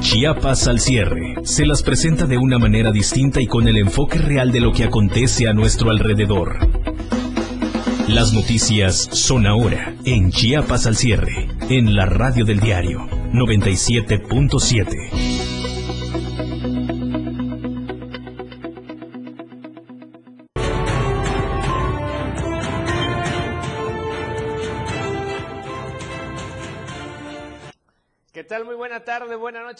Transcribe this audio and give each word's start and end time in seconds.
Chiapas 0.00 0.68
al 0.68 0.80
cierre. 0.80 1.36
Se 1.44 1.64
las 1.64 1.82
presenta 1.82 2.26
de 2.26 2.36
una 2.36 2.58
manera 2.58 2.90
distinta 2.90 3.40
y 3.40 3.46
con 3.46 3.66
el 3.66 3.78
enfoque 3.78 4.18
real 4.18 4.52
de 4.52 4.60
lo 4.60 4.72
que 4.72 4.84
acontece 4.84 5.48
a 5.48 5.52
nuestro 5.52 5.90
alrededor. 5.90 6.58
Las 8.08 8.32
noticias 8.32 9.08
son 9.12 9.46
ahora 9.46 9.94
en 10.04 10.32
Chiapas 10.32 10.86
al 10.86 10.96
cierre, 10.96 11.48
en 11.70 11.94
la 11.94 12.06
radio 12.06 12.44
del 12.44 12.60
diario 12.60 13.08
97.7. 13.32 15.31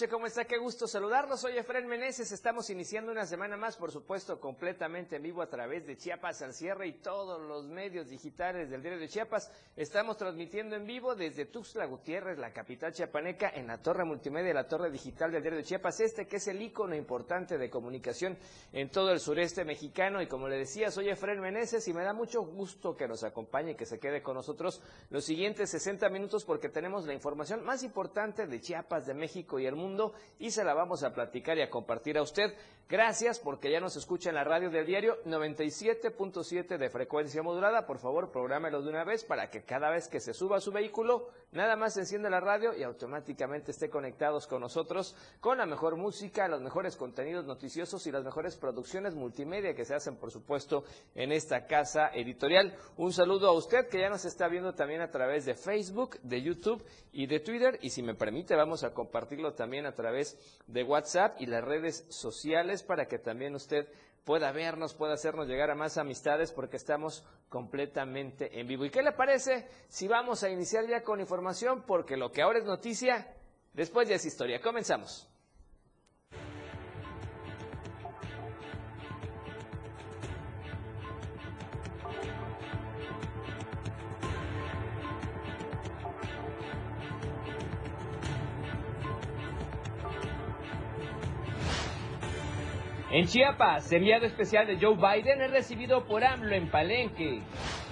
¿cómo 0.08 0.26
está? 0.26 0.44
Qué 0.46 0.58
gusto 0.58 0.88
saludarlos. 0.88 1.40
Soy 1.40 1.56
Efren 1.56 1.86
Meneses, 1.86 2.32
estamos 2.32 2.68
iniciando 2.70 3.12
una 3.12 3.24
semana 3.24 3.56
más, 3.56 3.76
por 3.76 3.92
supuesto, 3.92 4.40
completamente 4.40 5.16
en 5.16 5.22
vivo 5.22 5.42
a 5.42 5.48
través 5.48 5.86
de 5.86 5.96
Chiapas 5.96 6.42
al 6.42 6.54
cierre 6.54 6.88
y 6.88 6.94
todos 6.94 7.40
los 7.40 7.66
medios 7.66 8.08
digitales 8.08 8.68
del 8.68 8.82
diario 8.82 8.98
de 8.98 9.08
Chiapas. 9.08 9.52
Estamos 9.76 10.16
transmitiendo 10.16 10.74
en 10.74 10.86
vivo 10.86 11.14
desde 11.14 11.46
Tuxtla 11.46 11.84
Gutiérrez, 11.84 12.38
la 12.38 12.52
capital 12.52 12.92
chiapaneca, 12.92 13.50
en 13.50 13.68
la 13.68 13.80
torre 13.80 14.04
multimedia, 14.04 14.52
la 14.52 14.66
torre 14.66 14.90
digital 14.90 15.30
del 15.30 15.42
diario 15.42 15.58
de 15.58 15.64
Chiapas, 15.64 16.00
este 16.00 16.26
que 16.26 16.36
es 16.36 16.48
el 16.48 16.60
icono 16.60 16.96
importante 16.96 17.56
de 17.56 17.70
comunicación 17.70 18.36
en 18.72 18.90
todo 18.90 19.12
el 19.12 19.20
sureste 19.20 19.64
mexicano. 19.64 20.20
Y 20.20 20.26
como 20.26 20.48
le 20.48 20.58
decía, 20.58 20.90
soy 20.90 21.10
Efren 21.10 21.40
Meneses 21.40 21.86
y 21.86 21.92
me 21.92 22.02
da 22.02 22.12
mucho 22.12 22.42
gusto 22.42 22.96
que 22.96 23.06
nos 23.06 23.22
acompañe 23.22 23.76
que 23.76 23.86
se 23.86 24.00
quede 24.00 24.20
con 24.20 24.34
nosotros 24.34 24.82
los 25.10 25.24
siguientes 25.24 25.70
60 25.70 26.08
minutos 26.08 26.44
porque 26.44 26.68
tenemos 26.68 27.06
la 27.06 27.14
información 27.14 27.64
más 27.64 27.84
importante 27.84 28.48
de 28.48 28.60
Chiapas 28.60 29.06
de 29.06 29.14
México 29.14 29.60
y 29.60 29.66
el 29.66 29.76
mundo 29.76 29.91
y 30.38 30.50
se 30.50 30.64
la 30.64 30.74
vamos 30.74 31.02
a 31.02 31.12
platicar 31.12 31.58
y 31.58 31.62
a 31.62 31.70
compartir 31.70 32.18
a 32.18 32.22
usted. 32.22 32.54
Gracias 32.92 33.38
porque 33.38 33.70
ya 33.70 33.80
nos 33.80 33.96
escucha 33.96 34.28
en 34.28 34.34
la 34.34 34.44
radio 34.44 34.68
del 34.68 34.84
diario 34.84 35.16
97.7 35.24 36.76
de 36.76 36.90
frecuencia 36.90 37.42
modulada. 37.42 37.86
Por 37.86 37.98
favor, 37.98 38.30
prográmelo 38.30 38.82
de 38.82 38.90
una 38.90 39.02
vez 39.02 39.24
para 39.24 39.48
que 39.48 39.62
cada 39.62 39.88
vez 39.88 40.08
que 40.08 40.20
se 40.20 40.34
suba 40.34 40.58
a 40.58 40.60
su 40.60 40.72
vehículo, 40.72 41.30
nada 41.52 41.74
más 41.74 41.96
encienda 41.96 42.28
la 42.28 42.40
radio 42.40 42.76
y 42.76 42.82
automáticamente 42.82 43.70
esté 43.70 43.88
conectados 43.88 44.46
con 44.46 44.60
nosotros 44.60 45.16
con 45.40 45.56
la 45.56 45.64
mejor 45.64 45.96
música, 45.96 46.48
los 46.48 46.60
mejores 46.60 46.96
contenidos 46.96 47.46
noticiosos 47.46 48.06
y 48.06 48.12
las 48.12 48.24
mejores 48.24 48.58
producciones 48.58 49.14
multimedia 49.14 49.74
que 49.74 49.86
se 49.86 49.94
hacen, 49.94 50.16
por 50.16 50.30
supuesto, 50.30 50.84
en 51.14 51.32
esta 51.32 51.66
casa 51.66 52.10
editorial. 52.12 52.76
Un 52.98 53.14
saludo 53.14 53.48
a 53.48 53.52
usted 53.52 53.88
que 53.88 54.00
ya 54.00 54.10
nos 54.10 54.26
está 54.26 54.48
viendo 54.48 54.74
también 54.74 55.00
a 55.00 55.10
través 55.10 55.46
de 55.46 55.54
Facebook, 55.54 56.20
de 56.20 56.42
YouTube 56.42 56.84
y 57.10 57.26
de 57.26 57.40
Twitter. 57.40 57.78
Y 57.80 57.88
si 57.88 58.02
me 58.02 58.14
permite, 58.14 58.54
vamos 58.54 58.84
a 58.84 58.92
compartirlo 58.92 59.54
también 59.54 59.71
a 59.80 59.94
través 59.94 60.38
de 60.66 60.84
WhatsApp 60.84 61.40
y 61.40 61.46
las 61.46 61.64
redes 61.64 62.04
sociales 62.08 62.82
para 62.82 63.06
que 63.06 63.18
también 63.18 63.54
usted 63.54 63.88
pueda 64.24 64.52
vernos, 64.52 64.94
pueda 64.94 65.14
hacernos 65.14 65.48
llegar 65.48 65.70
a 65.70 65.74
más 65.74 65.98
amistades 65.98 66.52
porque 66.52 66.76
estamos 66.76 67.24
completamente 67.48 68.60
en 68.60 68.66
vivo. 68.66 68.84
¿Y 68.84 68.90
qué 68.90 69.02
le 69.02 69.12
parece 69.12 69.66
si 69.88 70.06
vamos 70.06 70.42
a 70.42 70.50
iniciar 70.50 70.86
ya 70.86 71.02
con 71.02 71.20
información? 71.20 71.82
Porque 71.86 72.16
lo 72.16 72.30
que 72.30 72.42
ahora 72.42 72.58
es 72.58 72.64
noticia, 72.64 73.34
después 73.72 74.08
ya 74.08 74.16
es 74.16 74.24
historia. 74.24 74.60
Comenzamos. 74.60 75.31
En 93.14 93.26
Chiapas, 93.26 93.92
enviado 93.92 94.24
especial 94.24 94.66
de 94.66 94.78
Joe 94.80 94.96
Biden 94.96 95.42
es 95.42 95.50
recibido 95.50 96.06
por 96.06 96.24
AMLO 96.24 96.54
en 96.54 96.70
Palenque. 96.70 97.42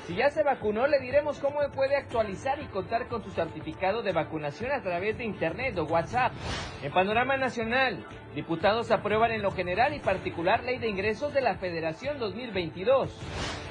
Si 0.06 0.16
ya 0.16 0.30
se 0.30 0.42
vacunó, 0.42 0.86
le 0.86 0.98
diremos 0.98 1.38
cómo 1.40 1.60
puede 1.74 1.94
actualizar 1.94 2.58
y 2.58 2.64
contar 2.68 3.06
con 3.06 3.22
su 3.22 3.30
certificado 3.30 4.02
de 4.02 4.12
vacunación 4.12 4.72
a 4.72 4.80
través 4.80 5.18
de 5.18 5.24
Internet 5.24 5.76
o 5.76 5.84
WhatsApp. 5.84 6.32
En 6.82 6.90
panorama 6.90 7.36
nacional, 7.36 8.02
diputados 8.34 8.90
aprueban 8.90 9.30
en 9.30 9.42
lo 9.42 9.50
general 9.50 9.92
y 9.94 9.98
particular 9.98 10.64
ley 10.64 10.78
de 10.78 10.88
ingresos 10.88 11.34
de 11.34 11.42
la 11.42 11.56
Federación 11.56 12.18
2022. 12.18 13.14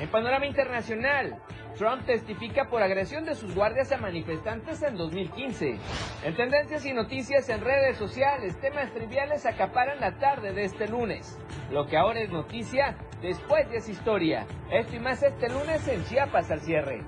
En 0.02 0.12
panorama 0.12 0.46
internacional, 0.46 1.36
Trump 1.80 2.06
testifica 2.06 2.66
por 2.66 2.84
agresión 2.84 3.24
de 3.24 3.36
sus 3.36 3.56
guardias 3.56 3.90
a 3.94 3.98
manifestantes 3.98 4.84
en 4.84 4.98
2015. 4.98 5.78
En 6.26 6.36
tendencias 6.36 6.86
y 6.86 6.92
noticias 6.92 7.48
en 7.48 7.62
redes 7.62 7.96
sociales, 7.96 8.60
temas 8.60 8.92
triviales 8.92 9.46
acaparan 9.46 10.02
la 10.02 10.20
tarde 10.20 10.52
de 10.52 10.66
este 10.66 10.90
lunes. 10.90 11.40
Lo 11.72 11.86
que 11.88 11.96
ahora 11.96 12.20
es 12.20 12.32
noticia, 12.32 12.98
después 13.22 13.66
ya 13.72 13.78
es 13.78 13.88
historia. 13.88 14.46
Esto 14.70 14.98
y 14.98 15.00
más 15.00 15.24
este 15.24 15.48
lunes 15.48 15.88
en 15.88 16.04
Chiapas 16.04 16.52
al 16.52 16.60
cierre. 16.60 17.02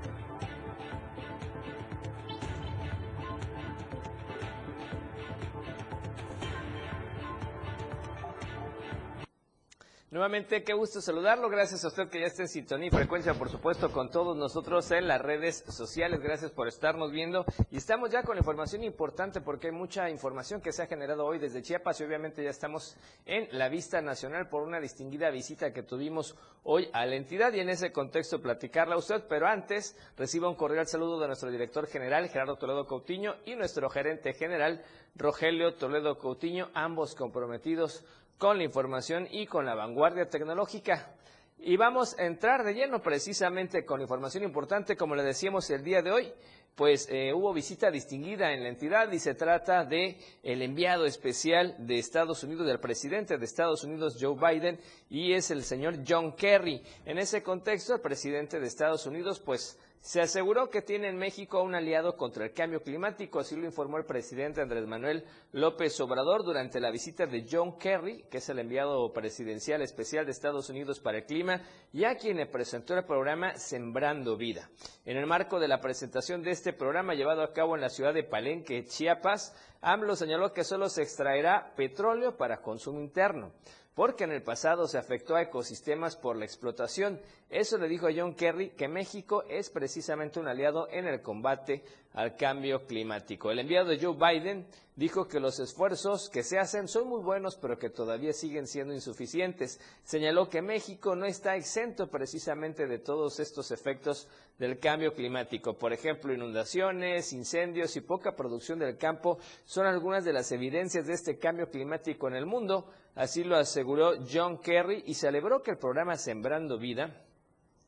Nuevamente, 10.11 10.61
qué 10.66 10.73
gusto 10.73 10.99
saludarlo. 10.99 11.49
Gracias 11.49 11.85
a 11.85 11.88
usted 11.88 12.09
que 12.09 12.19
ya 12.19 12.25
está 12.25 12.41
en 12.41 12.49
sintonía 12.49 12.88
y 12.88 12.91
frecuencia, 12.91 13.33
por 13.33 13.49
supuesto, 13.49 13.94
con 13.94 14.11
todos 14.11 14.35
nosotros 14.35 14.91
en 14.91 15.07
las 15.07 15.22
redes 15.22 15.63
sociales. 15.69 16.19
Gracias 16.19 16.51
por 16.51 16.67
estarnos 16.67 17.13
viendo. 17.13 17.45
Y 17.69 17.77
estamos 17.77 18.11
ya 18.11 18.22
con 18.22 18.38
información 18.38 18.83
importante 18.83 19.39
porque 19.39 19.67
hay 19.67 19.73
mucha 19.73 20.09
información 20.09 20.59
que 20.59 20.73
se 20.73 20.83
ha 20.83 20.88
generado 20.88 21.25
hoy 21.25 21.39
desde 21.39 21.61
Chiapas 21.61 22.01
y 22.01 22.03
obviamente 22.03 22.44
ya 22.44 22.49
estamos 22.49 22.97
en 23.25 23.47
la 23.57 23.69
vista 23.69 24.01
nacional 24.01 24.49
por 24.49 24.63
una 24.63 24.81
distinguida 24.81 25.29
visita 25.29 25.72
que 25.72 25.81
tuvimos 25.81 26.35
hoy 26.63 26.89
a 26.91 27.05
la 27.05 27.16
entidad 27.16 27.53
y 27.53 27.61
en 27.61 27.69
ese 27.69 27.93
contexto 27.93 28.41
platicarla 28.41 28.95
a 28.95 28.99
usted. 28.99 29.23
Pero 29.29 29.47
antes, 29.47 29.97
reciba 30.17 30.49
un 30.49 30.55
cordial 30.55 30.88
saludo 30.88 31.22
de 31.22 31.28
nuestro 31.28 31.49
director 31.49 31.88
general, 31.88 32.28
Gerardo 32.28 32.57
Toledo 32.57 32.85
Coutinho, 32.85 33.35
y 33.45 33.55
nuestro 33.55 33.89
gerente 33.89 34.33
general, 34.33 34.83
Rogelio 35.16 35.75
Toledo 35.75 36.17
Coutinho, 36.17 36.69
ambos 36.73 37.16
comprometidos 37.16 38.03
con 38.41 38.57
la 38.57 38.63
información 38.63 39.28
y 39.29 39.46
con 39.46 39.68
la 39.68 39.75
vanguardia 39.75 40.28
tecnológica. 40.28 41.13
Y 41.59 41.78
vamos 41.78 42.18
a 42.18 42.24
entrar 42.24 42.63
de 42.63 42.74
lleno 42.74 43.00
precisamente 43.00 43.85
con 43.85 44.02
información 44.02 44.44
importante, 44.44 44.97
como 44.97 45.13
le 45.13 45.22
decíamos 45.22 45.69
el 45.69 45.84
día 45.84 46.02
de 46.02 46.09
hoy, 46.09 46.34
pues 46.76 47.08
eh, 47.09 47.34
hubo 47.34 47.54
visita 47.54 47.92
distinguida 47.92 48.54
en 48.54 48.64
la 48.64 48.70
entidad 48.70 49.12
y 49.12 49.20
se 49.20 49.36
trata 49.36 49.84
de 49.86 50.18
el 50.44 50.62
enviado 50.62 51.06
especial 51.06 51.76
de 51.80 52.00
Estados 52.00 52.44
Unidos, 52.44 52.66
del 52.66 52.80
presidente 52.80 53.38
de 53.38 53.46
Estados 53.46 53.84
Unidos, 53.84 54.18
Joe 54.20 54.36
Biden, 54.36 54.80
y 55.09 55.34
es 55.34 55.52
el 55.52 55.64
señor 55.64 56.00
John 56.08 56.34
Kerry. 56.36 56.82
En 57.06 57.18
ese 57.18 57.44
contexto, 57.44 57.96
el 57.96 58.02
presidente 58.02 58.59
de 58.59 58.68
Estados 58.68 59.06
Unidos, 59.06 59.40
pues 59.40 59.78
se 60.02 60.20
aseguró 60.20 60.72
que 60.72 60.82
tiene 60.82 61.09
en 61.09 61.18
México 61.18 61.62
un 61.62 61.76
aliado 61.76 62.18
contra 62.18 62.44
el 62.46 62.54
cambio 62.54 62.82
climático, 62.82 63.40
así 63.40 63.56
lo 63.56 63.68
informó 63.68 64.00
el 64.00 64.06
presidente 64.06 64.59
Andrés 64.59 64.88
Manuel 64.88 65.24
López 65.52 66.00
Obrador 66.02 66.44
durante 66.44 66.80
la 66.80 66.90
visita 66.90 67.28
de 67.28 67.46
John 67.50 67.78
Kerry, 67.78 68.24
que 68.24 68.40
es 68.40 68.50
el 68.50 68.58
enviado 68.58 69.14
presidencial 69.14 69.84
especial 69.84 70.26
de 70.26 70.32
Estados 70.32 70.72
Unidos 70.72 71.00
para 71.00 71.20
el 71.20 71.26
clima, 71.26 71.62
y 71.94 72.06
a 72.06 72.16
quien 72.16 72.38
le 72.38 72.48
presentó 72.48 72.96
el 72.96 73.06
programa 73.06 73.56
Sembrando 73.58 74.36
Vida. 74.38 74.72
En 75.06 75.18
el 75.18 75.28
marco 75.28 75.59
de 75.59 75.68
la 75.68 75.80
presentación 75.80 76.42
de 76.42 76.50
este 76.61 76.73
programa 76.73 77.16
llevado 77.16 77.41
a 77.41 77.53
cabo 77.53 77.73
en 77.73 77.81
la 77.81 77.89
ciudad 77.89 78.13
de 78.13 78.23
Palenque, 78.23 78.85
Chiapas, 78.85 79.55
AMLO 79.81 80.16
señaló 80.16 80.53
que 80.53 80.63
solo 80.63 80.89
se 80.89 81.01
extraerá 81.01 81.73
petróleo 81.75 82.38
para 82.38 82.61
consumo 82.61 82.99
interno 82.99 83.51
porque 83.95 84.23
en 84.23 84.31
el 84.31 84.41
pasado 84.41 84.88
se 84.88 84.97
afectó 84.97 85.35
a 85.35 85.41
ecosistemas 85.41 86.16
por 86.16 86.38
la 86.38 86.45
explotación. 86.45 87.19
Eso 87.49 87.77
le 87.77 87.89
dijo 87.89 88.07
a 88.07 88.11
John 88.16 88.35
Kerry 88.35 88.69
que 88.69 88.88
México 88.88 89.44
es 89.49 89.69
precisamente 89.69 90.39
un 90.39 90.47
aliado 90.47 90.88
en 90.89 91.05
el 91.05 91.22
combate 91.22 91.83
al 92.13 92.35
cambio 92.35 92.85
climático. 92.85 93.51
El 93.51 93.59
enviado 93.59 93.89
de 93.89 93.99
Joe 93.99 94.16
Biden 94.16 94.66
dijo 94.95 95.28
que 95.28 95.41
los 95.41 95.59
esfuerzos 95.59 96.29
que 96.29 96.43
se 96.43 96.57
hacen 96.57 96.87
son 96.87 97.09
muy 97.09 97.22
buenos, 97.22 97.57
pero 97.57 97.78
que 97.78 97.90
todavía 97.90 98.31
siguen 98.31 98.66
siendo 98.66 98.93
insuficientes. 98.93 99.79
Señaló 100.03 100.49
que 100.49 100.61
México 100.61 101.16
no 101.16 101.25
está 101.25 101.57
exento 101.57 102.09
precisamente 102.09 102.87
de 102.87 102.99
todos 102.99 103.40
estos 103.41 103.72
efectos 103.72 104.28
del 104.61 104.78
cambio 104.78 105.11
climático. 105.16 105.73
Por 105.73 105.91
ejemplo, 105.91 106.31
inundaciones, 106.31 107.34
incendios 107.34 107.96
y 107.96 108.02
poca 108.02 108.35
producción 108.35 108.78
del 108.78 108.96
campo 108.96 109.40
son 109.66 109.87
algunas 109.87 110.23
de 110.23 110.34
las 110.34 110.52
evidencias 110.52 111.08
de 111.08 111.13
este 111.13 111.40
cambio 111.40 111.72
climático 111.72 112.28
en 112.28 112.35
el 112.35 112.46
mundo. 112.46 112.87
Así 113.16 113.43
lo 113.43 113.55
aseguró 113.55 114.13
John 114.31 114.59
Kerry 114.59 115.02
y 115.08 115.16
celebró 115.16 115.63
que 115.63 115.72
el 115.72 115.79
programa 115.79 116.16
Sembrando 116.16 116.78
Vida 116.78 117.23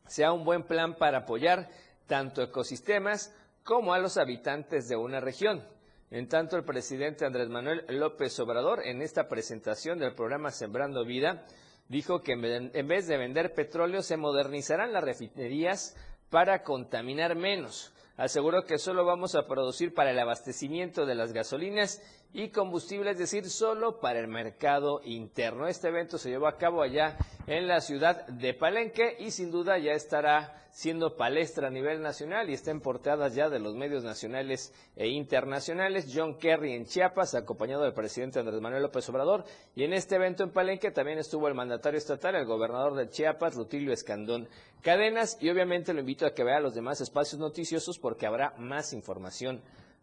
sea 0.07 0.33
un 0.33 0.43
buen 0.43 0.63
plan 0.63 0.95
para 0.95 1.19
apoyar 1.19 1.69
tanto 2.07 2.41
ecosistemas 2.41 3.31
como 3.63 3.93
a 3.93 3.99
los 3.99 4.17
habitantes 4.17 4.89
de 4.89 4.95
una 4.95 5.19
región. 5.19 5.63
En 6.09 6.27
tanto, 6.27 6.57
el 6.57 6.63
presidente 6.63 7.23
Andrés 7.23 7.49
Manuel 7.49 7.85
López 7.87 8.39
Obrador, 8.39 8.83
en 8.83 9.03
esta 9.03 9.27
presentación 9.27 9.99
del 9.99 10.15
programa 10.15 10.49
Sembrando 10.49 11.05
Vida, 11.05 11.45
dijo 11.87 12.23
que 12.23 12.31
en 12.33 12.87
vez 12.87 13.07
de 13.07 13.17
vender 13.17 13.53
petróleo 13.53 14.01
se 14.01 14.17
modernizarán 14.17 14.91
las 14.91 15.03
refinerías 15.03 15.95
para 16.33 16.63
contaminar 16.63 17.35
menos. 17.35 17.93
Aseguró 18.17 18.65
que 18.65 18.79
solo 18.79 19.05
vamos 19.05 19.35
a 19.35 19.45
producir 19.45 19.93
para 19.93 20.09
el 20.09 20.17
abastecimiento 20.17 21.05
de 21.05 21.13
las 21.13 21.31
gasolinas 21.31 22.01
y 22.33 22.49
combustible, 22.49 23.11
es 23.11 23.19
decir, 23.19 23.47
solo 23.49 23.99
para 23.99 24.19
el 24.19 24.27
mercado 24.27 25.01
interno. 25.03 25.67
Este 25.67 25.89
evento 25.89 26.17
se 26.17 26.29
llevó 26.29 26.47
a 26.47 26.57
cabo 26.57 26.81
allá 26.81 27.15
en 27.45 27.67
la 27.67 27.79
ciudad 27.79 28.25
de 28.27 28.55
Palenque 28.55 29.15
y 29.19 29.29
sin 29.31 29.51
duda 29.51 29.77
ya 29.77 29.91
estará 29.91 30.59
siendo 30.71 31.15
palestra 31.15 31.67
a 31.67 31.69
nivel 31.71 32.01
nacional 32.01 32.49
y 32.49 32.53
está 32.53 32.71
en 32.71 32.81
portadas 32.81 33.35
ya 33.35 33.47
de 33.47 33.59
los 33.59 33.75
medios 33.75 34.03
nacionales 34.03 34.73
e 34.95 35.07
internacionales. 35.09 36.11
John 36.11 36.39
Kerry 36.39 36.73
en 36.73 36.85
Chiapas, 36.85 37.35
acompañado 37.35 37.83
del 37.83 37.93
presidente 37.93 38.39
Andrés 38.39 38.59
Manuel 38.59 38.81
López 38.81 39.07
Obrador. 39.09 39.45
Y 39.75 39.83
en 39.83 39.93
este 39.93 40.15
evento 40.15 40.43
en 40.43 40.49
Palenque 40.49 40.89
también 40.89 41.19
estuvo 41.19 41.47
el 41.47 41.53
mandatario 41.53 41.99
estatal, 41.99 42.33
el 42.33 42.45
gobernador 42.45 42.95
de 42.95 43.09
Chiapas, 43.09 43.53
Rutilio 43.53 43.93
Escandón 43.93 44.49
Cadenas. 44.81 45.37
Y 45.39 45.51
obviamente 45.51 45.93
lo 45.93 45.99
invito 45.99 46.25
a 46.25 46.33
que 46.33 46.43
vea 46.43 46.59
los 46.59 46.73
demás 46.73 46.99
espacios 46.99 47.39
noticiosos 47.39 47.99
porque 47.99 48.25
habrá 48.25 48.55
más 48.57 48.93
información 48.93 49.61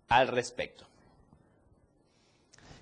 al 0.09 0.29
respecto. 0.29 0.90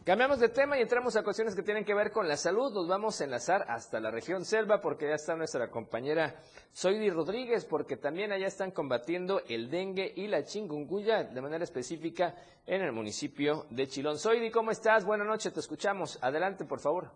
Cambiamos 0.08 0.40
de 0.40 0.48
tema 0.48 0.78
y 0.78 0.80
entramos 0.80 1.18
a 1.18 1.22
cuestiones 1.22 1.54
que 1.54 1.62
tienen 1.62 1.84
que 1.84 1.92
ver 1.92 2.10
con 2.10 2.26
la 2.26 2.38
salud. 2.38 2.72
Nos 2.72 2.88
vamos 2.88 3.20
a 3.20 3.24
enlazar 3.24 3.66
hasta 3.68 4.00
la 4.00 4.10
región 4.10 4.46
selva 4.46 4.80
porque 4.80 5.06
ya 5.06 5.16
está 5.16 5.36
nuestra 5.36 5.68
compañera 5.68 6.34
Soidi 6.72 7.10
Rodríguez 7.10 7.66
porque 7.66 7.98
también 7.98 8.32
allá 8.32 8.46
están 8.46 8.70
combatiendo 8.70 9.42
el 9.50 9.68
dengue 9.68 10.10
y 10.16 10.28
la 10.28 10.44
chingunguya 10.44 11.24
de 11.24 11.42
manera 11.42 11.62
específica 11.62 12.34
en 12.66 12.80
el 12.80 12.92
municipio 12.92 13.66
de 13.68 13.86
Chilón. 13.86 14.16
Soidi, 14.16 14.50
¿cómo 14.50 14.70
estás? 14.70 15.04
Buenas 15.04 15.26
noches, 15.26 15.52
te 15.52 15.60
escuchamos. 15.60 16.18
Adelante, 16.24 16.64
por 16.64 16.80
favor. 16.80 17.10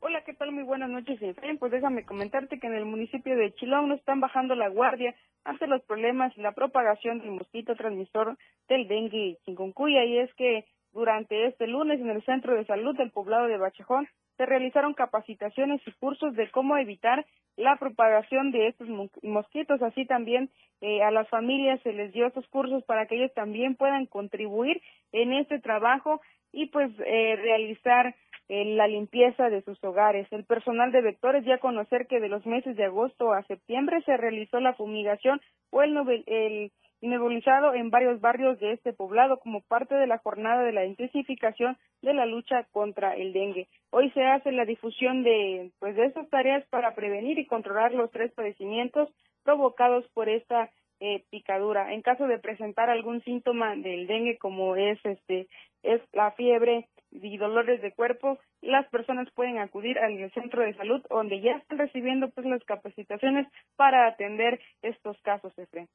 Hola, 0.00 0.22
¿qué 0.26 0.34
tal? 0.34 0.52
Muy 0.52 0.64
buenas 0.64 0.90
noches, 0.90 1.22
Efraín. 1.22 1.56
Pues 1.56 1.72
déjame 1.72 2.04
comentarte 2.04 2.60
que 2.60 2.66
en 2.66 2.74
el 2.74 2.84
municipio 2.84 3.34
de 3.34 3.54
Chilón 3.54 3.88
no 3.88 3.94
están 3.94 4.20
bajando 4.20 4.54
la 4.54 4.68
guardia 4.68 5.14
ante 5.42 5.66
los 5.66 5.80
problemas 5.84 6.36
y 6.36 6.42
la 6.42 6.52
propagación 6.52 7.20
del 7.20 7.30
mosquito 7.30 7.74
transmisor 7.76 8.36
del 8.68 8.86
dengue 8.88 9.16
y 9.16 9.38
chingunguya 9.46 10.04
y 10.04 10.18
es 10.18 10.34
que 10.34 10.66
durante 10.98 11.46
este 11.46 11.68
lunes, 11.68 12.00
en 12.00 12.10
el 12.10 12.24
Centro 12.24 12.56
de 12.56 12.64
Salud 12.64 12.96
del 12.96 13.12
Poblado 13.12 13.46
de 13.46 13.56
Bachajón, 13.56 14.08
se 14.36 14.46
realizaron 14.46 14.94
capacitaciones 14.94 15.80
y 15.86 15.92
cursos 15.92 16.34
de 16.34 16.50
cómo 16.50 16.76
evitar 16.76 17.24
la 17.56 17.76
propagación 17.76 18.50
de 18.50 18.66
estos 18.66 18.88
mosquitos. 19.22 19.80
Así 19.80 20.06
también 20.06 20.50
eh, 20.80 21.02
a 21.02 21.12
las 21.12 21.28
familias 21.28 21.80
se 21.82 21.92
les 21.92 22.12
dio 22.12 22.26
estos 22.26 22.48
cursos 22.48 22.82
para 22.84 23.06
que 23.06 23.14
ellos 23.14 23.32
también 23.32 23.76
puedan 23.76 24.06
contribuir 24.06 24.82
en 25.12 25.32
este 25.34 25.60
trabajo 25.60 26.20
y 26.52 26.66
pues 26.66 26.90
eh, 26.98 27.36
realizar 27.36 28.16
eh, 28.48 28.64
la 28.64 28.88
limpieza 28.88 29.50
de 29.50 29.62
sus 29.62 29.82
hogares. 29.84 30.26
El 30.32 30.44
personal 30.44 30.90
de 30.90 31.02
vectores 31.02 31.44
ya 31.44 31.58
conocer 31.58 32.08
que 32.08 32.18
de 32.18 32.28
los 32.28 32.44
meses 32.44 32.74
de 32.76 32.86
agosto 32.86 33.32
a 33.32 33.44
septiembre 33.44 34.02
se 34.02 34.16
realizó 34.16 34.58
la 34.58 34.74
fumigación 34.74 35.40
o 35.70 35.82
el, 35.82 35.96
el 36.26 36.72
nebulizado 37.00 37.74
en 37.74 37.90
varios 37.90 38.20
barrios 38.20 38.58
de 38.58 38.72
este 38.72 38.92
poblado 38.92 39.38
como 39.38 39.60
parte 39.60 39.94
de 39.94 40.06
la 40.06 40.18
jornada 40.18 40.62
de 40.62 40.72
la 40.72 40.84
intensificación 40.84 41.76
de 42.02 42.14
la 42.14 42.26
lucha 42.26 42.64
contra 42.72 43.14
el 43.14 43.32
dengue. 43.32 43.68
Hoy 43.90 44.10
se 44.10 44.24
hace 44.24 44.52
la 44.52 44.64
difusión 44.64 45.22
de 45.22 45.70
pues 45.78 45.94
de 45.96 46.06
estas 46.06 46.28
tareas 46.28 46.66
para 46.68 46.94
prevenir 46.94 47.38
y 47.38 47.46
controlar 47.46 47.92
los 47.92 48.10
tres 48.10 48.32
padecimientos 48.32 49.08
provocados 49.44 50.04
por 50.12 50.28
esta 50.28 50.70
eh, 51.00 51.24
picadura. 51.30 51.92
En 51.92 52.02
caso 52.02 52.26
de 52.26 52.38
presentar 52.38 52.90
algún 52.90 53.22
síntoma 53.22 53.76
del 53.76 54.06
dengue 54.06 54.36
como 54.38 54.74
es 54.74 54.98
este 55.04 55.46
es 55.84 56.02
la 56.12 56.32
fiebre 56.32 56.88
y 57.10 57.36
dolores 57.38 57.80
de 57.80 57.92
cuerpo, 57.92 58.38
las 58.60 58.86
personas 58.88 59.30
pueden 59.32 59.58
acudir 59.58 59.98
al 59.98 60.30
centro 60.32 60.62
de 60.62 60.74
salud 60.74 61.02
donde 61.08 61.40
ya 61.40 61.52
están 61.52 61.78
recibiendo 61.78 62.28
pues 62.30 62.46
las 62.46 62.62
capacitaciones 62.64 63.46
para 63.76 64.06
atender 64.08 64.60
estos 64.82 65.16
casos, 65.22 65.56
Efraín. 65.56 65.88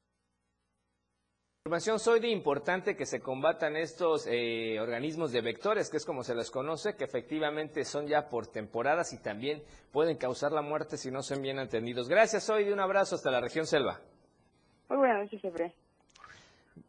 Información 1.66 1.98
soy 1.98 2.20
de 2.20 2.28
importante 2.28 2.94
que 2.94 3.06
se 3.06 3.22
combatan 3.22 3.74
estos 3.74 4.26
eh, 4.30 4.78
organismos 4.78 5.32
de 5.32 5.40
vectores, 5.40 5.88
que 5.88 5.96
es 5.96 6.04
como 6.04 6.22
se 6.22 6.34
les 6.34 6.50
conoce, 6.50 6.94
que 6.94 7.04
efectivamente 7.04 7.86
son 7.86 8.06
ya 8.06 8.28
por 8.28 8.48
temporadas 8.48 9.14
y 9.14 9.22
también 9.22 9.62
pueden 9.90 10.18
causar 10.18 10.52
la 10.52 10.60
muerte 10.60 10.98
si 10.98 11.10
no 11.10 11.22
son 11.22 11.40
bien 11.40 11.58
atendidos. 11.58 12.06
Gracias, 12.06 12.50
hoy 12.50 12.64
de 12.64 12.74
un 12.74 12.80
abrazo 12.80 13.14
hasta 13.14 13.30
la 13.30 13.40
región 13.40 13.64
selva. 13.66 13.98
Muy 14.90 14.98
buenas 14.98 15.22
noches, 15.22 15.42
Efraín. 15.42 15.72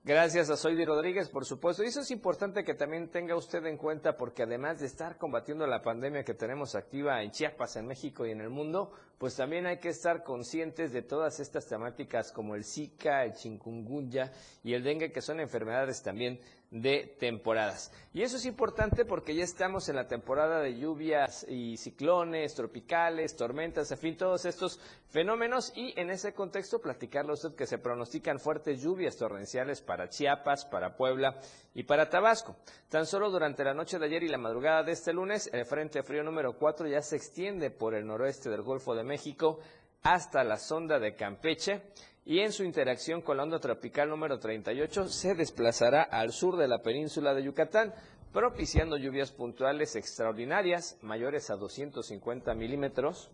Gracias 0.03 0.49
a 0.49 0.57
Soidi 0.57 0.83
Rodríguez, 0.83 1.29
por 1.29 1.45
supuesto. 1.45 1.83
Y 1.83 1.87
eso 1.87 1.99
es 1.99 2.09
importante 2.09 2.63
que 2.63 2.73
también 2.73 3.09
tenga 3.09 3.35
usted 3.35 3.63
en 3.65 3.77
cuenta 3.77 4.17
porque 4.17 4.43
además 4.43 4.79
de 4.79 4.87
estar 4.87 5.17
combatiendo 5.17 5.67
la 5.67 5.83
pandemia 5.83 6.23
que 6.23 6.33
tenemos 6.33 6.73
activa 6.73 7.21
en 7.21 7.29
Chiapas, 7.29 7.75
en 7.75 7.85
México 7.85 8.25
y 8.25 8.31
en 8.31 8.41
el 8.41 8.49
mundo, 8.49 8.91
pues 9.19 9.35
también 9.35 9.67
hay 9.67 9.77
que 9.77 9.89
estar 9.89 10.23
conscientes 10.23 10.91
de 10.91 11.03
todas 11.03 11.39
estas 11.39 11.67
temáticas 11.67 12.31
como 12.31 12.55
el 12.55 12.63
Zika, 12.63 13.23
el 13.25 13.33
chikungunya 13.33 14.31
y 14.63 14.73
el 14.73 14.83
dengue, 14.83 15.11
que 15.11 15.21
son 15.21 15.39
enfermedades 15.39 16.01
también 16.01 16.39
de 16.75 17.15
temporadas. 17.17 17.89
Y 18.13 18.23
eso 18.23 18.35
es 18.35 18.45
importante 18.45 19.05
porque 19.05 19.33
ya 19.33 19.45
estamos 19.45 19.87
en 19.87 19.95
la 19.95 20.09
temporada 20.09 20.59
de 20.59 20.77
lluvias 20.77 21.45
y 21.47 21.77
ciclones, 21.77 22.53
tropicales, 22.53 23.37
tormentas, 23.37 23.89
en 23.91 23.97
fin, 23.97 24.17
todos 24.17 24.43
estos 24.43 24.81
fenómenos 25.07 25.71
y 25.73 25.97
en 25.97 26.09
ese 26.09 26.33
contexto 26.33 26.81
platicarle 26.81 27.31
a 27.31 27.35
usted 27.35 27.55
que 27.55 27.65
se 27.65 27.77
pronostican 27.77 28.39
fuertes 28.39 28.81
lluvias 28.81 29.15
torrenciales 29.15 29.81
para 29.81 30.09
Chiapas, 30.09 30.65
para 30.65 30.97
Puebla 30.97 31.39
y 31.73 31.83
para 31.83 32.09
Tabasco. 32.09 32.57
Tan 32.89 33.05
solo 33.05 33.31
durante 33.31 33.63
la 33.63 33.73
noche 33.73 33.97
de 33.97 34.07
ayer 34.07 34.23
y 34.23 34.27
la 34.27 34.37
madrugada 34.37 34.83
de 34.83 34.91
este 34.91 35.13
lunes, 35.13 35.49
el 35.53 35.65
Frente 35.65 36.03
Frío 36.03 36.23
número 36.23 36.57
4 36.57 36.87
ya 36.89 37.01
se 37.01 37.15
extiende 37.15 37.71
por 37.71 37.95
el 37.95 38.05
noroeste 38.05 38.49
del 38.49 38.63
Golfo 38.63 38.93
de 38.95 39.05
México 39.05 39.59
hasta 40.03 40.43
la 40.43 40.57
sonda 40.57 40.99
de 40.99 41.15
Campeche 41.15 41.83
y 42.25 42.39
en 42.39 42.51
su 42.51 42.63
interacción 42.63 43.21
con 43.21 43.37
la 43.37 43.43
onda 43.43 43.59
tropical 43.59 44.09
número 44.09 44.39
38 44.39 45.07
se 45.09 45.35
desplazará 45.35 46.01
al 46.01 46.31
sur 46.31 46.57
de 46.57 46.67
la 46.67 46.81
península 46.81 47.35
de 47.35 47.43
Yucatán, 47.43 47.93
propiciando 48.33 48.97
lluvias 48.97 49.31
puntuales 49.31 49.95
extraordinarias 49.95 50.97
mayores 51.01 51.51
a 51.51 51.55
250 51.55 52.53
milímetros 52.55 53.29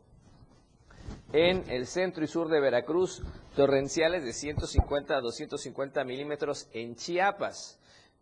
en 1.32 1.70
el 1.70 1.88
centro 1.88 2.24
y 2.24 2.28
sur 2.28 2.50
de 2.50 2.60
Veracruz, 2.60 3.24
torrenciales 3.56 4.26
de 4.26 4.34
150 4.34 5.16
a 5.16 5.22
250 5.22 6.04
milímetros 6.04 6.68
en 6.74 6.96
Chiapas. 6.96 7.81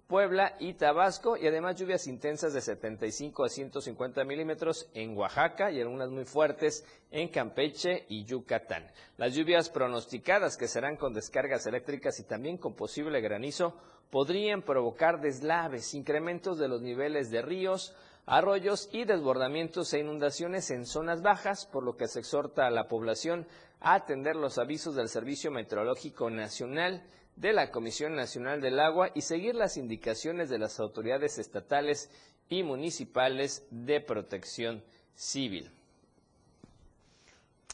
Puebla 0.09 0.56
y 0.57 0.73
Tabasco 0.73 1.38
y 1.38 1.45
además 1.45 1.75
lluvias 1.75 2.07
intensas 2.07 2.51
de 2.51 2.61
75 2.61 3.44
a 3.44 3.47
150 3.47 4.23
milímetros 4.23 4.89
en 4.95 5.15
Oaxaca 5.15 5.69
y 5.69 5.79
algunas 5.79 6.09
muy 6.09 6.25
fuertes 6.25 6.83
en 7.11 7.27
Campeche 7.27 8.07
y 8.09 8.25
Yucatán. 8.25 8.88
Las 9.17 9.35
lluvias 9.35 9.69
pronosticadas 9.69 10.57
que 10.57 10.67
serán 10.67 10.97
con 10.97 11.13
descargas 11.13 11.67
eléctricas 11.67 12.19
y 12.19 12.23
también 12.23 12.57
con 12.57 12.73
posible 12.73 13.21
granizo 13.21 13.75
podrían 14.09 14.63
provocar 14.63 15.21
deslaves, 15.21 15.94
incrementos 15.94 16.57
de 16.57 16.69
los 16.69 16.81
niveles 16.81 17.29
de 17.29 17.44
ríos, 17.44 17.95
arroyos 18.25 18.89
y 18.91 19.06
desbordamientos 19.06 19.94
e 19.94 19.99
inundaciones 19.99 20.71
en 20.71 20.87
zonas 20.87 21.21
bajas, 21.21 21.68
por 21.68 21.83
lo 21.83 21.97
que 21.97 22.07
se 22.07 22.21
exhorta 22.21 22.66
a 22.66 22.71
la 22.71 22.87
población 22.87 23.45
a 23.80 23.94
atender 23.94 24.35
los 24.35 24.57
avisos 24.57 24.95
del 24.95 25.07
Servicio 25.07 25.51
Meteorológico 25.51 26.31
Nacional 26.31 27.04
de 27.39 27.53
la 27.53 27.71
Comisión 27.71 28.15
Nacional 28.15 28.59
del 28.59 28.79
Agua 28.81 29.11
y 29.15 29.21
seguir 29.21 29.55
las 29.55 29.77
indicaciones 29.77 30.49
de 30.49 30.59
las 30.59 30.77
autoridades 30.79 31.37
estatales 31.37 32.09
y 32.49 32.63
municipales 32.63 33.65
de 33.71 34.01
protección 34.01 34.83
civil. 35.15 35.71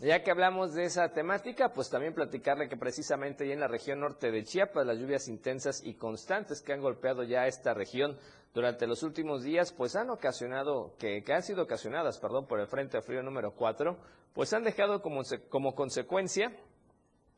Ya 0.01 0.21
que 0.21 0.29
hablamos 0.29 0.73
de 0.73 0.83
esa 0.83 1.13
temática, 1.13 1.69
pues 1.73 1.89
también 1.89 2.13
platicarle 2.13 2.69
que 2.69 2.77
precisamente 2.77 3.51
en 3.51 3.59
la 3.59 3.67
región 3.67 4.01
norte 4.01 4.29
de 4.29 4.43
Chiapas 4.43 4.85
las 4.85 4.99
lluvias 4.99 5.27
intensas 5.27 5.81
y 5.83 5.95
constantes 5.95 6.61
que 6.61 6.73
han 6.73 6.81
golpeado 6.81 7.23
ya 7.23 7.47
esta 7.47 7.73
región 7.73 8.17
durante 8.53 8.87
los 8.87 9.03
últimos 9.03 9.41
días, 9.41 9.71
pues 9.71 9.95
han 9.95 10.09
ocasionado, 10.09 10.93
que, 10.99 11.23
han 11.33 11.43
sido 11.43 11.63
ocasionadas, 11.63 12.19
perdón, 12.19 12.45
por 12.45 12.59
el 12.59 12.67
Frente 12.67 13.01
Frío 13.01 13.23
número 13.23 13.51
4, 13.55 13.97
pues 14.33 14.53
han 14.53 14.63
dejado 14.63 15.01
como, 15.01 15.23
como 15.49 15.73
consecuencia 15.75 16.51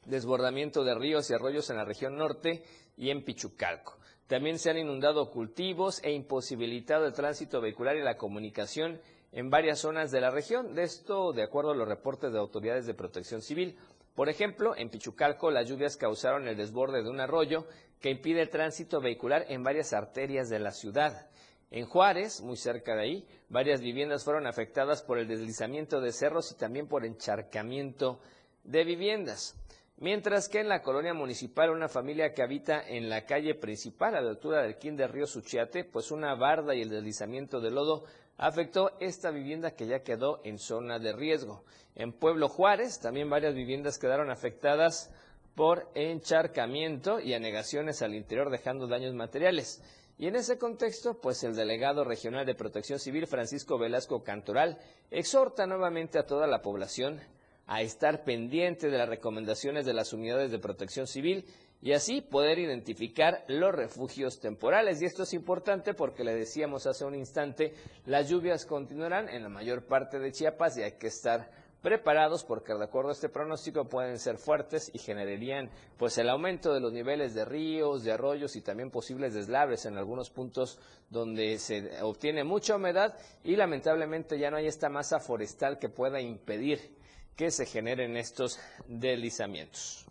desbordamiento 0.07 0.83
de 0.83 0.95
ríos 0.95 1.29
y 1.29 1.33
arroyos 1.33 1.69
en 1.69 1.77
la 1.77 1.85
región 1.85 2.17
norte 2.17 2.63
y 2.95 3.11
en 3.11 3.23
Pichucalco. 3.23 3.97
También 4.27 4.59
se 4.59 4.69
han 4.69 4.77
inundado 4.77 5.29
cultivos 5.29 6.01
e 6.03 6.11
imposibilitado 6.11 7.05
el 7.05 7.13
tránsito 7.13 7.61
vehicular 7.61 7.95
y 7.95 8.01
la 8.01 8.17
comunicación 8.17 8.99
en 9.31 9.49
varias 9.49 9.79
zonas 9.79 10.11
de 10.11 10.21
la 10.21 10.31
región. 10.31 10.73
De 10.75 10.83
esto, 10.83 11.31
de 11.31 11.43
acuerdo 11.43 11.71
a 11.71 11.75
los 11.75 11.87
reportes 11.87 12.31
de 12.31 12.39
autoridades 12.39 12.85
de 12.85 12.93
protección 12.93 13.41
civil. 13.41 13.77
Por 14.15 14.29
ejemplo, 14.29 14.75
en 14.75 14.89
Pichucalco 14.89 15.51
las 15.51 15.69
lluvias 15.69 15.95
causaron 15.95 16.47
el 16.47 16.57
desborde 16.57 17.03
de 17.03 17.09
un 17.09 17.19
arroyo 17.19 17.67
que 18.01 18.09
impide 18.09 18.41
el 18.41 18.49
tránsito 18.49 18.99
vehicular 18.99 19.45
en 19.49 19.63
varias 19.63 19.93
arterias 19.93 20.49
de 20.49 20.59
la 20.59 20.71
ciudad. 20.71 21.29
En 21.69 21.85
Juárez, 21.85 22.41
muy 22.41 22.57
cerca 22.57 22.95
de 22.95 23.01
ahí, 23.01 23.27
varias 23.49 23.81
viviendas 23.81 24.23
fueron 24.23 24.47
afectadas 24.47 25.03
por 25.03 25.19
el 25.19 25.27
deslizamiento 25.27 26.01
de 26.01 26.13
cerros 26.13 26.51
y 26.51 26.55
también 26.55 26.87
por 26.87 27.05
encharcamiento 27.05 28.19
de 28.63 28.83
viviendas. 28.85 29.55
Mientras 29.99 30.47
que 30.47 30.59
en 30.59 30.69
la 30.69 30.83
colonia 30.83 31.15
municipal, 31.15 31.71
una 31.71 31.89
familia 31.89 32.31
que 32.35 32.43
habita 32.43 32.87
en 32.87 33.09
la 33.09 33.25
calle 33.25 33.55
principal 33.55 34.13
a 34.13 34.21
la 34.21 34.29
altura 34.29 34.61
del 34.61 34.77
de 34.95 35.07
Río 35.07 35.25
Suchiate, 35.25 35.85
pues 35.85 36.11
una 36.11 36.35
barda 36.35 36.75
y 36.75 36.83
el 36.83 36.89
deslizamiento 36.89 37.59
de 37.59 37.71
lodo 37.71 38.03
afectó 38.37 38.91
esta 38.99 39.31
vivienda 39.31 39.71
que 39.71 39.87
ya 39.87 40.03
quedó 40.03 40.39
en 40.43 40.59
zona 40.59 40.99
de 40.99 41.13
riesgo. 41.13 41.63
En 41.95 42.13
Pueblo 42.13 42.47
Juárez 42.47 42.99
también 42.99 43.27
varias 43.27 43.55
viviendas 43.55 43.97
quedaron 43.97 44.29
afectadas 44.29 45.11
por 45.55 45.89
encharcamiento 45.95 47.19
y 47.19 47.33
anegaciones 47.33 48.03
al 48.03 48.13
interior 48.13 48.51
dejando 48.51 48.85
daños 48.85 49.15
materiales. 49.15 49.81
Y 50.19 50.27
en 50.27 50.35
ese 50.35 50.59
contexto, 50.59 51.19
pues 51.19 51.43
el 51.43 51.55
delegado 51.55 52.03
regional 52.03 52.45
de 52.45 52.53
Protección 52.53 52.99
Civil, 52.99 53.25
Francisco 53.25 53.79
Velasco 53.79 54.23
Cantoral, 54.23 54.77
exhorta 55.09 55.65
nuevamente 55.65 56.19
a 56.19 56.27
toda 56.27 56.45
la 56.45 56.61
población 56.61 57.19
a 57.67 57.81
estar 57.81 58.23
pendiente 58.23 58.89
de 58.89 58.97
las 58.97 59.09
recomendaciones 59.09 59.85
de 59.85 59.93
las 59.93 60.13
unidades 60.13 60.51
de 60.51 60.59
protección 60.59 61.05
civil 61.05 61.45
y 61.81 61.91
así 61.91 62.21
poder 62.21 62.59
identificar 62.59 63.43
los 63.47 63.75
refugios 63.75 64.39
temporales. 64.39 65.01
Y 65.01 65.05
esto 65.05 65.23
es 65.23 65.33
importante 65.33 65.93
porque 65.93 66.23
le 66.23 66.33
decíamos 66.33 66.87
hace 66.87 67.05
un 67.05 67.15
instante, 67.15 67.73
las 68.05 68.29
lluvias 68.29 68.65
continuarán 68.65 69.29
en 69.29 69.43
la 69.43 69.49
mayor 69.49 69.85
parte 69.85 70.17
de 70.17 70.31
Chiapas 70.31 70.77
y 70.77 70.83
hay 70.83 70.93
que 70.93 71.07
estar 71.07 71.51
preparados 71.81 72.43
porque 72.43 72.73
de 72.73 72.83
acuerdo 72.83 73.09
a 73.09 73.13
este 73.13 73.29
pronóstico 73.29 73.87
pueden 73.87 74.17
ser 74.17 74.37
fuertes 74.37 74.89
y 74.93 74.97
generarían 74.97 75.69
pues 75.97 76.17
el 76.17 76.29
aumento 76.29 76.73
de 76.73 76.79
los 76.79 76.91
niveles 76.91 77.35
de 77.35 77.45
ríos, 77.45 78.03
de 78.03 78.13
arroyos 78.13 78.55
y 78.55 78.61
también 78.61 78.89
posibles 78.89 79.33
deslaves 79.33 79.85
en 79.85 79.95
algunos 79.95 80.31
puntos 80.31 80.79
donde 81.09 81.59
se 81.59 82.01
obtiene 82.01 82.43
mucha 82.43 82.75
humedad 82.75 83.15
y 83.43 83.55
lamentablemente 83.55 84.39
ya 84.39 84.49
no 84.49 84.57
hay 84.57 84.65
esta 84.65 84.89
masa 84.89 85.19
forestal 85.19 85.77
que 85.77 85.87
pueda 85.87 86.19
impedir 86.19 86.96
que 87.37 87.51
se 87.51 87.65
generen 87.65 88.17
estos 88.17 88.59
deslizamientos. 88.87 90.05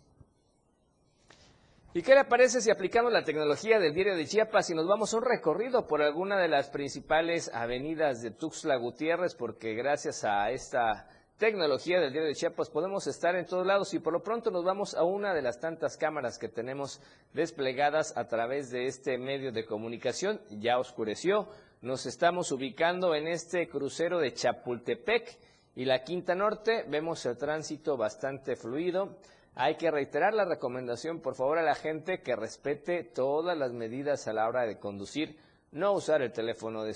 ¿Y 1.93 2.01
qué 2.01 2.15
le 2.15 2.25
parece 2.25 2.61
si 2.61 2.71
aplicamos 2.71 3.11
la 3.11 3.23
tecnología 3.23 3.79
del 3.79 3.93
diario 3.93 4.15
de 4.15 4.25
Chiapas 4.25 4.69
y 4.69 4.75
nos 4.75 4.87
vamos 4.87 5.13
a 5.13 5.17
un 5.17 5.25
recorrido 5.25 5.87
por 5.87 6.01
alguna 6.01 6.39
de 6.39 6.47
las 6.47 6.69
principales 6.69 7.51
avenidas 7.53 8.21
de 8.21 8.31
Tuxtla 8.31 8.77
Gutiérrez? 8.77 9.35
Porque 9.35 9.73
gracias 9.73 10.23
a 10.23 10.51
esta 10.51 11.09
tecnología 11.37 11.99
del 11.99 12.11
diario 12.11 12.29
de 12.29 12.35
Chiapas 12.35 12.69
podemos 12.69 13.07
estar 13.07 13.35
en 13.35 13.45
todos 13.45 13.65
lados 13.65 13.93
y 13.93 13.99
por 13.99 14.13
lo 14.13 14.23
pronto 14.23 14.51
nos 14.51 14.63
vamos 14.63 14.95
a 14.95 15.03
una 15.03 15.33
de 15.33 15.41
las 15.41 15.59
tantas 15.59 15.97
cámaras 15.97 16.37
que 16.37 16.49
tenemos 16.49 17.01
desplegadas 17.33 18.15
a 18.15 18.27
través 18.27 18.69
de 18.69 18.85
este 18.85 19.17
medio 19.17 19.51
de 19.51 19.65
comunicación. 19.65 20.39
Ya 20.51 20.77
oscureció, 20.77 21.49
nos 21.81 22.05
estamos 22.05 22.51
ubicando 22.51 23.15
en 23.15 23.27
este 23.27 23.67
crucero 23.67 24.19
de 24.19 24.33
Chapultepec 24.33 25.37
y 25.77 25.85
la 25.85 26.03
Quinta 26.03 26.33
Norte. 26.33 26.85
Vemos 26.89 27.23
el 27.27 27.37
tránsito 27.37 27.97
bastante 27.97 28.55
fluido. 28.55 29.17
Hay 29.53 29.75
que 29.75 29.91
reiterar 29.91 30.33
la 30.33 30.43
recomendación, 30.43 31.21
por 31.21 31.35
favor, 31.35 31.59
a 31.59 31.63
la 31.63 31.75
gente 31.75 32.21
que 32.21 32.35
respete 32.35 33.03
todas 33.03 33.55
las 33.55 33.73
medidas 33.73 34.27
a 34.27 34.33
la 34.33 34.47
hora 34.47 34.65
de 34.65 34.79
conducir, 34.79 35.37
no 35.71 35.93
usar 35.93 36.23
el 36.23 36.31
teléfono 36.31 36.83
de, 36.83 36.95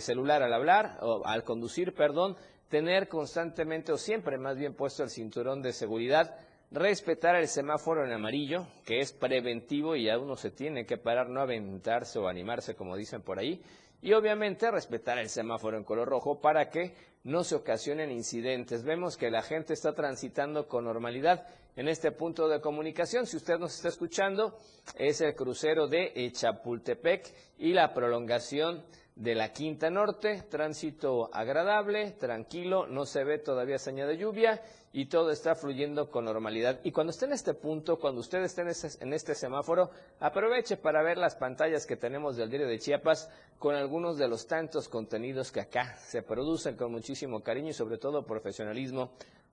celular 0.00 0.42
al 0.42 0.52
hablar 0.54 0.98
o 1.02 1.26
al 1.26 1.44
conducir, 1.44 1.94
perdón, 1.94 2.36
tener 2.68 3.06
constantemente 3.08 3.92
o 3.92 3.98
siempre 3.98 4.38
más 4.38 4.56
bien 4.56 4.74
puesto 4.74 5.02
el 5.02 5.10
cinturón 5.10 5.60
de 5.60 5.74
seguridad, 5.74 6.34
respetar 6.70 7.36
el 7.36 7.48
semáforo 7.48 8.02
en 8.02 8.12
amarillo, 8.12 8.66
que 8.86 9.00
es 9.00 9.12
preventivo 9.12 9.94
y 9.94 10.08
a 10.08 10.18
uno 10.18 10.36
se 10.36 10.50
tiene 10.50 10.86
que 10.86 10.96
parar, 10.96 11.28
no 11.28 11.42
aventarse 11.42 12.18
o 12.18 12.28
animarse, 12.28 12.74
como 12.74 12.96
dicen 12.96 13.20
por 13.20 13.38
ahí, 13.38 13.62
y 14.00 14.14
obviamente 14.14 14.70
respetar 14.70 15.18
el 15.18 15.28
semáforo 15.28 15.76
en 15.76 15.84
color 15.84 16.08
rojo 16.08 16.40
para 16.40 16.70
que 16.70 16.94
no 17.24 17.44
se 17.44 17.54
ocasionen 17.54 18.10
incidentes. 18.10 18.82
Vemos 18.82 19.16
que 19.16 19.30
la 19.30 19.42
gente 19.42 19.74
está 19.74 19.94
transitando 19.94 20.66
con 20.66 20.84
normalidad 20.84 21.46
en 21.76 21.88
este 21.88 22.12
punto 22.12 22.48
de 22.48 22.60
comunicación. 22.60 23.26
Si 23.26 23.36
usted 23.36 23.58
nos 23.58 23.74
está 23.74 23.88
escuchando, 23.88 24.58
es 24.96 25.20
el 25.20 25.34
crucero 25.34 25.86
de 25.86 26.30
Chapultepec 26.32 27.32
y 27.58 27.72
la 27.72 27.94
prolongación 27.94 28.84
de 29.16 29.34
la 29.34 29.52
Quinta 29.52 29.90
Norte. 29.90 30.42
Tránsito 30.48 31.30
agradable, 31.32 32.12
tranquilo, 32.12 32.86
no 32.86 33.06
se 33.06 33.24
ve 33.24 33.38
todavía 33.38 33.78
señal 33.78 34.08
de 34.08 34.16
lluvia 34.16 34.62
y 34.92 35.06
todo 35.06 35.30
está 35.30 35.54
fluyendo 35.54 36.10
con 36.10 36.24
normalidad. 36.24 36.80
Y 36.84 36.92
cuando 36.92 37.10
esté 37.10 37.24
en 37.24 37.32
este 37.32 37.54
punto, 37.54 37.98
cuando 37.98 38.20
usted 38.20 38.42
esté 38.42 38.62
en, 39.00 39.12
este 39.12 39.34
semáforo, 39.34 39.90
aproveche 40.20 40.76
para 40.76 41.02
ver 41.02 41.16
las 41.16 41.34
pantallas 41.34 41.86
que 41.86 41.96
tenemos 41.96 42.36
del 42.36 42.50
diario 42.50 42.68
de 42.68 42.78
Chiapas 42.78 43.30
con 43.58 43.74
algunos 43.74 44.18
de 44.18 44.28
los 44.28 44.46
tantos 44.46 44.88
contenidos 44.88 45.50
que 45.50 45.60
acá 45.60 45.96
se 45.96 46.22
producen 46.22 46.76
con 46.76 46.92
muchísimo 46.92 47.42
cariño 47.42 47.70
y 47.70 47.74
sobre 47.74 47.98
todo 47.98 48.26
profesionalismo 48.26 49.12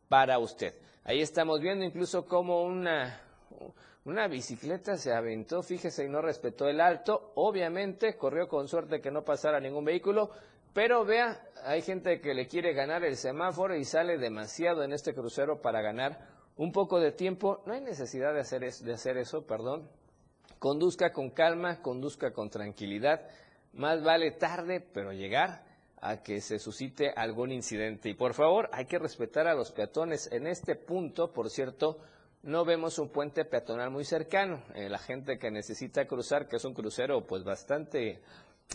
para 0.10 0.40
usted. 0.40 0.74
Ahí 1.06 1.22
estamos 1.22 1.62
viendo 1.62 1.86
incluso 1.86 2.26
cómo 2.26 2.64
una, 2.64 3.22
una 4.10 4.28
bicicleta 4.28 4.98
se 4.98 5.14
aventó, 5.14 5.62
fíjese, 5.62 6.06
y 6.06 6.10
no 6.10 6.22
respetó 6.22 6.68
el 6.68 6.82
alto. 6.82 7.32
Obviamente 7.36 8.18
corrió 8.18 8.48
con 8.48 8.68
suerte 8.68 9.02
que 9.02 9.12
no 9.12 9.24
pasara 9.24 9.60
ningún 9.60 9.86
vehículo, 9.86 10.32
pero 10.74 11.06
vea, 11.06 11.42
hay 11.64 11.82
gente 11.82 12.22
que 12.22 12.34
le 12.34 12.48
quiere 12.48 12.74
ganar 12.74 13.04
el 13.04 13.18
semáforo 13.18 13.76
y 13.76 13.86
sale 13.86 14.18
demasiado 14.18 14.84
en 14.84 14.94
este 14.94 15.14
crucero 15.14 15.62
para 15.62 15.82
ganar 15.82 16.28
un 16.58 16.72
poco 16.72 17.00
de 17.00 17.12
tiempo. 17.12 17.62
No 17.66 17.74
hay 17.74 17.82
necesidad 17.82 18.34
de 18.34 18.42
hacer, 18.42 19.18
eso, 19.18 19.46
perdón. 19.46 19.90
Conduzca 20.60 21.12
con 21.12 21.30
calma, 21.30 21.82
conduzca 21.82 22.32
con 22.34 22.50
tranquilidad. 22.50 23.22
Más 23.74 24.04
vale 24.04 24.32
tarde, 24.32 24.82
pero 24.82 25.14
llegar 25.14 25.64
a 26.02 26.22
que 26.22 26.42
se 26.42 26.60
suscite 26.60 27.12
algún 27.16 27.52
incidente. 27.52 28.10
Y 28.10 28.14
por 28.14 28.34
favor, 28.34 28.70
hay 28.74 28.86
que 28.86 29.00
respetar 29.00 29.48
a 29.48 29.54
los 29.54 29.72
peatones. 29.72 30.32
En 30.32 30.48
este 30.48 30.76
punto, 30.76 31.32
por 31.32 31.50
cierto, 31.50 32.00
no 32.44 32.66
vemos 32.66 33.00
un 33.00 33.10
puente 33.10 33.46
peatonal 33.46 33.90
muy 33.90 34.06
cercano. 34.06 34.62
Eh, 34.76 34.90
la 34.90 35.00
gente 35.00 35.38
que 35.38 35.52
necesita 35.52 36.08
cruzar, 36.08 36.48
que 36.48 36.56
es 36.56 36.66
un 36.66 36.74
crucero 36.74 37.26
pues 37.26 37.44
bastante 37.44 38.22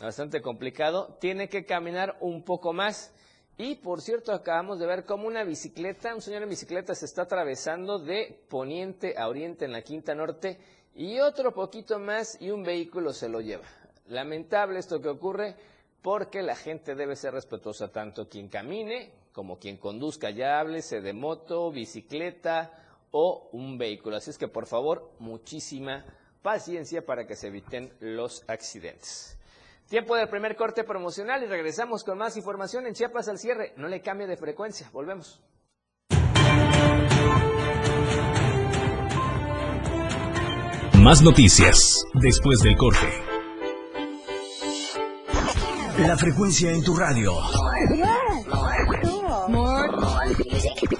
bastante 0.00 0.42
complicado, 0.42 1.16
tiene 1.20 1.48
que 1.48 1.64
caminar 1.64 2.16
un 2.20 2.42
poco 2.42 2.72
más. 2.72 3.12
Y 3.56 3.76
por 3.76 4.00
cierto, 4.00 4.32
acabamos 4.32 4.80
de 4.80 4.86
ver 4.86 5.04
cómo 5.04 5.28
una 5.28 5.44
bicicleta, 5.44 6.14
un 6.14 6.20
señor 6.20 6.42
en 6.42 6.48
bicicleta 6.48 6.94
se 6.94 7.06
está 7.06 7.22
atravesando 7.22 8.00
de 8.00 8.44
poniente 8.48 9.14
a 9.16 9.28
oriente 9.28 9.64
en 9.64 9.72
la 9.72 9.82
Quinta 9.82 10.14
Norte 10.14 10.58
y 10.96 11.20
otro 11.20 11.52
poquito 11.52 12.00
más 12.00 12.40
y 12.40 12.50
un 12.50 12.64
vehículo 12.64 13.12
se 13.12 13.28
lo 13.28 13.40
lleva. 13.40 13.64
Lamentable 14.08 14.80
esto 14.80 15.00
que 15.00 15.08
ocurre 15.08 15.54
porque 16.02 16.42
la 16.42 16.56
gente 16.56 16.96
debe 16.96 17.14
ser 17.14 17.32
respetuosa, 17.32 17.92
tanto 17.92 18.28
quien 18.28 18.48
camine 18.48 19.12
como 19.32 19.58
quien 19.58 19.76
conduzca, 19.76 20.30
ya 20.30 20.60
háblese 20.60 21.00
de 21.00 21.12
moto, 21.12 21.70
bicicleta 21.70 22.83
o 23.16 23.48
un 23.52 23.78
vehículo. 23.78 24.16
Así 24.16 24.30
es 24.30 24.38
que 24.38 24.48
por 24.48 24.66
favor, 24.66 25.12
muchísima 25.20 26.04
paciencia 26.42 27.06
para 27.06 27.26
que 27.26 27.36
se 27.36 27.46
eviten 27.46 27.92
los 28.00 28.44
accidentes. 28.48 29.38
Tiempo 29.88 30.16
del 30.16 30.28
primer 30.28 30.56
corte 30.56 30.82
promocional 30.82 31.44
y 31.44 31.46
regresamos 31.46 32.02
con 32.02 32.18
más 32.18 32.36
información 32.36 32.86
en 32.86 32.94
Chiapas 32.94 33.28
al 33.28 33.38
cierre. 33.38 33.72
No 33.76 33.86
le 33.86 34.00
cambie 34.00 34.26
de 34.26 34.36
frecuencia. 34.36 34.90
Volvemos. 34.92 35.40
Más 41.00 41.22
noticias 41.22 42.04
después 42.14 42.62
del 42.62 42.76
corte. 42.76 43.06
La 45.98 46.16
frecuencia 46.16 46.72
en 46.72 46.82
tu 46.82 46.96
radio. 46.96 47.32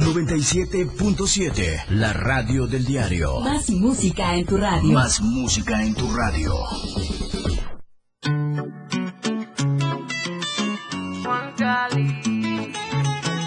97.7, 0.05 1.87
la 1.89 2.13
radio 2.13 2.67
del 2.67 2.85
diario. 2.85 3.41
Más 3.41 3.71
música 3.71 4.37
en 4.37 4.45
tu 4.45 4.59
radio. 4.59 4.93
Más 4.93 5.23
música 5.23 5.83
en 5.83 5.95
tu 5.95 6.15
radio. 6.15 6.55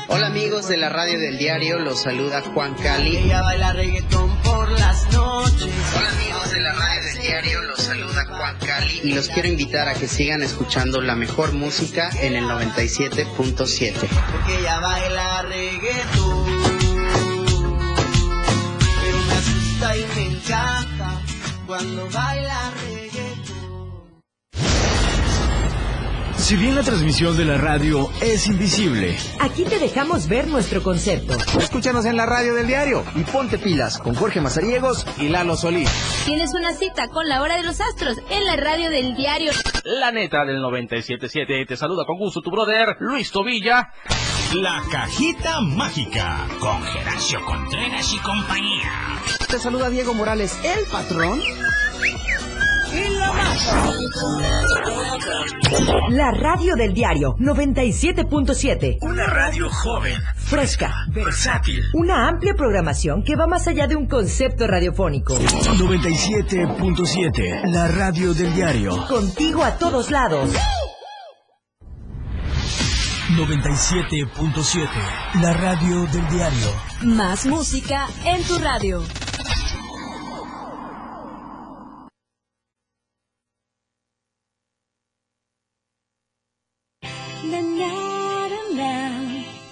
Hola 0.10 0.28
amigos 0.28 0.68
de 0.68 0.78
la 0.78 0.90
radio 0.90 1.20
del 1.20 1.38
diario, 1.38 1.78
los 1.78 2.02
saluda 2.02 2.42
Juan 2.42 2.74
Cali. 2.74 3.18
Ella 3.18 3.44
baila 3.44 3.74
reggaetón 3.74 4.36
por 4.42 4.72
las 4.72 5.04
noches. 5.14 5.72
Hola 5.96 6.10
amigos 6.10 6.52
de 6.52 6.60
la 6.60 6.74
radio 6.74 7.04
del 7.04 7.22
diario, 7.22 7.62
los 7.62 7.80
saluda 7.80 8.26
Juan 8.26 8.58
Cali 8.66 9.02
y 9.04 9.12
los 9.12 9.28
quiero 9.30 9.48
invitar 9.48 9.88
a 9.90 9.94
que 9.94 10.08
sigan 10.08 10.42
escuchando 10.42 11.02
la 11.02 11.16
mejor 11.16 11.54
música 11.54 12.10
en 12.20 12.36
el 12.36 12.46
97.7. 12.46 13.94
Porque 14.32 14.60
ella 14.60 14.80
baila 14.80 15.44
reggaetón. 15.44 16.27
Cuando 21.68 22.08
baila 22.10 22.72
reggaetón. 22.90 23.68
Si 26.38 26.56
bien 26.56 26.76
la 26.76 26.84
transmisión 26.84 27.36
de 27.36 27.44
la 27.44 27.58
radio 27.58 28.10
es 28.22 28.48
invisible, 28.48 29.18
aquí 29.42 29.66
te 29.66 29.80
dejamos 29.80 30.30
ver 30.30 30.48
nuestro 30.48 30.82
concepto. 30.82 31.36
Escúchanos 31.60 32.06
en 32.06 32.16
la 32.16 32.26
radio 32.26 32.56
del 32.56 32.68
diario 32.68 33.04
y 33.16 33.24
ponte 33.24 33.58
pilas 33.58 33.98
con 33.98 34.16
Jorge 34.16 34.40
Mazariegos 34.40 35.06
y 35.20 35.28
Lalo 35.28 35.58
Solís. 35.58 35.90
Tienes 36.26 36.54
una 36.54 36.72
cita 36.72 37.10
con 37.10 37.28
la 37.28 37.42
hora 37.42 37.58
de 37.58 37.64
los 37.64 37.82
astros 37.82 38.18
en 38.30 38.46
la 38.46 38.56
radio 38.56 38.90
del 38.90 39.18
diario. 39.18 39.52
La 39.84 40.12
neta 40.12 40.46
del 40.46 40.62
977 40.62 41.66
te 41.68 41.76
saluda 41.76 42.06
con 42.06 42.18
gusto 42.18 42.40
tu 42.40 42.50
brother 42.50 42.96
Luis 43.02 43.30
Tobilla. 43.30 43.92
La 44.54 44.82
cajita 44.90 45.60
mágica 45.60 46.48
con 46.62 46.82
Geracio 46.82 47.44
Contreras 47.44 48.14
y 48.14 48.18
compañía. 48.20 49.20
Te 49.50 49.60
saluda 49.60 49.90
Diego 49.90 50.14
Morales, 50.14 50.58
el 50.64 50.86
patrón. 50.90 51.42
Y 52.94 53.10
la 53.16 53.34
La 56.10 56.32
radio 56.32 56.78
del 56.78 56.94
diario 56.94 57.36
97.7. 57.40 59.00
Una 59.02 59.26
radio 59.26 59.70
joven, 59.70 60.16
Fresca, 60.38 60.94
versátil. 61.10 61.84
Una 61.94 62.30
amplia 62.30 62.54
programación 62.54 63.24
que 63.24 63.36
va 63.36 63.48
más 63.48 63.68
allá 63.68 63.86
de 63.88 63.98
un 63.98 64.08
concepto 64.08 64.66
radiofónico. 64.66 65.36
97.7. 65.36 67.66
La 67.66 67.90
radio 67.90 68.34
del 68.34 68.56
diario. 68.56 69.06
Contigo 69.08 69.66
a 69.66 69.78
todos 69.78 70.10
lados. 70.10 70.52
97.7. 73.38 74.90
La 75.42 75.54
radio 75.54 76.08
del 76.08 76.28
diario. 76.28 76.74
Más 77.04 77.46
música 77.46 78.08
en 78.26 78.44
tu 78.44 78.58
radio. 78.58 79.04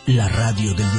La 0.06 0.30
radio 0.30 0.76
del 0.76 0.92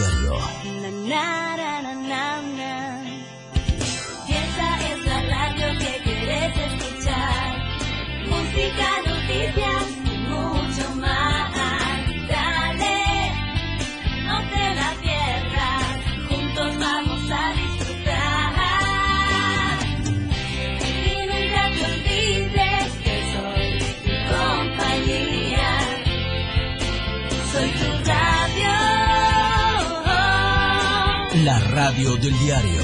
radio 31.87 32.17
del 32.17 32.37
diario. 32.41 32.83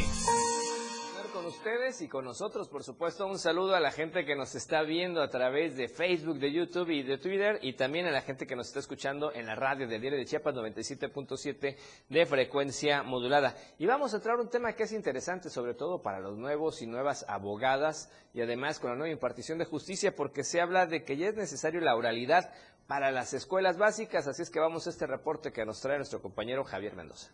Y 2.02 2.08
con 2.08 2.24
nosotros, 2.24 2.68
por 2.68 2.82
supuesto, 2.82 3.26
un 3.26 3.38
saludo 3.38 3.76
a 3.76 3.80
la 3.80 3.92
gente 3.92 4.24
que 4.24 4.34
nos 4.34 4.54
está 4.54 4.82
viendo 4.82 5.22
a 5.22 5.30
través 5.30 5.76
de 5.76 5.88
Facebook, 5.88 6.38
de 6.38 6.52
YouTube 6.52 6.90
y 6.90 7.02
de 7.02 7.16
Twitter 7.16 7.58
y 7.62 7.74
también 7.74 8.06
a 8.06 8.10
la 8.10 8.22
gente 8.22 8.46
que 8.46 8.56
nos 8.56 8.66
está 8.66 8.80
escuchando 8.80 9.32
en 9.32 9.46
la 9.46 9.54
radio 9.54 9.86
del 9.86 10.00
Diario 10.00 10.18
de 10.18 10.24
Chiapas 10.24 10.54
97.7 10.54 11.76
de 12.08 12.26
frecuencia 12.26 13.02
modulada. 13.02 13.54
Y 13.78 13.86
vamos 13.86 14.12
a 14.14 14.20
traer 14.20 14.40
un 14.40 14.50
tema 14.50 14.72
que 14.72 14.82
es 14.82 14.92
interesante, 14.92 15.48
sobre 15.48 15.74
todo 15.74 16.02
para 16.02 16.20
los 16.20 16.36
nuevos 16.36 16.82
y 16.82 16.86
nuevas 16.86 17.24
abogadas 17.28 18.10
y 18.34 18.40
además 18.42 18.80
con 18.80 18.90
la 18.90 18.96
nueva 18.96 19.12
impartición 19.12 19.58
de 19.58 19.64
justicia, 19.64 20.16
porque 20.16 20.44
se 20.44 20.60
habla 20.60 20.86
de 20.86 21.04
que 21.04 21.16
ya 21.16 21.28
es 21.28 21.36
necesario 21.36 21.80
la 21.80 21.94
oralidad 21.94 22.52
para 22.86 23.12
las 23.12 23.32
escuelas 23.32 23.78
básicas, 23.78 24.26
así 24.26 24.42
es 24.42 24.50
que 24.50 24.60
vamos 24.60 24.86
a 24.86 24.90
este 24.90 25.06
reporte 25.06 25.52
que 25.52 25.64
nos 25.64 25.80
trae 25.80 25.96
nuestro 25.96 26.20
compañero 26.20 26.64
Javier 26.64 26.96
Mendoza. 26.96 27.30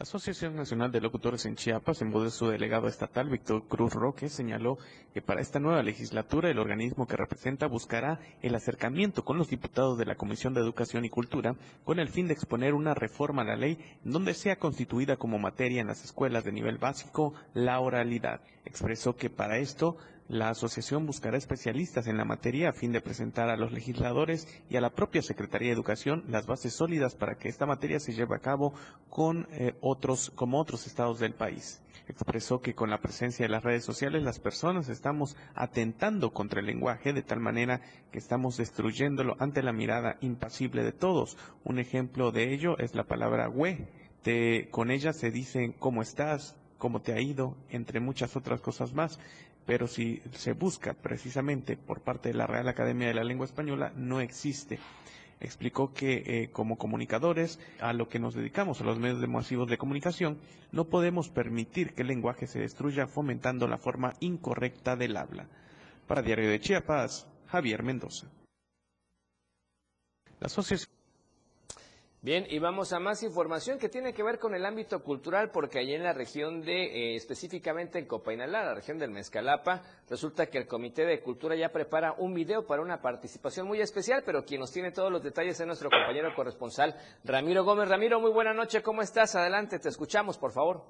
La 0.00 0.04
Asociación 0.04 0.56
Nacional 0.56 0.90
de 0.90 1.02
Locutores 1.02 1.44
en 1.44 1.56
Chiapas, 1.56 2.00
en 2.00 2.10
voz 2.10 2.24
de 2.24 2.30
su 2.30 2.46
delegado 2.46 2.88
estatal, 2.88 3.28
Víctor 3.28 3.68
Cruz 3.68 3.92
Roque, 3.92 4.30
señaló 4.30 4.78
que 5.12 5.20
para 5.20 5.42
esta 5.42 5.60
nueva 5.60 5.82
legislatura 5.82 6.48
el 6.50 6.58
organismo 6.58 7.06
que 7.06 7.18
representa 7.18 7.66
buscará 7.66 8.18
el 8.40 8.54
acercamiento 8.54 9.26
con 9.26 9.36
los 9.36 9.50
diputados 9.50 9.98
de 9.98 10.06
la 10.06 10.14
Comisión 10.14 10.54
de 10.54 10.62
Educación 10.62 11.04
y 11.04 11.10
Cultura 11.10 11.54
con 11.84 11.98
el 11.98 12.08
fin 12.08 12.28
de 12.28 12.32
exponer 12.32 12.72
una 12.72 12.94
reforma 12.94 13.42
a 13.42 13.44
la 13.44 13.56
ley 13.56 13.76
en 14.02 14.12
donde 14.12 14.32
sea 14.32 14.56
constituida 14.56 15.18
como 15.18 15.38
materia 15.38 15.82
en 15.82 15.88
las 15.88 16.02
escuelas 16.02 16.44
de 16.44 16.52
nivel 16.52 16.78
básico 16.78 17.34
la 17.52 17.78
oralidad. 17.78 18.40
Expresó 18.64 19.16
que 19.16 19.28
para 19.28 19.58
esto 19.58 19.98
la 20.30 20.50
asociación 20.50 21.06
buscará 21.06 21.36
especialistas 21.36 22.06
en 22.06 22.16
la 22.16 22.24
materia 22.24 22.68
a 22.68 22.72
fin 22.72 22.92
de 22.92 23.00
presentar 23.00 23.50
a 23.50 23.56
los 23.56 23.72
legisladores 23.72 24.46
y 24.70 24.76
a 24.76 24.80
la 24.80 24.90
propia 24.90 25.22
Secretaría 25.22 25.70
de 25.70 25.74
Educación 25.74 26.22
las 26.28 26.46
bases 26.46 26.72
sólidas 26.72 27.16
para 27.16 27.34
que 27.34 27.48
esta 27.48 27.66
materia 27.66 27.98
se 27.98 28.12
lleve 28.12 28.36
a 28.36 28.38
cabo 28.38 28.72
con 29.08 29.48
eh, 29.50 29.74
otros, 29.80 30.30
como 30.30 30.60
otros 30.60 30.86
estados 30.86 31.18
del 31.18 31.34
país. 31.34 31.82
Expresó 32.06 32.60
que 32.60 32.76
con 32.76 32.90
la 32.90 33.00
presencia 33.00 33.44
de 33.44 33.50
las 33.50 33.64
redes 33.64 33.84
sociales 33.84 34.22
las 34.22 34.38
personas 34.38 34.88
estamos 34.88 35.36
atentando 35.56 36.32
contra 36.32 36.60
el 36.60 36.66
lenguaje 36.66 37.12
de 37.12 37.22
tal 37.22 37.40
manera 37.40 37.80
que 38.12 38.18
estamos 38.18 38.56
destruyéndolo 38.56 39.34
ante 39.40 39.64
la 39.64 39.72
mirada 39.72 40.16
impasible 40.20 40.84
de 40.84 40.92
todos. 40.92 41.36
Un 41.64 41.80
ejemplo 41.80 42.30
de 42.30 42.54
ello 42.54 42.78
es 42.78 42.94
la 42.94 43.02
palabra 43.02 43.48
güey. 43.48 43.88
Con 44.70 44.92
ella 44.92 45.12
se 45.12 45.32
dicen 45.32 45.72
cómo 45.72 46.02
estás, 46.02 46.54
cómo 46.78 47.00
te 47.00 47.14
ha 47.14 47.20
ido, 47.20 47.56
entre 47.68 47.98
muchas 47.98 48.36
otras 48.36 48.60
cosas 48.60 48.92
más 48.92 49.18
pero 49.66 49.86
si 49.86 50.22
se 50.32 50.52
busca 50.52 50.94
precisamente 50.94 51.76
por 51.76 52.00
parte 52.00 52.30
de 52.30 52.34
la 52.34 52.46
Real 52.46 52.68
Academia 52.68 53.08
de 53.08 53.14
la 53.14 53.24
Lengua 53.24 53.46
Española, 53.46 53.92
no 53.96 54.20
existe. 54.20 54.78
Explicó 55.40 55.94
que 55.94 56.22
eh, 56.26 56.50
como 56.50 56.76
comunicadores, 56.76 57.58
a 57.80 57.92
lo 57.92 58.08
que 58.08 58.18
nos 58.18 58.34
dedicamos, 58.34 58.80
a 58.80 58.84
los 58.84 58.98
medios 58.98 59.20
de 59.20 59.26
masivos 59.26 59.68
de 59.68 59.78
comunicación, 59.78 60.38
no 60.70 60.84
podemos 60.84 61.30
permitir 61.30 61.94
que 61.94 62.02
el 62.02 62.08
lenguaje 62.08 62.46
se 62.46 62.58
destruya 62.60 63.06
fomentando 63.06 63.66
la 63.66 63.78
forma 63.78 64.12
incorrecta 64.20 64.96
del 64.96 65.16
habla. 65.16 65.46
Para 66.06 66.22
Diario 66.22 66.50
de 66.50 66.60
Chiapas, 66.60 67.26
Javier 67.46 67.82
Mendoza. 67.82 68.26
Bien, 72.22 72.44
y 72.50 72.58
vamos 72.58 72.92
a 72.92 73.00
más 73.00 73.22
información 73.22 73.78
que 73.78 73.88
tiene 73.88 74.12
que 74.12 74.22
ver 74.22 74.38
con 74.38 74.54
el 74.54 74.66
ámbito 74.66 75.02
cultural, 75.02 75.48
porque 75.50 75.78
allí 75.78 75.94
en 75.94 76.02
la 76.02 76.12
región 76.12 76.60
de, 76.60 76.84
eh, 76.84 77.16
específicamente 77.16 77.98
en 77.98 78.06
Copainalá, 78.06 78.62
la 78.62 78.74
región 78.74 78.98
del 78.98 79.10
Mezcalapa, 79.10 79.80
resulta 80.06 80.44
que 80.50 80.58
el 80.58 80.66
Comité 80.66 81.06
de 81.06 81.22
Cultura 81.22 81.56
ya 81.56 81.70
prepara 81.70 82.12
un 82.18 82.34
video 82.34 82.66
para 82.66 82.82
una 82.82 83.00
participación 83.00 83.66
muy 83.66 83.80
especial, 83.80 84.22
pero 84.26 84.44
quien 84.44 84.60
nos 84.60 84.70
tiene 84.70 84.92
todos 84.92 85.10
los 85.10 85.22
detalles 85.22 85.58
es 85.58 85.66
nuestro 85.66 85.88
compañero 85.88 86.34
corresponsal, 86.36 86.94
Ramiro 87.24 87.64
Gómez. 87.64 87.88
Ramiro, 87.88 88.20
muy 88.20 88.32
buena 88.32 88.52
noche, 88.52 88.82
¿cómo 88.82 89.00
estás? 89.00 89.34
Adelante, 89.34 89.78
te 89.78 89.88
escuchamos, 89.88 90.36
por 90.36 90.52
favor. 90.52 90.82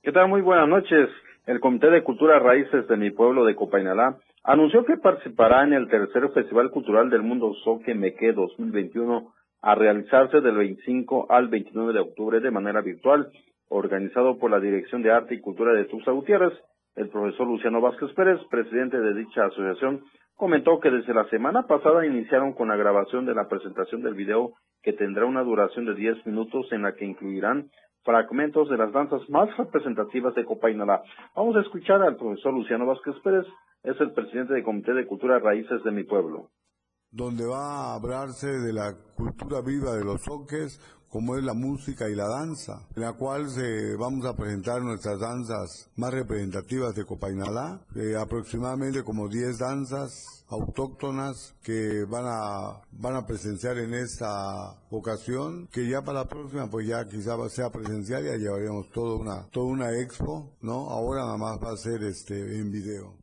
¿Qué 0.00 0.12
tal? 0.12 0.28
Muy 0.28 0.42
buenas 0.42 0.68
noches. 0.68 1.08
El 1.46 1.58
Comité 1.58 1.90
de 1.90 2.04
Cultura 2.04 2.38
Raíces 2.38 2.86
de 2.86 2.96
mi 2.96 3.10
pueblo 3.10 3.44
de 3.44 3.56
Copainalá 3.56 4.16
anunció 4.44 4.84
que 4.84 4.96
participará 4.96 5.64
en 5.64 5.72
el 5.72 5.88
tercer 5.88 6.30
Festival 6.30 6.70
Cultural 6.70 7.10
del 7.10 7.22
Mundo 7.22 7.52
Soque 7.64 7.96
Meque 7.96 8.32
2021 8.32 9.39
a 9.62 9.74
realizarse 9.74 10.40
del 10.40 10.56
25 10.56 11.26
al 11.30 11.48
29 11.48 11.92
de 11.92 12.00
octubre 12.00 12.40
de 12.40 12.50
manera 12.50 12.80
virtual, 12.80 13.30
organizado 13.68 14.38
por 14.38 14.50
la 14.50 14.60
Dirección 14.60 15.02
de 15.02 15.12
Arte 15.12 15.34
y 15.34 15.40
Cultura 15.40 15.72
de 15.72 15.84
Tuxtla 15.84 16.12
Gutiérrez. 16.12 16.52
El 16.96 17.08
profesor 17.08 17.46
Luciano 17.46 17.80
Vázquez 17.80 18.12
Pérez, 18.14 18.40
presidente 18.50 18.98
de 18.98 19.14
dicha 19.14 19.44
asociación, 19.44 20.02
comentó 20.34 20.80
que 20.80 20.90
desde 20.90 21.14
la 21.14 21.28
semana 21.28 21.66
pasada 21.66 22.06
iniciaron 22.06 22.52
con 22.54 22.68
la 22.68 22.76
grabación 22.76 23.26
de 23.26 23.34
la 23.34 23.48
presentación 23.48 24.02
del 24.02 24.14
video 24.14 24.54
que 24.82 24.92
tendrá 24.92 25.26
una 25.26 25.42
duración 25.42 25.84
de 25.84 25.94
10 25.94 26.26
minutos 26.26 26.66
en 26.72 26.82
la 26.82 26.94
que 26.94 27.04
incluirán 27.04 27.70
fragmentos 28.02 28.68
de 28.70 28.78
las 28.78 28.92
danzas 28.92 29.28
más 29.28 29.54
representativas 29.56 30.34
de 30.34 30.44
Copainalá. 30.44 31.02
Vamos 31.36 31.56
a 31.56 31.60
escuchar 31.60 32.02
al 32.02 32.16
profesor 32.16 32.54
Luciano 32.54 32.86
Vázquez 32.86 33.14
Pérez, 33.22 33.46
es 33.82 34.00
el 34.00 34.12
presidente 34.12 34.54
del 34.54 34.64
Comité 34.64 34.94
de 34.94 35.06
Cultura 35.06 35.38
Raíces 35.38 35.82
de 35.84 35.90
mi 35.90 36.04
pueblo. 36.04 36.48
Donde 37.12 37.44
va 37.44 37.92
a 37.92 37.94
hablarse 37.94 38.46
de 38.46 38.72
la 38.72 38.94
cultura 39.16 39.60
viva 39.60 39.94
de 39.94 40.04
los 40.04 40.22
soques, 40.22 40.80
como 41.10 41.36
es 41.36 41.42
la 41.42 41.54
música 41.54 42.08
y 42.08 42.14
la 42.14 42.28
danza, 42.28 42.86
en 42.94 43.02
la 43.02 43.14
cual 43.14 43.50
se, 43.50 43.96
vamos 43.96 44.24
a 44.26 44.36
presentar 44.36 44.80
nuestras 44.80 45.18
danzas 45.18 45.90
más 45.96 46.14
representativas 46.14 46.94
de 46.94 47.04
Copainalá, 47.04 47.84
eh, 47.96 48.14
aproximadamente 48.16 49.02
como 49.02 49.28
10 49.28 49.58
danzas 49.58 50.44
autóctonas 50.48 51.56
que 51.62 52.04
van 52.04 52.26
a, 52.26 52.82
van 52.92 53.16
a 53.16 53.26
presenciar 53.26 53.78
en 53.78 53.94
esta 53.94 54.78
ocasión, 54.90 55.68
que 55.72 55.88
ya 55.88 56.02
para 56.02 56.20
la 56.20 56.28
próxima 56.28 56.70
pues 56.70 56.86
ya 56.86 57.04
quizá 57.08 57.36
sea 57.48 57.70
presencial, 57.70 58.24
ya 58.24 58.36
llevaríamos 58.36 58.88
toda 58.90 59.16
una, 59.16 59.46
toda 59.50 59.66
una 59.66 59.98
expo, 59.98 60.56
¿no? 60.60 60.90
Ahora 60.90 61.22
nada 61.22 61.36
más 61.36 61.58
va 61.58 61.72
a 61.72 61.76
ser 61.76 62.04
este 62.04 62.58
en 62.58 62.70
video. 62.70 63.19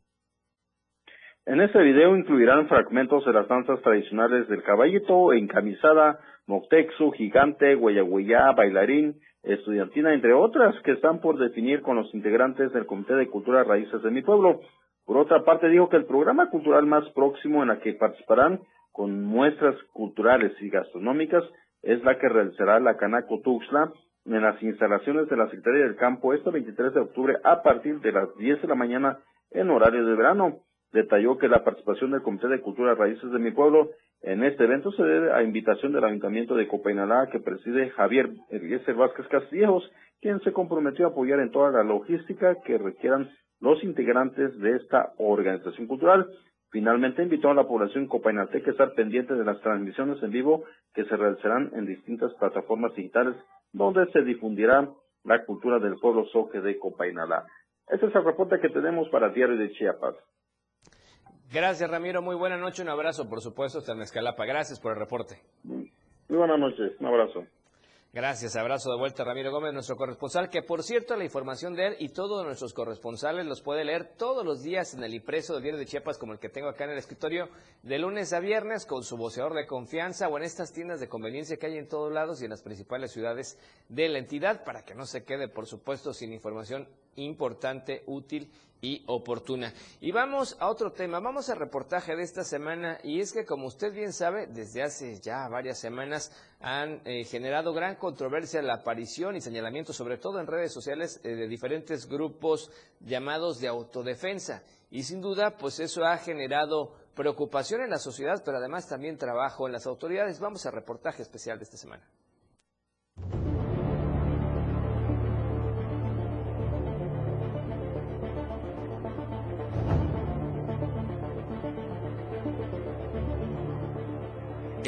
En 1.48 1.62
este 1.62 1.82
video 1.82 2.18
incluirán 2.18 2.68
fragmentos 2.68 3.24
de 3.24 3.32
las 3.32 3.48
danzas 3.48 3.82
tradicionales 3.82 4.50
del 4.50 4.64
caballito, 4.64 5.32
encamisada, 5.32 6.20
moctexu, 6.46 7.12
gigante, 7.12 7.74
hueyahueyá, 7.74 8.52
bailarín, 8.52 9.16
estudiantina, 9.44 10.14
entre 10.14 10.34
otras 10.34 10.76
que 10.82 10.92
están 10.92 11.22
por 11.22 11.38
definir 11.40 11.82
con 11.82 11.96
los 11.96 12.14
integrantes 12.14 12.74
del 12.74 12.86
Comité 12.86 13.16
de 13.16 13.30
Cultura 13.30 13.64
Raíces 13.64 14.04
de 14.04 14.12
mi 14.12 14.22
pueblo. 14.24 14.60
Por 15.06 15.16
otra 15.16 15.46
parte, 15.46 15.70
dijo 15.70 15.88
que 15.88 15.96
el 15.96 16.04
programa 16.04 16.50
cultural 16.50 16.86
más 16.86 17.10
próximo 17.12 17.62
en 17.62 17.70
la 17.70 17.80
que 17.80 17.94
participarán 17.94 18.60
con 18.92 19.24
muestras 19.24 19.82
culturales 19.94 20.52
y 20.60 20.70
gastronómicas 20.70 21.46
es 21.82 22.04
la 22.04 22.20
que 22.20 22.28
realizará 22.28 22.82
la 22.82 22.98
Canaco 22.98 23.40
Tuxtla 23.40 23.94
en 24.26 24.42
las 24.42 24.62
instalaciones 24.62 25.30
de 25.30 25.38
la 25.38 25.46
Secretaría 25.46 25.86
del 25.86 25.96
Campo 25.96 26.34
este 26.34 26.52
23 26.52 26.94
de 26.94 27.00
octubre 27.00 27.38
a 27.46 27.64
partir 27.64 28.02
de 28.02 28.12
las 28.12 28.36
10 28.36 28.64
de 28.64 28.68
la 28.68 28.76
mañana 28.76 29.20
en 29.52 29.70
horario 29.70 30.06
de 30.06 30.14
verano. 30.14 30.67
Detalló 30.98 31.38
que 31.38 31.48
la 31.48 31.64
participación 31.64 32.10
del 32.10 32.24
Comité 32.24 32.48
de 32.48 32.60
Cultura 32.60 32.96
Raíces 32.96 33.32
de 33.32 33.38
mi 33.38 33.52
pueblo 33.52 33.92
En 34.24 34.44
este 34.44 34.64
evento 34.64 34.92
se 34.94 35.04
debe 35.04 35.32
a 35.32 35.44
invitación 35.44 35.94
del 35.94 36.04
Ayuntamiento 36.04 36.56
de 36.56 36.68
Copainalá 36.68 37.30
que 37.32 37.40
preside 37.40 37.92
Javier 37.92 38.32
Eliezer 38.50 38.96
Vázquez 38.96 39.28
Castillejos, 39.28 39.88
quien 40.22 40.40
se 40.40 40.52
comprometió 40.54 41.06
a 41.06 41.10
apoyar 41.10 41.40
en 41.40 41.52
toda 41.52 41.70
la 41.70 41.84
logística 41.84 42.56
que 42.66 42.80
requieran 42.80 43.30
los 43.60 43.84
integrantes 43.84 44.58
de 44.58 44.76
esta 44.76 45.14
organización 45.20 45.86
cultural. 45.86 46.26
Finalmente 46.72 47.22
invitó 47.22 47.52
a 47.52 47.54
la 47.54 47.68
población 47.68 48.08
copainalteca 48.08 48.70
a 48.70 48.72
estar 48.72 48.94
pendiente 48.94 49.36
de 49.36 49.46
las 49.46 49.62
transmisiones 49.62 50.18
en 50.24 50.32
vivo 50.32 50.64
que 50.96 51.06
se 51.06 51.16
realizarán 51.16 51.70
en 51.76 51.86
distintas 51.86 52.34
plataformas 52.40 52.96
digitales 52.96 53.36
donde 53.72 54.08
se 54.14 54.24
difundirá 54.24 54.90
la 55.26 55.46
cultura 55.46 55.78
del 55.78 56.00
pueblo 56.02 56.26
soque 56.34 56.60
de 56.60 56.80
Copainalá. 56.80 57.46
Este 57.88 58.08
es 58.08 58.16
el 58.16 58.24
reporte 58.24 58.60
que 58.60 58.70
tenemos 58.70 59.08
para 59.10 59.30
Diario 59.30 59.58
de 59.58 59.70
Chiapas. 59.74 60.16
Gracias, 61.52 61.90
Ramiro. 61.90 62.22
Muy 62.22 62.36
buena 62.36 62.58
noche. 62.58 62.82
Un 62.82 62.90
abrazo, 62.90 63.30
por 63.30 63.42
supuesto, 63.42 63.80
hasta 63.80 63.96
Mezcalapa. 63.96 64.46
Gracias 64.46 64.80
por 64.80 64.92
el 64.94 65.00
reporte. 65.00 65.42
Muy 65.64 65.90
buenas 66.28 66.60
noches. 66.60 66.94
Un 67.00 67.06
abrazo. 67.06 67.46
Gracias, 68.14 68.56
abrazo 68.56 68.90
de 68.90 68.98
vuelta 68.98 69.24
Ramiro 69.24 69.52
Gómez, 69.52 69.74
nuestro 69.74 69.96
corresponsal, 69.96 70.50
que 70.50 70.64
por 70.64 70.82
cierto 70.82 71.16
la 71.16 71.26
información 71.26 71.76
de 71.76 71.88
él 71.88 71.96
y 72.00 72.10
todos 72.10 72.44
nuestros 72.44 72.74
corresponsales 72.74 73.46
los 73.46 73.62
puede 73.62 73.84
leer 73.84 74.16
todos 74.18 74.44
los 74.44 74.64
días 74.64 74.96
en 74.96 75.04
el 75.04 75.14
impreso 75.14 75.54
del 75.54 75.62
Diario 75.62 75.80
de 75.80 75.86
Chiapas 75.86 76.18
como 76.18 76.34
el 76.34 76.40
que 76.40 76.50
tengo 76.50 76.70
acá 76.70 76.86
en 76.86 76.92
el 76.92 76.98
escritorio, 76.98 77.50
de 77.84 78.00
lunes 78.00 78.34
a 78.34 78.40
viernes 78.40 78.88
con 78.88 79.04
su 79.04 79.18
voceador 79.18 79.54
de 79.54 79.68
confianza 79.68 80.30
o 80.30 80.38
en 80.38 80.46
estas 80.46 80.74
tiendas 80.74 81.00
de 81.00 81.10
conveniencia 81.10 81.58
que 81.58 81.68
hay 81.68 81.78
en 81.78 81.88
todos 81.88 82.12
lados 82.12 82.42
y 82.42 82.46
en 82.46 82.52
las 82.52 82.64
principales 82.64 83.12
ciudades 83.12 83.60
de 83.88 84.10
la 84.10 84.18
entidad 84.18 84.64
para 84.64 84.84
que 84.84 84.96
no 84.96 85.06
se 85.06 85.24
quede, 85.24 85.48
por 85.48 85.68
supuesto, 85.68 86.12
sin 86.12 86.34
información 86.34 86.88
importante, 87.18 88.04
útil 88.08 88.50
y 88.82 89.04
oportuna. 89.08 89.74
Y 90.00 90.12
vamos 90.12 90.56
a 90.60 90.70
otro 90.70 90.92
tema, 90.92 91.20
vamos 91.20 91.50
al 91.50 91.58
reportaje 91.58 92.16
de 92.16 92.24
esta 92.24 92.44
semana 92.44 93.00
y 93.04 93.20
es 93.20 93.34
que 93.34 93.46
como 93.46 93.68
usted 93.68 93.94
bien 93.94 94.14
sabe, 94.14 94.48
desde 94.48 94.84
hace 94.84 95.20
ya 95.20 95.48
varias 95.48 95.80
semanas 95.80 96.32
han 96.60 97.02
eh, 97.06 97.24
generado 97.26 97.74
gran 97.74 97.96
controversia 97.96 98.62
la 98.62 98.76
aparición 98.76 99.36
y 99.36 99.42
señalamiento, 99.42 99.94
sobre 99.94 100.18
todo 100.18 100.40
en 100.40 100.48
redes 100.48 100.72
sociales, 100.72 101.20
eh, 101.24 101.36
de 101.36 101.48
diferentes 101.48 102.08
grupos 102.08 102.72
llamados 103.00 103.60
de 103.60 103.68
autodefensa. 103.68 104.64
Y 104.90 105.04
sin 105.04 105.22
duda, 105.22 105.58
pues 105.58 105.80
eso 105.80 106.06
ha 106.06 106.18
generado 106.18 106.94
preocupación 107.14 107.82
en 107.82 107.90
la 107.90 107.98
sociedad, 107.98 108.42
pero 108.46 108.58
además 108.58 108.88
también 108.88 109.18
trabajo 109.18 109.68
en 109.68 109.74
las 109.74 109.86
autoridades. 109.86 110.40
Vamos 110.40 110.66
al 110.66 110.74
reportaje 110.74 111.22
especial 111.22 111.58
de 111.58 111.64
esta 111.64 111.78
semana. 111.78 112.08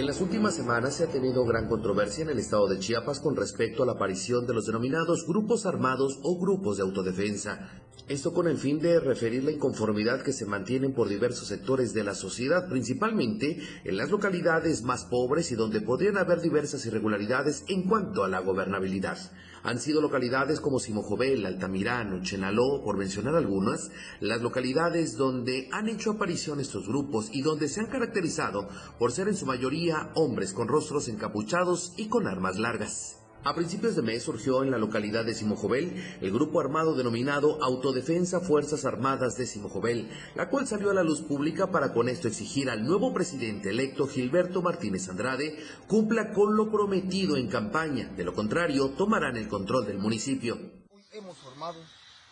Las 0.09 0.21
últimas 0.21 0.55
semanas 0.55 0.95
se 0.95 1.03
ha 1.03 1.07
tenido 1.07 1.45
gran 1.45 1.67
controversia 1.67 2.23
en 2.23 2.31
el 2.31 2.39
estado 2.39 2.67
de 2.67 2.79
Chiapas 2.79 3.19
con 3.19 3.35
respecto 3.35 3.83
a 3.83 3.85
la 3.85 3.91
aparición 3.91 4.47
de 4.47 4.55
los 4.55 4.65
denominados 4.65 5.23
grupos 5.27 5.67
armados 5.67 6.17
o 6.23 6.39
grupos 6.39 6.77
de 6.77 6.81
autodefensa. 6.83 7.69
Esto 8.07 8.33
con 8.33 8.47
el 8.47 8.57
fin 8.57 8.79
de 8.79 8.99
referir 8.99 9.43
la 9.43 9.51
inconformidad 9.51 10.23
que 10.23 10.33
se 10.33 10.45
mantienen 10.45 10.93
por 10.93 11.09
diversos 11.09 11.47
sectores 11.47 11.93
de 11.93 12.03
la 12.03 12.15
sociedad, 12.15 12.67
principalmente 12.67 13.59
en 13.83 13.97
las 13.97 14.09
localidades 14.09 14.81
más 14.83 15.05
pobres 15.05 15.51
y 15.51 15.55
donde 15.55 15.81
podrían 15.81 16.17
haber 16.17 16.41
diversas 16.41 16.85
irregularidades 16.85 17.65
en 17.67 17.83
cuanto 17.83 18.23
a 18.23 18.27
la 18.27 18.39
gobernabilidad. 18.39 19.17
Han 19.61 19.79
sido 19.79 20.01
localidades 20.01 20.59
como 20.59 20.79
Simojovel, 20.79 21.45
Altamirano, 21.45 22.23
Chenaló, 22.23 22.81
por 22.83 22.97
mencionar 22.97 23.35
algunas, 23.35 23.91
las 24.21 24.41
localidades 24.41 25.17
donde 25.17 25.67
han 25.71 25.89
hecho 25.89 26.11
aparición 26.11 26.59
estos 26.59 26.87
grupos 26.87 27.29
y 27.31 27.41
donde 27.41 27.67
se 27.67 27.81
han 27.81 27.87
caracterizado 27.87 28.69
por 28.97 29.11
ser 29.11 29.27
en 29.27 29.35
su 29.35 29.45
mayoría 29.45 30.11
hombres 30.15 30.53
con 30.53 30.67
rostros 30.67 31.09
encapuchados 31.09 31.93
y 31.97 32.07
con 32.07 32.25
armas 32.25 32.57
largas. 32.57 33.17
A 33.45 33.55
principios 33.55 33.95
de 33.95 34.01
mes 34.01 34.23
surgió 34.23 34.63
en 34.63 34.71
la 34.71 34.77
localidad 34.77 35.23
de 35.23 35.33
Simojovel 35.33 36.19
el 36.19 36.31
grupo 36.31 36.59
armado 36.59 36.93
denominado 36.93 37.63
Autodefensa 37.63 38.41
Fuerzas 38.41 38.83
Armadas 38.83 39.37
de 39.37 39.47
Simojovel, 39.47 40.11
la 40.35 40.49
cual 40.49 40.67
salió 40.67 40.89
a 40.91 40.93
la 40.93 41.03
luz 41.03 41.21
pública 41.21 41.71
para 41.71 41.93
con 41.93 42.09
esto 42.09 42.27
exigir 42.27 42.69
al 42.69 42.85
nuevo 42.85 43.13
presidente 43.13 43.69
electo 43.69 44.07
Gilberto 44.07 44.61
Martínez 44.61 45.07
Andrade 45.07 45.57
cumpla 45.87 46.33
con 46.33 46.57
lo 46.57 46.69
prometido 46.69 47.37
en 47.37 47.47
campaña, 47.47 48.09
de 48.09 48.25
lo 48.25 48.33
contrario 48.33 48.89
tomarán 48.89 49.37
el 49.37 49.47
control 49.47 49.85
del 49.85 49.99
municipio. 49.99 50.55
Hoy 50.91 51.03
hemos 51.13 51.37
formado 51.37 51.79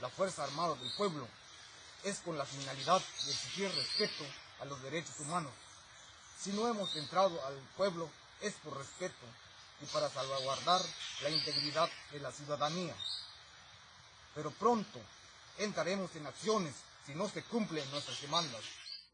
la 0.02 0.10
Fuerza 0.10 0.44
Armada 0.44 0.76
del 0.76 0.92
Pueblo. 0.98 1.26
Es 2.04 2.20
con 2.20 2.38
la 2.38 2.46
finalidad 2.46 3.00
de 3.00 3.32
exigir 3.32 3.70
respeto 3.70 4.26
a 4.60 4.66
los 4.66 4.84
derechos 4.84 5.18
humanos. 5.22 5.54
Si 6.38 6.52
no 6.52 6.68
hemos 6.68 6.94
entrado 6.98 7.34
al 7.46 7.56
pueblo 7.78 8.10
es 8.42 8.54
por 8.64 8.78
respeto 8.78 9.26
y 9.82 9.86
para 9.88 10.10
salvaguardar 10.10 10.82
la 11.24 11.30
integridad 11.30 11.90
de 12.12 12.20
la 12.20 12.32
ciudadanía. 12.32 12.96
Pero 14.36 14.52
pronto 14.52 15.00
entraremos 15.60 16.16
en 16.16 16.28
acciones 16.28 16.74
si 17.06 17.16
no 17.16 17.30
se 17.30 17.44
cumplen 17.44 17.90
nuestras 17.92 18.22
demandas. 18.22 18.62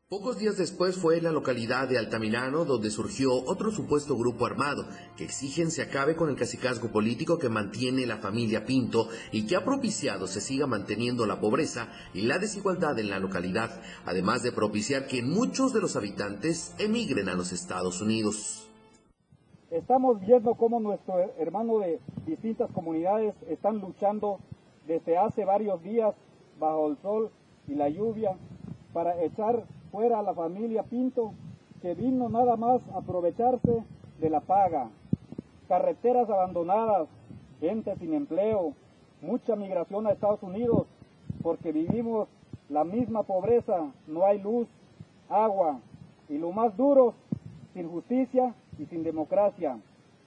Pocos 0.09 0.37
días 0.37 0.57
después 0.57 0.97
fue 0.97 1.17
en 1.17 1.23
la 1.23 1.31
localidad 1.31 1.87
de 1.87 1.97
Altamirano 1.97 2.65
donde 2.65 2.91
surgió 2.91 3.33
otro 3.33 3.71
supuesto 3.71 4.15
grupo 4.15 4.45
armado 4.45 4.87
que 5.17 5.23
exigen 5.23 5.71
se 5.71 5.81
acabe 5.81 6.15
con 6.15 6.29
el 6.29 6.35
cacicazgo 6.35 6.91
político 6.91 7.39
que 7.39 7.49
mantiene 7.49 8.05
la 8.05 8.17
familia 8.17 8.65
Pinto 8.65 9.09
y 9.31 9.47
que 9.47 9.55
ha 9.55 9.65
propiciado 9.65 10.27
se 10.27 10.41
siga 10.41 10.67
manteniendo 10.67 11.25
la 11.25 11.39
pobreza 11.39 11.91
y 12.13 12.23
la 12.23 12.37
desigualdad 12.37 12.99
en 12.99 13.09
la 13.09 13.17
localidad, 13.17 13.81
además 14.05 14.43
de 14.43 14.51
propiciar 14.51 15.07
que 15.07 15.23
muchos 15.23 15.73
de 15.73 15.81
los 15.81 15.95
habitantes 15.95 16.73
emigren 16.77 17.27
a 17.27 17.33
los 17.33 17.51
Estados 17.51 17.99
Unidos. 18.01 18.67
Estamos 19.73 20.19
viendo 20.19 20.53
cómo 20.53 20.79
nuestros 20.79 21.31
hermanos 21.39 21.79
de 21.79 21.99
distintas 22.27 22.69
comunidades 22.73 23.33
están 23.49 23.79
luchando 23.79 24.37
desde 24.85 25.17
hace 25.17 25.45
varios 25.45 25.81
días 25.81 26.13
bajo 26.59 26.89
el 26.89 26.97
sol 26.97 27.31
y 27.67 27.73
la 27.73 27.89
lluvia 27.89 28.37
para 28.93 29.19
echar 29.23 29.63
fuera 29.91 30.19
a 30.19 30.21
la 30.21 30.35
familia 30.35 30.83
Pinto 30.83 31.33
que 31.81 31.95
vino 31.95 32.29
nada 32.29 32.55
más 32.55 32.87
a 32.89 32.99
aprovecharse 32.99 33.83
de 34.19 34.29
la 34.29 34.41
paga. 34.41 34.91
Carreteras 35.67 36.29
abandonadas, 36.29 37.07
gente 37.59 37.95
sin 37.95 38.13
empleo, 38.13 38.73
mucha 39.23 39.55
migración 39.55 40.05
a 40.05 40.11
Estados 40.11 40.43
Unidos 40.43 40.85
porque 41.41 41.71
vivimos 41.71 42.27
la 42.69 42.83
misma 42.83 43.23
pobreza, 43.23 43.91
no 44.05 44.23
hay 44.23 44.39
luz, 44.39 44.67
agua 45.29 45.79
y 46.29 46.37
lo 46.37 46.51
más 46.51 46.77
duro, 46.77 47.15
sin 47.73 47.89
justicia 47.89 48.53
y 48.77 48.85
sin 48.85 49.03
democracia, 49.03 49.77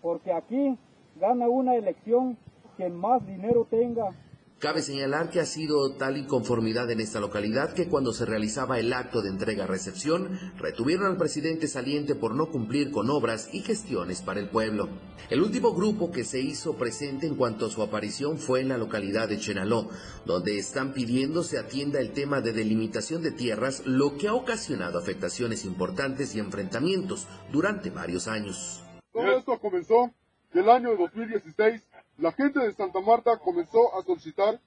porque 0.03 0.33
aquí 0.33 0.79
gana 1.21 1.49
una 1.49 1.75
elección 1.75 2.37
quien 2.77 2.95
más 2.95 3.27
dinero 3.27 3.67
tenga. 3.71 4.15
Cabe 4.59 4.81
señalar 4.81 5.29
que 5.29 5.41
ha 5.41 5.45
sido 5.45 5.97
tal 5.97 6.17
inconformidad 6.17 6.91
en 6.91 7.01
esta 7.01 7.21
localidad 7.21 7.75
que 7.75 7.89
cuando 7.91 8.15
se 8.15 8.25
realizaba 8.25 8.79
el 8.79 8.91
acto 8.95 9.21
de 9.21 9.29
entrega-recepción, 9.29 10.31
retuvieron 10.57 11.05
al 11.05 11.19
presidente 11.19 11.69
saliente 11.69 12.15
por 12.15 12.35
no 12.35 12.47
cumplir 12.51 12.91
con 12.91 13.11
obras 13.11 13.51
y 13.53 13.61
gestiones 13.61 14.23
para 14.23 14.41
el 14.41 14.49
pueblo. 14.49 14.89
El 15.29 15.43
último 15.43 15.75
grupo 15.75 16.11
que 16.11 16.25
se 16.25 16.41
hizo 16.41 16.79
presente 16.79 17.27
en 17.27 17.35
cuanto 17.35 17.67
a 17.67 17.71
su 17.71 17.83
aparición 17.83 18.39
fue 18.39 18.63
en 18.63 18.71
la 18.71 18.79
localidad 18.79 19.29
de 19.29 19.39
Chenaló, 19.39 19.91
donde 20.25 20.57
están 20.57 20.95
pidiendo 20.95 21.43
se 21.43 21.59
atienda 21.59 22.01
el 22.01 22.13
tema 22.13 22.41
de 22.41 22.55
delimitación 22.55 23.23
de 23.23 23.33
tierras, 23.33 23.83
lo 23.85 24.17
que 24.17 24.29
ha 24.29 24.35
ocasionado 24.35 24.99
afectaciones 24.99 25.67
importantes 25.67 26.35
y 26.35 26.39
enfrentamientos 26.39 27.27
durante 27.53 27.91
varios 27.91 28.27
años. 28.27 28.83
Todo 29.13 29.37
esto 29.37 29.59
comenzó 29.59 30.11
el 30.55 30.71
año 30.71 30.97
2016 30.97 31.83
la 32.19 32.33
gente 32.33 32.61
de 32.61 32.73
Santa 32.73 33.01
Marta 33.01 33.39
comenzó 33.39 33.95
a 33.99 34.03
solicitar 34.03 34.61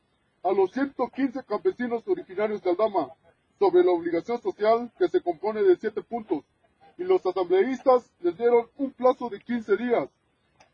a 0.43 0.51
los 0.51 0.71
115 0.71 1.43
campesinos 1.43 2.07
originarios 2.07 2.61
de 2.61 2.69
Aldama 2.69 3.09
sobre 3.57 3.83
la 3.83 3.91
obligación 3.91 4.41
social 4.41 4.91
que 4.97 5.09
se 5.09 5.21
compone 5.21 5.63
de 5.63 5.75
siete 5.75 6.01
puntos 6.01 6.43
y 6.97 7.03
los 7.03 7.25
asambleístas 7.25 8.11
les 8.21 8.37
dieron 8.37 8.67
un 8.77 8.91
plazo 8.91 9.29
de 9.29 9.39
15 9.39 9.77
días 9.77 10.09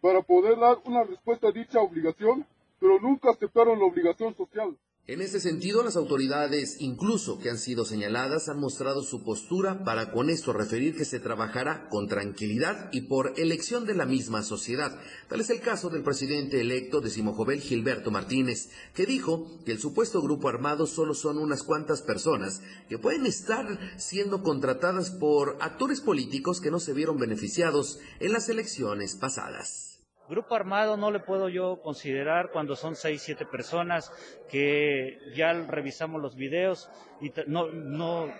para 0.01 0.21
poder 0.21 0.59
dar 0.59 0.77
una 0.85 1.03
respuesta 1.03 1.47
a 1.47 1.51
dicha 1.51 1.79
obligación, 1.79 2.45
pero 2.79 2.99
nunca 2.99 3.31
aceptaron 3.31 3.79
la 3.79 3.85
obligación 3.85 4.35
social. 4.35 4.75
En 5.07 5.21
ese 5.21 5.39
sentido, 5.39 5.83
las 5.83 5.97
autoridades, 5.97 6.77
incluso 6.79 7.37
que 7.37 7.51
han 7.51 7.59
sido 7.59 7.85
señaladas, 7.85 8.49
han 8.49 8.59
mostrado 8.59 9.03
su 9.03 9.23
postura 9.23 9.83
para 9.83 10.11
con 10.11 10.31
esto 10.31 10.51
referir 10.51 10.97
que 10.97 11.05
se 11.05 11.19
trabajará 11.19 11.89
con 11.89 12.07
tranquilidad 12.07 12.89
y 12.91 13.01
por 13.01 13.39
elección 13.39 13.85
de 13.85 13.93
la 13.93 14.07
misma 14.07 14.41
sociedad. 14.41 14.99
Tal 15.29 15.41
es 15.41 15.51
el 15.51 15.61
caso 15.61 15.91
del 15.91 16.01
presidente 16.01 16.59
electo 16.59 17.01
de 17.01 17.11
Simojovel, 17.11 17.61
Gilberto 17.61 18.09
Martínez, 18.09 18.71
que 18.95 19.05
dijo 19.05 19.59
que 19.63 19.73
el 19.73 19.79
supuesto 19.79 20.23
grupo 20.23 20.49
armado 20.49 20.87
solo 20.87 21.13
son 21.13 21.37
unas 21.37 21.61
cuantas 21.61 22.01
personas 22.01 22.63
que 22.89 22.97
pueden 22.97 23.27
estar 23.27 23.77
siendo 23.99 24.41
contratadas 24.41 25.11
por 25.11 25.57
actores 25.61 26.01
políticos 26.01 26.59
que 26.59 26.71
no 26.71 26.79
se 26.79 26.93
vieron 26.93 27.19
beneficiados 27.19 27.99
en 28.19 28.33
las 28.33 28.49
elecciones 28.49 29.13
pasadas. 29.13 29.94
Grupo 30.27 30.55
armado 30.55 30.97
no 30.97 31.11
le 31.11 31.19
puedo 31.19 31.49
yo 31.49 31.81
considerar 31.83 32.49
cuando 32.51 32.75
son 32.75 32.95
seis, 32.95 33.21
siete 33.21 33.45
personas 33.45 34.11
que 34.49 35.19
ya 35.35 35.53
revisamos 35.53 36.19
los 36.19 36.35
videos 36.35 36.89
y 37.21 37.31
no, 37.45 37.67
no, 37.67 38.33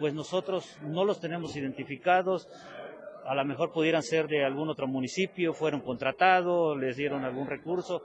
pues 0.00 0.12
nosotros 0.12 0.76
no 0.82 1.04
los 1.04 1.20
tenemos 1.20 1.54
identificados. 1.54 2.48
A 3.26 3.34
lo 3.34 3.44
mejor 3.44 3.72
pudieran 3.72 4.02
ser 4.02 4.28
de 4.28 4.44
algún 4.44 4.68
otro 4.68 4.86
municipio, 4.86 5.54
fueron 5.54 5.80
contratados, 5.80 6.78
les 6.78 6.96
dieron 6.96 7.24
algún 7.24 7.46
recurso. 7.46 8.02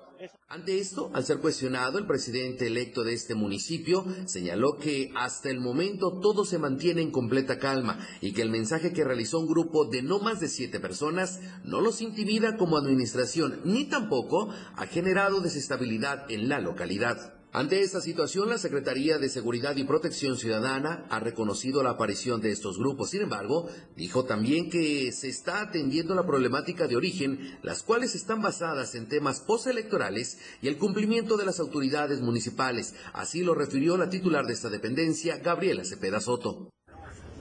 Ante 0.47 0.79
esto, 0.79 1.11
al 1.13 1.23
ser 1.23 1.39
cuestionado, 1.39 1.97
el 1.97 2.05
presidente 2.05 2.67
electo 2.67 3.03
de 3.03 3.13
este 3.13 3.35
municipio 3.35 4.05
señaló 4.25 4.77
que 4.77 5.11
hasta 5.15 5.49
el 5.49 5.59
momento 5.59 6.19
todo 6.21 6.45
se 6.45 6.59
mantiene 6.59 7.01
en 7.01 7.11
completa 7.11 7.57
calma 7.57 7.99
y 8.21 8.33
que 8.33 8.41
el 8.41 8.49
mensaje 8.49 8.93
que 8.93 9.03
realizó 9.03 9.39
un 9.39 9.47
grupo 9.47 9.85
de 9.85 10.01
no 10.01 10.19
más 10.19 10.39
de 10.39 10.47
siete 10.47 10.79
personas 10.79 11.39
no 11.63 11.81
los 11.81 12.01
intimida 12.01 12.57
como 12.57 12.77
administración 12.77 13.61
ni 13.63 13.85
tampoco 13.85 14.49
ha 14.75 14.85
generado 14.87 15.41
desestabilidad 15.41 16.29
en 16.29 16.49
la 16.49 16.59
localidad. 16.59 17.38
Ante 17.51 17.81
esta 17.81 17.99
situación, 17.99 18.47
la 18.47 18.59
Secretaría 18.59 19.17
de 19.17 19.27
Seguridad 19.27 19.75
y 19.75 19.83
Protección 19.83 20.37
Ciudadana 20.37 21.07
ha 21.09 21.19
reconocido 21.19 21.81
la 21.81 21.89
aparición 21.89 22.41
de 22.41 22.51
estos 22.51 22.77
grupos. 22.77 23.09
Sin 23.09 23.23
embargo, 23.23 23.67
dijo 23.95 24.23
también 24.25 24.69
que 24.69 25.11
se 25.11 25.29
está 25.29 25.61
atendiendo 25.61 26.13
la 26.13 26.27
problemática 26.27 26.87
de 26.87 26.95
origen, 26.95 27.57
las 27.63 27.81
cuales 27.81 28.13
están 28.13 28.43
basadas 28.43 28.93
en 28.93 29.07
temas 29.07 29.41
postelectorales 29.41 30.37
y 30.61 30.67
el 30.67 30.77
cumplimiento 30.77 31.37
de 31.37 31.45
las 31.45 31.59
autoridades 31.59 32.21
municipales. 32.21 32.93
Así 33.13 33.41
lo 33.43 33.55
refirió 33.55 33.97
la 33.97 34.11
titular 34.11 34.45
de 34.45 34.53
esta 34.53 34.69
dependencia, 34.69 35.37
Gabriela 35.37 35.83
Cepeda 35.85 36.21
Soto. 36.21 36.69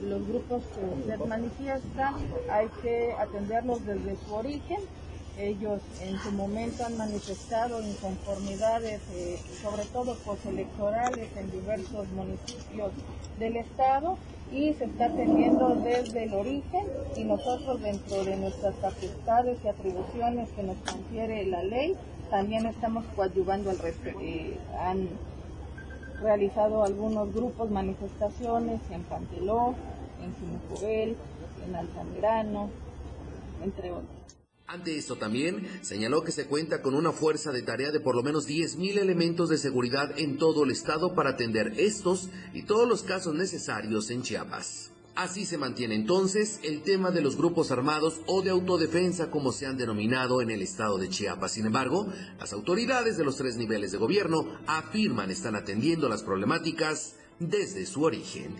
Los 0.01 0.27
grupos 0.27 0.63
que 0.73 1.05
se 1.05 1.17
manifiestan 1.17 2.15
hay 2.49 2.67
que 2.81 3.13
atenderlos 3.13 3.85
desde 3.85 4.17
su 4.25 4.33
origen 4.33 4.79
ellos 5.39 5.81
en 6.01 6.19
su 6.19 6.31
momento 6.31 6.85
han 6.85 6.97
manifestado 6.97 7.81
inconformidades, 7.81 9.01
eh, 9.13 9.39
sobre 9.61 9.85
todo 9.85 10.15
postelectorales, 10.25 11.29
en 11.37 11.51
diversos 11.51 12.07
municipios 12.09 12.91
del 13.39 13.57
Estado 13.57 14.17
y 14.51 14.73
se 14.73 14.85
está 14.85 15.05
atendiendo 15.05 15.75
desde 15.75 16.23
el 16.23 16.33
origen 16.33 16.85
y 17.15 17.23
nosotros 17.23 17.81
dentro 17.81 18.23
de 18.25 18.35
nuestras 18.35 18.75
facultades 18.75 19.57
y 19.63 19.67
atribuciones 19.67 20.49
que 20.49 20.63
nos 20.63 20.77
confiere 20.77 21.45
la 21.45 21.63
ley, 21.63 21.95
también 22.29 22.65
estamos 22.65 23.05
coadyuvando 23.15 23.69
al 23.69 23.79
respecto. 23.79 24.19
Eh, 24.21 24.57
han 24.79 25.07
realizado 26.21 26.83
algunos 26.83 27.33
grupos 27.33 27.71
manifestaciones 27.71 28.81
en 28.91 29.03
Panteló, 29.03 29.73
en 30.21 30.35
Sinucubel, 30.35 31.15
en 31.65 31.75
Altamirano, 31.75 32.69
entre 33.63 33.91
otros. 33.91 34.38
Ante 34.69 34.95
esto 34.95 35.15
también 35.15 35.67
señaló 35.81 36.23
que 36.23 36.31
se 36.31 36.45
cuenta 36.45 36.83
con 36.83 36.93
una 36.93 37.11
fuerza 37.11 37.51
de 37.51 37.63
tarea 37.63 37.89
de 37.89 37.99
por 37.99 38.15
lo 38.15 38.21
menos 38.21 38.47
10.000 38.47 38.99
elementos 38.99 39.49
de 39.49 39.57
seguridad 39.57 40.19
en 40.19 40.37
todo 40.37 40.63
el 40.63 40.69
estado 40.69 41.15
para 41.15 41.31
atender 41.31 41.73
estos 41.77 42.29
y 42.53 42.61
todos 42.61 42.87
los 42.87 43.01
casos 43.01 43.33
necesarios 43.33 44.11
en 44.11 44.21
Chiapas. 44.21 44.91
Así 45.15 45.47
se 45.47 45.57
mantiene 45.57 45.95
entonces 45.95 46.59
el 46.61 46.83
tema 46.83 47.09
de 47.09 47.21
los 47.21 47.35
grupos 47.35 47.71
armados 47.71 48.21
o 48.27 48.43
de 48.43 48.51
autodefensa 48.51 49.31
como 49.31 49.51
se 49.51 49.65
han 49.65 49.75
denominado 49.75 50.39
en 50.39 50.51
el 50.51 50.61
estado 50.61 50.99
de 50.99 51.09
Chiapas. 51.09 51.53
Sin 51.53 51.65
embargo, 51.65 52.05
las 52.37 52.53
autoridades 52.53 53.17
de 53.17 53.25
los 53.25 53.37
tres 53.37 53.57
niveles 53.57 53.91
de 53.91 53.97
gobierno 53.97 54.59
afirman 54.67 55.31
están 55.31 55.55
atendiendo 55.55 56.07
las 56.09 56.21
problemáticas 56.21 57.15
desde 57.39 57.87
su 57.87 58.03
origen. 58.03 58.55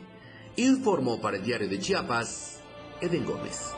Informó 0.55 1.21
para 1.21 1.37
el 1.37 1.43
diario 1.43 1.69
de 1.69 1.77
Chiapas, 1.77 2.61
Eden 2.99 3.25
Gómez. 3.25 3.75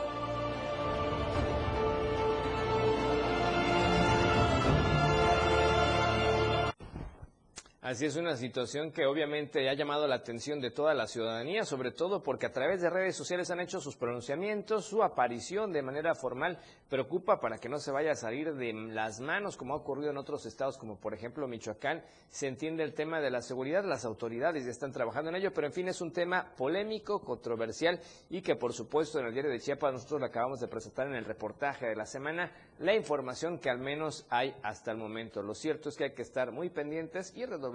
Así 7.83 8.05
es 8.05 8.15
una 8.15 8.37
situación 8.37 8.91
que 8.91 9.07
obviamente 9.07 9.67
ha 9.67 9.73
llamado 9.73 10.05
la 10.05 10.13
atención 10.13 10.61
de 10.61 10.69
toda 10.69 10.93
la 10.93 11.07
ciudadanía, 11.07 11.65
sobre 11.65 11.89
todo 11.89 12.21
porque 12.21 12.45
a 12.45 12.51
través 12.51 12.79
de 12.79 12.91
redes 12.91 13.15
sociales 13.15 13.49
han 13.49 13.59
hecho 13.59 13.81
sus 13.81 13.95
pronunciamientos, 13.95 14.85
su 14.85 15.01
aparición 15.01 15.73
de 15.73 15.81
manera 15.81 16.13
formal 16.13 16.59
preocupa 16.87 17.39
para 17.39 17.57
que 17.57 17.69
no 17.69 17.79
se 17.79 17.89
vaya 17.89 18.11
a 18.11 18.15
salir 18.15 18.53
de 18.53 18.71
las 18.71 19.19
manos 19.19 19.57
como 19.57 19.73
ha 19.73 19.77
ocurrido 19.77 20.11
en 20.11 20.17
otros 20.17 20.45
estados 20.45 20.77
como 20.77 20.99
por 20.99 21.15
ejemplo 21.15 21.47
Michoacán. 21.47 22.03
Se 22.29 22.47
entiende 22.47 22.83
el 22.83 22.93
tema 22.93 23.19
de 23.19 23.31
la 23.31 23.41
seguridad, 23.41 23.83
las 23.83 24.05
autoridades 24.05 24.63
ya 24.63 24.69
están 24.69 24.91
trabajando 24.91 25.31
en 25.31 25.37
ello, 25.37 25.51
pero 25.51 25.65
en 25.65 25.73
fin 25.73 25.87
es 25.87 26.01
un 26.01 26.13
tema 26.13 26.53
polémico, 26.55 27.21
controversial 27.21 27.99
y 28.29 28.43
que 28.43 28.57
por 28.57 28.73
supuesto 28.73 29.19
en 29.19 29.25
el 29.25 29.33
diario 29.33 29.49
de 29.49 29.59
Chiapas 29.59 29.93
nosotros 29.93 30.21
le 30.21 30.27
acabamos 30.27 30.59
de 30.59 30.67
presentar 30.67 31.07
en 31.07 31.15
el 31.15 31.25
reportaje 31.25 31.87
de 31.87 31.95
la 31.95 32.05
semana 32.05 32.51
la 32.77 32.93
información 32.93 33.57
que 33.57 33.71
al 33.71 33.79
menos 33.79 34.27
hay 34.29 34.53
hasta 34.61 34.91
el 34.91 34.97
momento. 34.97 35.41
Lo 35.41 35.55
cierto 35.55 35.89
es 35.89 35.97
que 35.97 36.03
hay 36.03 36.13
que 36.13 36.21
estar 36.21 36.51
muy 36.51 36.69
pendientes 36.69 37.35
y 37.35 37.43
redoblar 37.43 37.70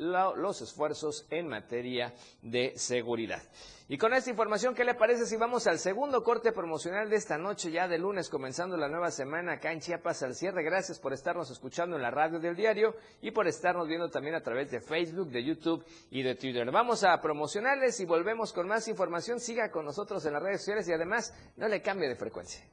los 0.00 0.62
esfuerzos 0.62 1.26
en 1.30 1.48
materia 1.48 2.12
de 2.42 2.72
seguridad. 2.76 3.42
Y 3.88 3.98
con 3.98 4.14
esta 4.14 4.30
información, 4.30 4.72
¿qué 4.72 4.84
le 4.84 4.94
parece 4.94 5.26
si 5.26 5.36
vamos 5.36 5.66
al 5.66 5.80
segundo 5.80 6.22
corte 6.22 6.52
promocional 6.52 7.10
de 7.10 7.16
esta 7.16 7.36
noche, 7.36 7.72
ya 7.72 7.88
de 7.88 7.98
lunes, 7.98 8.28
comenzando 8.28 8.76
la 8.76 8.88
nueva 8.88 9.10
semana 9.10 9.54
acá 9.54 9.72
en 9.72 9.80
Chiapas 9.80 10.22
al 10.22 10.36
cierre? 10.36 10.62
Gracias 10.62 11.00
por 11.00 11.12
estarnos 11.12 11.50
escuchando 11.50 11.96
en 11.96 12.02
la 12.02 12.10
radio 12.12 12.38
del 12.38 12.54
diario 12.54 12.94
y 13.20 13.32
por 13.32 13.48
estarnos 13.48 13.88
viendo 13.88 14.08
también 14.08 14.36
a 14.36 14.42
través 14.42 14.70
de 14.70 14.80
Facebook, 14.80 15.30
de 15.30 15.42
YouTube 15.42 15.84
y 16.12 16.22
de 16.22 16.36
Twitter. 16.36 16.70
Vamos 16.70 17.02
a 17.02 17.20
promocionarles 17.20 17.98
y 17.98 18.04
volvemos 18.04 18.52
con 18.52 18.68
más 18.68 18.86
información. 18.86 19.40
Siga 19.40 19.72
con 19.72 19.84
nosotros 19.84 20.24
en 20.24 20.34
las 20.34 20.42
redes 20.42 20.60
sociales 20.60 20.88
y 20.88 20.92
además 20.92 21.34
no 21.56 21.66
le 21.66 21.82
cambie 21.82 22.08
de 22.08 22.14
frecuencia. 22.14 22.64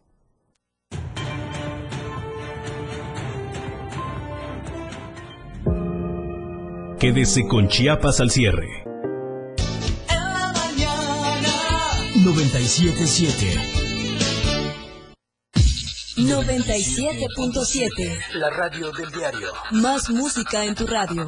Quédese 7.00 7.48
con 7.48 7.68
Chiapas 7.68 8.20
al 8.22 8.32
cierre. 8.32 8.84
En 10.10 10.10
la 10.10 10.52
mañana. 10.52 11.54
977. 12.26 13.88
97.7. 16.18 18.18
La 18.34 18.50
radio 18.50 18.92
del 18.94 19.12
diario. 19.12 19.54
Más 19.70 20.10
música 20.10 20.66
en 20.66 20.74
tu 20.74 20.88
radio. 20.88 21.28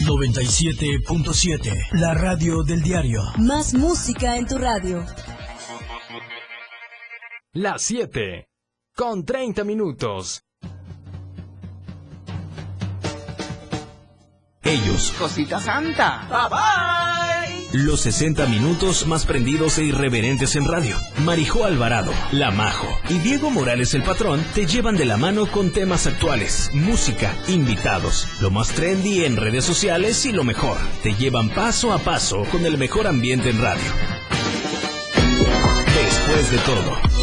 97.7. 0.05 1.71
La 1.93 2.13
radio 2.13 2.63
del 2.63 2.81
diario. 2.81 3.21
Más 3.37 3.73
música 3.73 4.35
en 4.35 4.45
tu 4.45 4.57
radio. 4.57 5.05
Las 7.53 7.83
7. 7.83 8.49
Con 8.93 9.23
30 9.23 9.63
minutos. 9.63 10.43
Ellos. 14.69 15.13
Cosita 15.17 15.59
Santa. 15.59 16.27
Bye 16.29 16.49
bye. 16.49 17.79
Los 17.83 18.01
60 18.01 18.45
minutos 18.47 19.07
más 19.07 19.25
prendidos 19.25 19.77
e 19.79 19.85
irreverentes 19.85 20.55
en 20.55 20.65
radio. 20.65 20.95
Marijo 21.23 21.65
Alvarado, 21.65 22.11
La 22.31 22.51
Majo 22.51 22.87
y 23.09 23.17
Diego 23.19 23.49
Morales 23.49 23.93
el 23.95 24.03
Patrón 24.03 24.43
te 24.53 24.67
llevan 24.67 24.95
de 24.95 25.05
la 25.05 25.17
mano 25.17 25.47
con 25.47 25.71
temas 25.71 26.05
actuales, 26.05 26.69
música, 26.73 27.35
invitados, 27.47 28.27
lo 28.41 28.51
más 28.51 28.69
trendy 28.69 29.23
en 29.25 29.37
redes 29.37 29.65
sociales 29.65 30.25
y 30.25 30.31
lo 30.31 30.43
mejor. 30.43 30.77
Te 31.01 31.13
llevan 31.15 31.49
paso 31.49 31.91
a 31.91 31.99
paso 31.99 32.43
con 32.51 32.65
el 32.65 32.77
mejor 32.77 33.07
ambiente 33.07 33.49
en 33.49 33.61
radio. 33.61 33.91
Después 35.95 36.51
de 36.51 36.57
todo, 36.59 37.18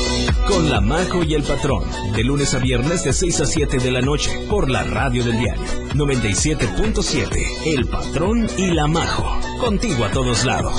con 0.48 0.70
La 0.70 0.80
Majo 0.80 1.22
y 1.22 1.34
el 1.34 1.42
Patrón, 1.42 1.84
de 2.14 2.24
lunes 2.24 2.54
a 2.54 2.58
viernes 2.58 3.04
de 3.04 3.12
6 3.12 3.40
a 3.40 3.46
7 3.46 3.78
de 3.78 3.90
la 3.90 4.00
noche, 4.00 4.30
por 4.48 4.70
la 4.70 4.84
radio 4.84 5.24
del 5.24 5.38
diario 5.38 5.62
97.7, 5.94 7.28
El 7.66 7.86
Patrón 7.86 8.48
y 8.58 8.72
La 8.72 8.86
Majo, 8.86 9.24
contigo 9.60 10.04
a 10.04 10.10
todos 10.10 10.44
lados. 10.44 10.74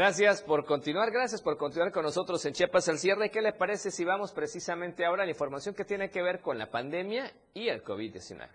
Gracias 0.03 0.41
por 0.41 0.65
continuar, 0.65 1.11
gracias 1.11 1.41
por 1.41 1.55
continuar 1.55 1.93
con 1.93 2.03
nosotros 2.03 2.43
en 2.43 2.51
Chiapas 2.51 2.89
al 2.89 2.99
cierre. 2.99 3.31
¿Qué 3.31 3.41
le 3.41 3.53
parece 3.53 3.89
si 3.89 4.03
vamos 4.03 4.33
precisamente 4.33 5.05
ahora 5.05 5.23
a 5.23 5.25
la 5.25 5.31
información 5.31 5.73
que 5.73 5.85
tiene 5.85 6.09
que 6.09 6.21
ver 6.21 6.41
con 6.41 6.57
la 6.57 6.69
pandemia 6.69 7.31
y 7.53 7.69
el 7.69 7.81
COVID-19? 7.85 8.49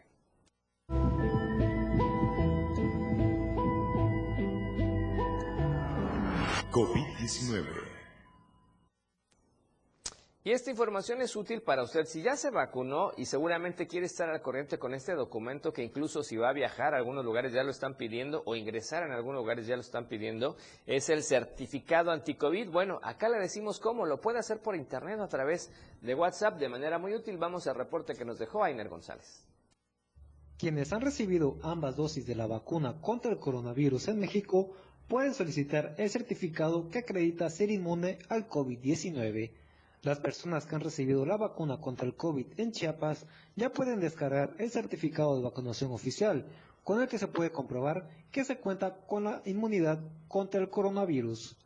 COVID-19 6.70 7.87
y 10.48 10.52
esta 10.52 10.70
información 10.70 11.20
es 11.20 11.36
útil 11.36 11.60
para 11.60 11.82
usted 11.82 12.06
si 12.06 12.22
ya 12.22 12.34
se 12.34 12.48
vacunó 12.48 13.12
y 13.18 13.26
seguramente 13.26 13.86
quiere 13.86 14.06
estar 14.06 14.30
al 14.30 14.40
corriente 14.40 14.78
con 14.78 14.94
este 14.94 15.14
documento 15.14 15.74
que 15.74 15.84
incluso 15.84 16.22
si 16.22 16.38
va 16.38 16.48
a 16.48 16.54
viajar 16.54 16.94
a 16.94 16.96
algunos 16.96 17.22
lugares 17.22 17.52
ya 17.52 17.62
lo 17.62 17.70
están 17.70 17.98
pidiendo 17.98 18.42
o 18.46 18.56
ingresar 18.56 19.02
en 19.02 19.12
algunos 19.12 19.42
lugares 19.42 19.66
ya 19.66 19.74
lo 19.74 19.82
están 19.82 20.08
pidiendo, 20.08 20.56
es 20.86 21.10
el 21.10 21.22
certificado 21.22 22.12
anticovid. 22.12 22.70
Bueno, 22.70 22.98
acá 23.02 23.28
le 23.28 23.38
decimos 23.38 23.78
cómo, 23.78 24.06
lo 24.06 24.22
puede 24.22 24.38
hacer 24.38 24.62
por 24.62 24.74
internet 24.74 25.20
a 25.20 25.28
través 25.28 25.70
de 26.00 26.14
WhatsApp 26.14 26.58
de 26.58 26.70
manera 26.70 26.98
muy 26.98 27.14
útil. 27.14 27.36
Vamos 27.36 27.66
al 27.66 27.74
reporte 27.74 28.14
que 28.14 28.24
nos 28.24 28.38
dejó 28.38 28.64
Ainer 28.64 28.88
González. 28.88 29.44
Quienes 30.56 30.94
han 30.94 31.02
recibido 31.02 31.58
ambas 31.62 31.94
dosis 31.94 32.26
de 32.26 32.36
la 32.36 32.46
vacuna 32.46 33.02
contra 33.02 33.30
el 33.30 33.38
coronavirus 33.38 34.08
en 34.08 34.20
México 34.20 34.70
pueden 35.08 35.34
solicitar 35.34 35.94
el 35.98 36.08
certificado 36.08 36.88
que 36.88 37.00
acredita 37.00 37.50
ser 37.50 37.70
inmune 37.70 38.18
al 38.30 38.48
COVID-19. 38.48 39.67
Las 40.02 40.20
personas 40.20 40.64
que 40.64 40.76
han 40.76 40.80
recibido 40.80 41.26
la 41.26 41.36
vacuna 41.36 41.80
contra 41.80 42.06
el 42.06 42.14
COVID 42.14 42.46
en 42.56 42.70
Chiapas 42.70 43.26
ya 43.56 43.72
pueden 43.72 43.98
descargar 43.98 44.54
el 44.58 44.70
certificado 44.70 45.34
de 45.36 45.42
vacunación 45.42 45.90
oficial, 45.92 46.46
con 46.84 47.02
el 47.02 47.08
que 47.08 47.18
se 47.18 47.26
puede 47.26 47.50
comprobar 47.50 48.08
que 48.30 48.44
se 48.44 48.58
cuenta 48.58 48.94
con 49.06 49.24
la 49.24 49.42
inmunidad 49.44 49.98
contra 50.28 50.60
el 50.60 50.70
coronavirus. 50.70 51.56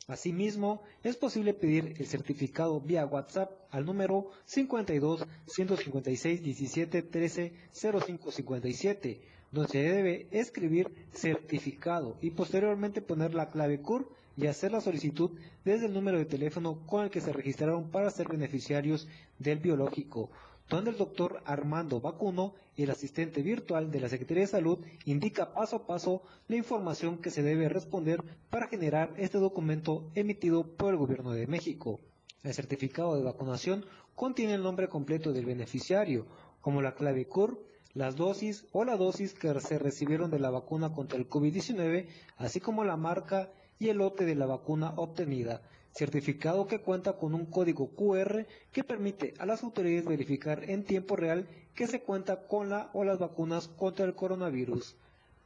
Asimismo, 0.07 0.84
es 1.03 1.17
posible 1.17 1.55
pedir 1.55 1.95
el 1.97 2.05
certificado 2.05 2.79
vía 2.79 3.07
WhatsApp 3.07 3.49
al 3.71 3.86
número 3.88 4.29
52 4.45 5.25
156 5.47 6.43
17 6.43 7.01
13 7.01 7.53
05 7.71 8.31
57, 8.31 9.21
donde 9.51 9.69
se 9.71 9.79
debe 9.79 10.27
escribir 10.29 10.93
certificado 11.13 12.17
y 12.21 12.29
posteriormente 12.29 13.01
poner 13.01 13.34
la 13.34 13.49
clave 13.49 13.81
CUR 13.81 14.07
y 14.38 14.45
hacer 14.45 14.71
la 14.71 14.81
solicitud 14.81 15.31
desde 15.65 15.88
el 15.88 15.93
número 15.93 16.19
de 16.19 16.25
teléfono 16.25 16.86
con 16.86 17.03
el 17.03 17.10
que 17.10 17.19
se 17.19 17.34
registraron 17.34 17.89
para 17.89 18.12
ser 18.12 18.27
beneficiarios 18.27 19.07
del 19.39 19.57
biológico 19.57 20.29
donde 20.71 20.91
el 20.91 20.97
doctor 20.97 21.41
Armando 21.43 21.99
Vacuno, 21.99 22.53
el 22.77 22.89
asistente 22.89 23.41
virtual 23.41 23.91
de 23.91 23.99
la 23.99 24.07
Secretaría 24.07 24.43
de 24.43 24.47
Salud, 24.47 24.79
indica 25.03 25.53
paso 25.53 25.75
a 25.75 25.86
paso 25.86 26.23
la 26.47 26.55
información 26.55 27.17
que 27.17 27.29
se 27.29 27.43
debe 27.43 27.67
responder 27.67 28.23
para 28.49 28.69
generar 28.69 29.13
este 29.17 29.38
documento 29.38 30.10
emitido 30.15 30.63
por 30.63 30.93
el 30.93 30.97
Gobierno 30.97 31.31
de 31.34 31.45
México. 31.45 31.99
El 32.41 32.53
certificado 32.53 33.17
de 33.17 33.21
vacunación 33.21 33.86
contiene 34.15 34.53
el 34.53 34.63
nombre 34.63 34.88
completo 34.88 35.34
del 35.34 35.45
beneficiario, 35.45 36.25
como 36.62 36.81
la 36.81 36.95
clave 36.95 37.27
CUR, 37.27 37.62
las 37.93 38.15
dosis 38.15 38.65
o 38.71 38.86
la 38.86 38.95
dosis 38.95 39.34
que 39.34 39.60
se 39.60 39.77
recibieron 39.77 40.31
de 40.31 40.39
la 40.39 40.51
vacuna 40.51 40.93
contra 40.93 41.19
el 41.19 41.27
COVID-19, 41.27 42.07
así 42.38 42.62
como 42.62 42.86
la 42.86 42.95
marca 42.95 43.51
y 43.77 43.89
el 43.89 43.97
lote 43.97 44.23
de 44.23 44.36
la 44.36 44.45
vacuna 44.45 44.93
obtenida, 44.95 45.63
certificado 45.93 46.67
que 46.67 46.80
cuenta 46.80 47.13
con 47.13 47.34
un 47.34 47.45
código 47.45 47.89
QR 47.95 48.45
que 48.71 48.84
permite 48.84 49.34
a 49.39 49.45
las 49.45 49.63
autoridades 49.63 50.06
verificar 50.06 50.69
en 50.69 50.84
tiempo 50.84 51.15
real 51.15 51.47
que 51.75 51.88
se 51.88 52.01
cuenta 52.01 52.47
con 52.47 52.69
la 52.69 52.89
o 52.93 53.04
las 53.04 53.19
vacunas 53.19 53.67
contra 53.67 54.06
el 54.06 54.15
coronavirus. 54.15 54.95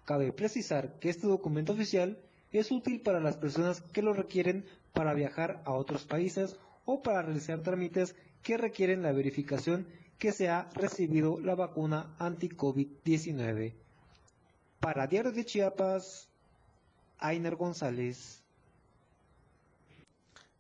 Cabe 0.06 0.32
precisar 0.32 1.00
que 1.00 1.10
este 1.10 1.28
documento 1.28 1.74
oficial 1.74 2.18
es 2.52 2.72
útil 2.72 3.02
para 3.02 3.20
las 3.20 3.38
personas 3.38 3.82
que 3.82 4.02
lo 4.02 4.14
requieren 4.14 4.66
para 4.94 5.14
viajar 5.14 5.62
a 5.66 5.74
otros 5.74 6.06
países 6.06 6.58
o 6.86 7.02
para 7.02 7.24
realizar 7.24 7.62
trámites 7.62 8.16
que 8.44 8.58
requieren 8.58 9.02
la 9.02 9.12
verificación 9.12 9.88
que 10.20 10.32
se 10.32 10.50
ha 10.50 10.70
recibido 10.74 11.40
la 11.40 11.56
vacuna 11.56 12.16
anti-COVID-19. 12.20 13.74
Para 14.80 15.08
Diario 15.08 15.32
de 15.32 15.44
Chiapas, 15.44 16.30
Ainer 17.18 17.56
González. 17.56 18.45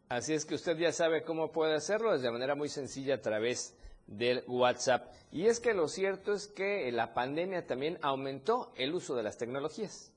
Así 0.07 0.33
es 0.33 0.45
que 0.45 0.55
usted 0.55 0.77
ya 0.77 0.91
sabe 0.91 1.23
cómo 1.23 1.51
puede 1.51 1.75
hacerlo, 1.75 2.17
de 2.17 2.31
manera 2.31 2.55
muy 2.55 2.69
sencilla 2.69 3.15
a 3.15 3.21
través 3.21 3.75
del 4.07 4.43
WhatsApp. 4.47 5.11
Y 5.31 5.47
es 5.47 5.59
que 5.59 5.73
lo 5.73 5.87
cierto 5.87 6.33
es 6.33 6.47
que 6.47 6.91
la 6.91 7.13
pandemia 7.13 7.65
también 7.65 7.97
aumentó 8.01 8.71
el 8.75 8.93
uso 8.93 9.15
de 9.15 9.23
las 9.23 9.37
tecnologías. 9.37 10.11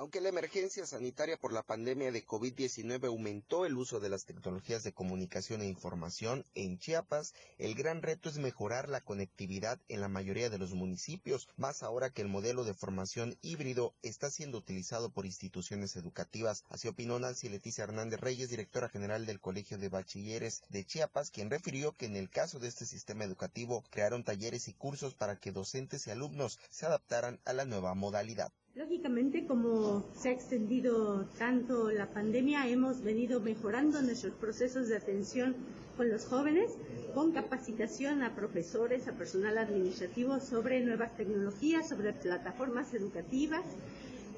Aunque 0.00 0.20
la 0.20 0.28
emergencia 0.28 0.86
sanitaria 0.86 1.36
por 1.36 1.52
la 1.52 1.64
pandemia 1.64 2.12
de 2.12 2.24
COVID-19 2.24 3.08
aumentó 3.08 3.66
el 3.66 3.76
uso 3.76 3.98
de 3.98 4.08
las 4.08 4.26
tecnologías 4.26 4.84
de 4.84 4.92
comunicación 4.92 5.60
e 5.60 5.66
información 5.66 6.46
en 6.54 6.78
Chiapas, 6.78 7.34
el 7.58 7.74
gran 7.74 8.00
reto 8.00 8.28
es 8.28 8.38
mejorar 8.38 8.88
la 8.88 9.00
conectividad 9.00 9.80
en 9.88 10.00
la 10.00 10.06
mayoría 10.06 10.50
de 10.50 10.58
los 10.58 10.72
municipios, 10.72 11.48
más 11.56 11.82
ahora 11.82 12.10
que 12.10 12.22
el 12.22 12.28
modelo 12.28 12.62
de 12.62 12.74
formación 12.74 13.36
híbrido 13.42 13.92
está 14.02 14.30
siendo 14.30 14.58
utilizado 14.58 15.10
por 15.10 15.26
instituciones 15.26 15.96
educativas. 15.96 16.62
Así 16.68 16.86
opinó 16.86 17.18
Nancy 17.18 17.48
Leticia 17.48 17.82
Hernández 17.82 18.20
Reyes, 18.20 18.50
directora 18.50 18.88
general 18.88 19.26
del 19.26 19.40
Colegio 19.40 19.78
de 19.78 19.88
Bachilleres 19.88 20.62
de 20.68 20.84
Chiapas, 20.84 21.32
quien 21.32 21.50
refirió 21.50 21.96
que 21.96 22.06
en 22.06 22.14
el 22.14 22.30
caso 22.30 22.60
de 22.60 22.68
este 22.68 22.86
sistema 22.86 23.24
educativo 23.24 23.82
crearon 23.90 24.22
talleres 24.22 24.68
y 24.68 24.74
cursos 24.74 25.14
para 25.14 25.40
que 25.40 25.50
docentes 25.50 26.06
y 26.06 26.12
alumnos 26.12 26.60
se 26.70 26.86
adaptaran 26.86 27.40
a 27.44 27.52
la 27.52 27.64
nueva 27.64 27.94
modalidad. 27.94 28.52
Lógicamente, 28.78 29.44
como 29.44 30.04
se 30.14 30.28
ha 30.28 30.32
extendido 30.32 31.26
tanto 31.36 31.90
la 31.90 32.06
pandemia, 32.06 32.68
hemos 32.68 33.02
venido 33.02 33.40
mejorando 33.40 34.00
nuestros 34.02 34.34
procesos 34.34 34.86
de 34.86 34.96
atención 34.96 35.56
con 35.96 36.08
los 36.08 36.26
jóvenes, 36.26 36.70
con 37.12 37.32
capacitación 37.32 38.22
a 38.22 38.36
profesores, 38.36 39.08
a 39.08 39.14
personal 39.14 39.58
administrativo 39.58 40.38
sobre 40.38 40.80
nuevas 40.80 41.16
tecnologías, 41.16 41.88
sobre 41.88 42.12
plataformas 42.12 42.94
educativas. 42.94 43.64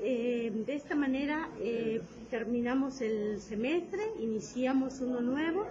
Eh, 0.02 0.50
de 0.64 0.74
esta 0.74 0.94
manera 0.94 1.50
eh, 1.60 2.00
terminamos 2.30 3.02
el 3.02 3.42
semestre, 3.42 4.00
iniciamos 4.20 5.00
uno 5.00 5.20
nuevo 5.20 5.66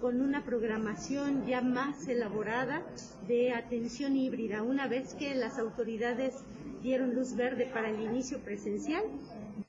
con 0.00 0.20
una 0.20 0.44
programación 0.44 1.44
ya 1.48 1.62
más 1.62 2.06
elaborada 2.06 2.80
de 3.26 3.52
atención 3.54 4.16
híbrida, 4.16 4.62
una 4.62 4.86
vez 4.86 5.14
que 5.14 5.34
las 5.34 5.58
autoridades 5.58 6.34
dieron 6.84 7.14
luz 7.14 7.34
verde 7.34 7.64
para 7.72 7.88
el 7.88 7.98
inicio 7.98 8.44
presencial. 8.44 9.04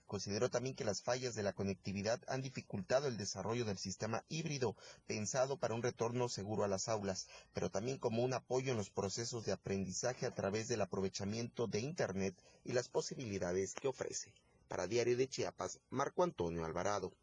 Consideró 0.06 0.50
también 0.50 0.76
que 0.76 0.84
las 0.84 1.02
fallas 1.02 1.34
de 1.34 1.44
la 1.44 1.54
conectividad 1.54 2.22
han 2.28 2.42
dificultado 2.42 3.08
el 3.08 3.16
desarrollo 3.16 3.64
del 3.64 3.78
sistema 3.78 4.26
híbrido, 4.28 4.76
pensado 5.08 5.56
para 5.56 5.76
un 5.76 5.82
retorno 5.82 6.28
seguro 6.28 6.66
a 6.66 6.68
las 6.68 6.90
aulas, 6.90 7.30
pero 7.54 7.72
también 7.72 8.00
como 8.00 8.22
un 8.22 8.34
apoyo 8.34 8.72
en 8.72 8.78
los 8.78 8.90
procesos 8.90 9.46
de 9.46 9.54
aprendizaje 9.54 10.26
a 10.26 10.36
través 10.36 10.68
del 10.68 10.82
aprovechamiento 10.82 11.68
de 11.68 11.80
Internet 11.80 12.36
y 12.66 12.74
las 12.74 12.90
posibilidades 12.90 13.76
que 13.76 13.88
ofrece. 13.88 14.34
Para 14.68 14.86
Diario 14.86 15.16
de 15.16 15.30
Chiapas, 15.30 15.80
Marco 15.90 16.22
Antonio 16.22 16.66
Alvarado. 16.66 17.14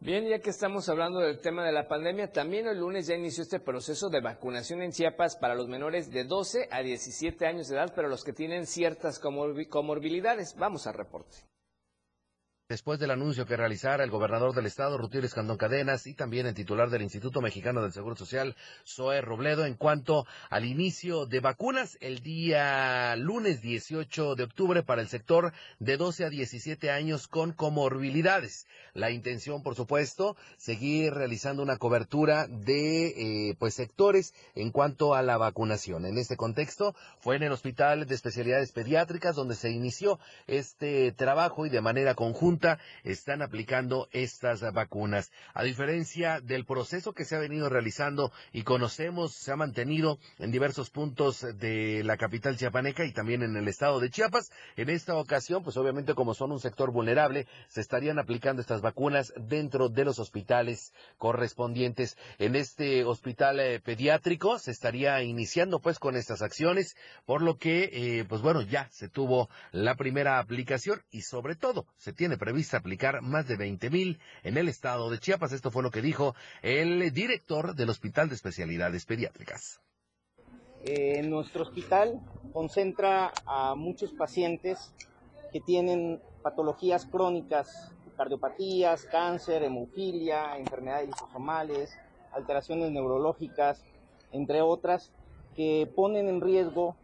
Bien, 0.00 0.26
ya 0.28 0.38
que 0.40 0.50
estamos 0.50 0.88
hablando 0.88 1.20
del 1.20 1.40
tema 1.40 1.64
de 1.64 1.72
la 1.72 1.88
pandemia, 1.88 2.30
también 2.30 2.68
el 2.68 2.78
lunes 2.78 3.06
ya 3.06 3.14
inició 3.14 3.42
este 3.42 3.60
proceso 3.60 4.08
de 4.08 4.20
vacunación 4.20 4.82
en 4.82 4.92
Chiapas 4.92 5.36
para 5.36 5.54
los 5.54 5.68
menores 5.68 6.10
de 6.10 6.24
12 6.24 6.68
a 6.70 6.82
17 6.82 7.46
años 7.46 7.68
de 7.68 7.76
edad, 7.76 7.92
pero 7.96 8.08
los 8.08 8.22
que 8.22 8.32
tienen 8.32 8.66
ciertas 8.66 9.18
comorbilidades. 9.18 10.54
Vamos 10.58 10.86
al 10.86 10.94
reporte. 10.94 11.38
Después 12.68 12.98
del 12.98 13.12
anuncio 13.12 13.46
que 13.46 13.56
realizara 13.56 14.02
el 14.02 14.10
gobernador 14.10 14.52
del 14.52 14.66
estado, 14.66 14.98
Rutilio 14.98 15.24
Escandón 15.24 15.56
Cadenas, 15.56 16.08
y 16.08 16.14
también 16.14 16.46
el 16.46 16.54
titular 16.54 16.90
del 16.90 17.02
Instituto 17.02 17.40
Mexicano 17.40 17.80
del 17.80 17.92
Seguro 17.92 18.16
Social, 18.16 18.56
Zoe 18.84 19.20
Robledo, 19.20 19.66
en 19.66 19.74
cuanto 19.74 20.26
al 20.50 20.64
inicio 20.64 21.26
de 21.26 21.38
vacunas 21.38 21.96
el 22.00 22.24
día 22.24 23.14
lunes 23.14 23.62
18 23.62 24.34
de 24.34 24.42
octubre 24.42 24.82
para 24.82 25.00
el 25.00 25.06
sector 25.06 25.52
de 25.78 25.96
12 25.96 26.24
a 26.24 26.28
17 26.28 26.90
años 26.90 27.28
con 27.28 27.52
comorbilidades. 27.52 28.66
La 28.94 29.12
intención, 29.12 29.62
por 29.62 29.76
supuesto, 29.76 30.36
seguir 30.56 31.14
realizando 31.14 31.62
una 31.62 31.76
cobertura 31.76 32.48
de 32.48 33.50
eh, 33.50 33.56
pues 33.60 33.74
sectores 33.74 34.34
en 34.56 34.72
cuanto 34.72 35.14
a 35.14 35.22
la 35.22 35.36
vacunación. 35.36 36.04
En 36.04 36.18
este 36.18 36.36
contexto, 36.36 36.96
fue 37.20 37.36
en 37.36 37.44
el 37.44 37.52
Hospital 37.52 38.06
de 38.06 38.14
Especialidades 38.16 38.72
Pediátricas 38.72 39.36
donde 39.36 39.54
se 39.54 39.70
inició 39.70 40.18
este 40.48 41.12
trabajo 41.12 41.64
y 41.64 41.70
de 41.70 41.80
manera 41.80 42.16
conjunta 42.16 42.55
están 43.04 43.42
aplicando 43.42 44.08
estas 44.12 44.60
vacunas. 44.72 45.30
A 45.54 45.62
diferencia 45.62 46.40
del 46.40 46.64
proceso 46.64 47.12
que 47.12 47.24
se 47.24 47.36
ha 47.36 47.38
venido 47.38 47.68
realizando 47.68 48.32
y 48.52 48.62
conocemos, 48.62 49.34
se 49.34 49.52
ha 49.52 49.56
mantenido 49.56 50.18
en 50.38 50.50
diversos 50.50 50.90
puntos 50.90 51.40
de 51.58 52.02
la 52.04 52.16
capital 52.16 52.56
chiapaneca 52.56 53.04
y 53.04 53.12
también 53.12 53.42
en 53.42 53.56
el 53.56 53.68
estado 53.68 54.00
de 54.00 54.10
Chiapas, 54.10 54.50
en 54.76 54.90
esta 54.90 55.16
ocasión, 55.16 55.62
pues 55.62 55.76
obviamente 55.76 56.14
como 56.14 56.34
son 56.34 56.52
un 56.52 56.60
sector 56.60 56.90
vulnerable, 56.90 57.46
se 57.68 57.80
estarían 57.80 58.18
aplicando 58.18 58.60
estas 58.60 58.80
vacunas 58.80 59.32
dentro 59.36 59.88
de 59.88 60.04
los 60.04 60.18
hospitales 60.18 60.92
correspondientes. 61.18 62.16
En 62.38 62.56
este 62.56 63.04
hospital 63.04 63.60
eh, 63.60 63.80
pediátrico 63.80 64.58
se 64.58 64.70
estaría 64.70 65.22
iniciando 65.22 65.80
pues 65.80 65.98
con 65.98 66.16
estas 66.16 66.42
acciones, 66.42 66.96
por 67.24 67.42
lo 67.42 67.58
que, 67.58 67.90
eh, 67.92 68.24
pues 68.28 68.42
bueno, 68.42 68.62
ya 68.62 68.88
se 68.90 69.08
tuvo 69.08 69.48
la 69.72 69.96
primera 69.96 70.38
aplicación 70.38 71.02
y 71.10 71.22
sobre 71.22 71.56
todo 71.56 71.86
se 71.96 72.12
tiene 72.12 72.36
prevista 72.46 72.76
aplicar 72.76 73.22
más 73.22 73.48
de 73.48 73.56
20 73.56 73.90
mil 73.90 74.20
en 74.44 74.56
el 74.56 74.68
estado 74.68 75.10
de 75.10 75.18
Chiapas. 75.18 75.50
Esto 75.50 75.72
fue 75.72 75.82
lo 75.82 75.90
que 75.90 76.00
dijo 76.00 76.36
el 76.62 77.12
director 77.12 77.74
del 77.74 77.90
Hospital 77.90 78.28
de 78.28 78.36
Especialidades 78.36 79.04
Pediátricas. 79.04 79.80
Eh, 80.84 81.24
nuestro 81.24 81.64
hospital 81.64 82.20
concentra 82.52 83.32
a 83.46 83.74
muchos 83.74 84.12
pacientes 84.12 84.94
que 85.52 85.60
tienen 85.60 86.22
patologías 86.44 87.06
crónicas, 87.06 87.92
cardiopatías, 88.16 89.06
cáncer, 89.06 89.64
hemofilia, 89.64 90.56
enfermedades 90.56 91.08
lisosomales, 91.08 91.98
alteraciones 92.30 92.92
neurológicas, 92.92 93.84
entre 94.30 94.62
otras, 94.62 95.10
que 95.56 95.90
ponen 95.96 96.28
en 96.28 96.40
riesgo 96.40 96.94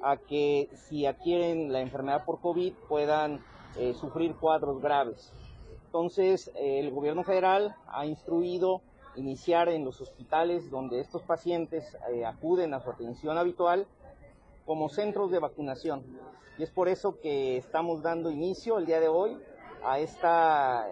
a 0.00 0.16
que 0.16 0.68
si 0.74 1.06
adquieren 1.06 1.72
la 1.72 1.80
enfermedad 1.80 2.24
por 2.24 2.40
COVID 2.40 2.72
puedan 2.88 3.40
eh, 3.78 3.94
sufrir 3.94 4.34
cuadros 4.36 4.80
graves. 4.80 5.32
Entonces, 5.86 6.50
eh, 6.54 6.80
el 6.80 6.90
gobierno 6.90 7.24
federal 7.24 7.76
ha 7.88 8.06
instruido 8.06 8.80
iniciar 9.16 9.68
en 9.68 9.84
los 9.84 10.00
hospitales 10.00 10.70
donde 10.70 11.00
estos 11.00 11.22
pacientes 11.22 11.96
eh, 12.10 12.24
acuden 12.24 12.74
a 12.74 12.80
su 12.80 12.90
atención 12.90 13.38
habitual 13.38 13.86
como 14.64 14.88
centros 14.88 15.30
de 15.30 15.38
vacunación. 15.38 16.04
Y 16.58 16.62
es 16.62 16.70
por 16.70 16.88
eso 16.88 17.20
que 17.20 17.56
estamos 17.56 18.02
dando 18.02 18.30
inicio 18.30 18.78
el 18.78 18.86
día 18.86 19.00
de 19.00 19.08
hoy 19.08 19.36
a 19.84 20.00
esta 20.00 20.86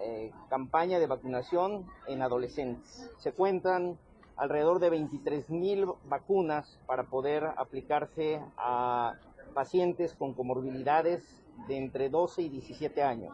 campaña 0.47 0.99
de 0.99 1.07
vacunación 1.07 1.85
en 2.07 2.21
adolescentes. 2.21 3.11
Se 3.17 3.33
cuentan 3.33 3.97
alrededor 4.37 4.79
de 4.79 4.91
23 4.91 5.49
mil 5.49 5.87
vacunas 6.05 6.79
para 6.85 7.03
poder 7.03 7.43
aplicarse 7.57 8.39
a 8.57 9.15
pacientes 9.53 10.13
con 10.13 10.33
comorbilidades 10.33 11.23
de 11.67 11.77
entre 11.77 12.09
12 12.09 12.43
y 12.43 12.49
17 12.49 13.03
años. 13.03 13.33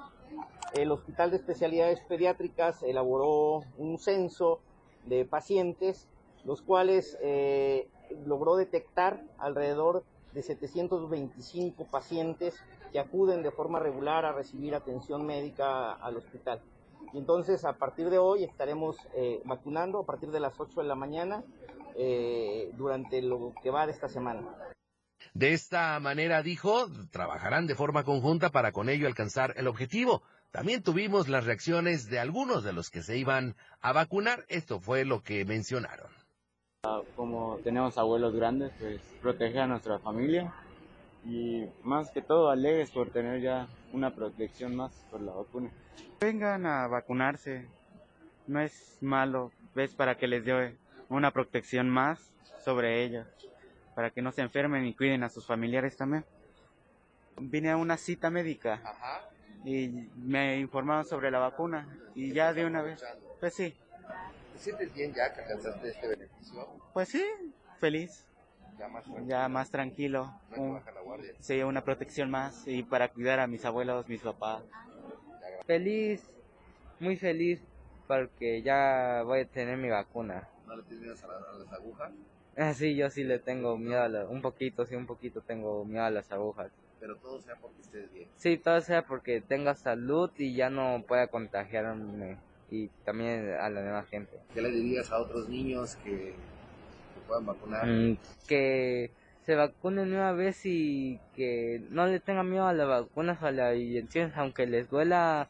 El 0.74 0.92
Hospital 0.92 1.32
de 1.32 1.38
Especialidades 1.38 2.00
Pediátricas 2.02 2.82
elaboró 2.84 3.64
un 3.78 4.00
censo 4.00 4.60
de 5.06 5.26
pacientes, 5.26 6.08
los 6.46 6.62
cuales 6.62 7.18
eh, 7.22 7.90
logró 8.26 8.56
detectar 8.56 9.24
alrededor 9.38 10.04
de 10.34 10.44
725 10.44 11.86
pacientes 11.86 12.56
que 12.92 13.00
acuden 13.00 13.44
de 13.44 13.52
forma 13.52 13.80
regular 13.80 14.26
a 14.26 14.32
recibir 14.32 14.76
atención 14.76 15.26
médica 15.26 15.94
al 15.94 16.18
hospital. 16.18 16.62
Y 17.14 17.18
entonces 17.18 17.66
a 17.66 17.74
partir 17.74 18.10
de 18.10 18.18
hoy 18.18 18.44
estaremos 18.44 18.98
eh, 19.14 19.42
vacunando 19.44 20.00
a 20.00 20.06
partir 20.06 20.32
de 20.32 20.40
las 20.40 20.60
8 20.60 20.82
de 20.82 20.88
la 20.88 20.96
mañana 20.96 21.44
eh, 21.96 22.72
durante 22.78 23.22
lo 23.22 23.54
que 23.62 23.70
va 23.70 23.86
de 23.86 23.92
esta 23.92 24.08
semana. 24.08 24.42
De 25.34 25.54
esta 25.54 26.00
manera, 26.00 26.44
dijo, 26.44 26.88
trabajarán 27.12 27.68
de 27.68 27.76
forma 27.76 28.04
conjunta 28.04 28.50
para 28.50 28.72
con 28.72 28.90
ello 28.90 29.08
alcanzar 29.08 29.54
el 29.58 29.68
objetivo. 29.68 30.24
También 30.52 30.84
tuvimos 30.84 31.30
las 31.30 31.46
reacciones 31.46 32.10
de 32.10 32.20
algunos 32.20 32.64
de 32.64 32.74
los 32.74 32.90
que 32.90 33.02
se 33.02 33.18
iban 33.18 33.56
a 33.80 33.94
vacunar. 33.94 34.46
Esto 34.50 34.80
fue 34.80 35.06
lo 35.06 35.24
que 35.24 35.46
mencionaron. 35.46 36.12
Ah, 36.84 37.02
como 37.16 37.60
tenemos 37.64 37.98
abuelos 37.98 38.36
grandes, 38.36 38.72
pues 38.80 39.00
protege 39.22 39.60
a 39.60 39.68
nuestra 39.68 40.00
familia 40.00 40.54
y 41.26 41.66
más 41.84 42.10
que 42.12 42.22
todo 42.22 42.50
alegres 42.50 42.92
por 42.92 43.12
tener 43.12 43.42
ya 43.42 43.68
una 43.94 44.14
protección 44.16 44.76
más 44.76 44.92
por 45.12 45.22
la 45.22 45.32
vacuna. 45.32 45.70
Vengan 46.20 46.66
a 46.66 46.88
vacunarse, 46.88 47.68
no 48.48 48.60
es 48.60 48.98
malo, 49.02 49.52
ves 49.76 49.94
para 49.94 50.18
que 50.18 50.28
les 50.28 50.44
dé 50.44 50.76
una 51.10 51.32
protección 51.32 51.90
más 51.90 52.34
sobre 52.64 53.04
ellos, 53.04 53.28
para 53.96 54.10
que 54.10 54.22
no 54.22 54.32
se 54.32 54.42
enfermen 54.42 54.86
y 54.86 54.94
cuiden 54.94 55.24
a 55.24 55.30
sus 55.30 55.46
familiares 55.46 55.98
también. 55.98 56.26
Vine 57.38 57.72
a 57.72 57.78
una 57.78 57.98
cita 57.98 58.30
médica 58.30 58.82
y 59.64 59.88
me 60.16 60.58
informaron 60.60 61.06
sobre 61.06 61.32
la 61.32 61.40
vacuna 61.40 61.88
y 62.16 62.34
ya 62.34 62.54
de 62.54 62.66
una 62.66 62.82
vez, 62.82 63.04
pues 63.40 63.54
sí. 63.54 63.76
¿Te 64.54 64.60
sientes 64.60 64.94
bien 64.94 65.14
ya 65.14 65.34
que 65.34 65.42
alcanzaste 65.42 65.90
este 65.90 66.08
beneficio? 66.08 66.68
Pues 66.94 67.10
sí, 67.10 67.24
feliz 67.80 68.26
ya 69.28 69.48
más, 69.48 69.70
tranquilo. 69.70 70.34
sí, 71.40 71.62
una 71.62 71.84
protección 71.84 72.32
más 72.32 72.68
y 72.68 72.84
para 72.84 73.10
cuidar 73.10 73.40
a 73.40 73.48
mis 73.48 73.64
abuelos, 73.66 74.08
mis 74.08 74.22
papás. 74.22 74.64
Feliz, 75.66 76.24
muy 77.00 77.16
feliz 77.16 77.62
porque 78.08 78.62
ya 78.62 79.22
voy 79.24 79.42
a 79.42 79.46
tener 79.46 79.78
mi 79.78 79.90
vacuna. 79.90 80.48
¿No 80.66 80.76
le 80.76 80.84
tienes 80.84 81.02
miedo 81.02 81.32
a, 81.32 81.58
las 81.58 81.74
agujas? 81.74 82.12
Ah, 82.58 82.74
sí, 82.74 82.96
yo 82.96 83.10
sí 83.10 83.24
le 83.24 83.40
tengo 83.40 83.78
miedo, 83.78 84.02
a 84.02 84.30
un 84.30 84.42
poquito, 84.42 84.86
sí, 84.86 84.96
un 84.96 85.08
poquito 85.08 85.42
tengo 85.42 85.86
miedo 85.86 86.04
a 86.04 86.10
las 86.10 86.32
agujas. 86.32 86.72
Pero 87.00 87.16
todo 87.18 87.40
sea 87.40 87.56
porque 87.62 87.82
estés 87.82 88.12
bien. 88.14 88.30
Sí, 88.38 88.58
todo 88.58 88.82
sea 88.82 89.04
porque 89.04 89.42
tenga 89.42 89.76
salud 89.76 90.30
y 90.38 90.56
ya 90.56 90.70
no 90.70 91.04
pueda 91.08 91.28
contagiarme 91.28 92.38
y 92.70 92.90
también 93.06 93.54
a 93.60 93.70
la 93.70 93.82
demás 93.82 94.08
gente. 94.10 94.38
¿Qué 94.54 94.62
le 94.62 94.72
dirías 94.72 95.12
a 95.12 95.20
otros 95.20 95.50
niños 95.50 95.96
que 95.98 96.36
vacunar. 97.40 97.88
Mm, 97.88 98.18
que 98.48 99.12
se 99.46 99.56
vacunen 99.56 100.14
una 100.14 100.32
vez 100.34 100.66
y 100.66 101.20
que 101.36 101.82
no 101.90 102.08
le 102.08 102.20
tengan 102.20 102.50
miedo 102.50 102.68
a 102.68 102.74
las 102.74 102.88
vacunas 102.88 103.42
o 103.42 103.48
a 103.48 103.52
las 103.52 103.76
inyecciones, 103.78 104.36
aunque 104.36 104.68
les 104.68 104.90
duela, 104.90 105.50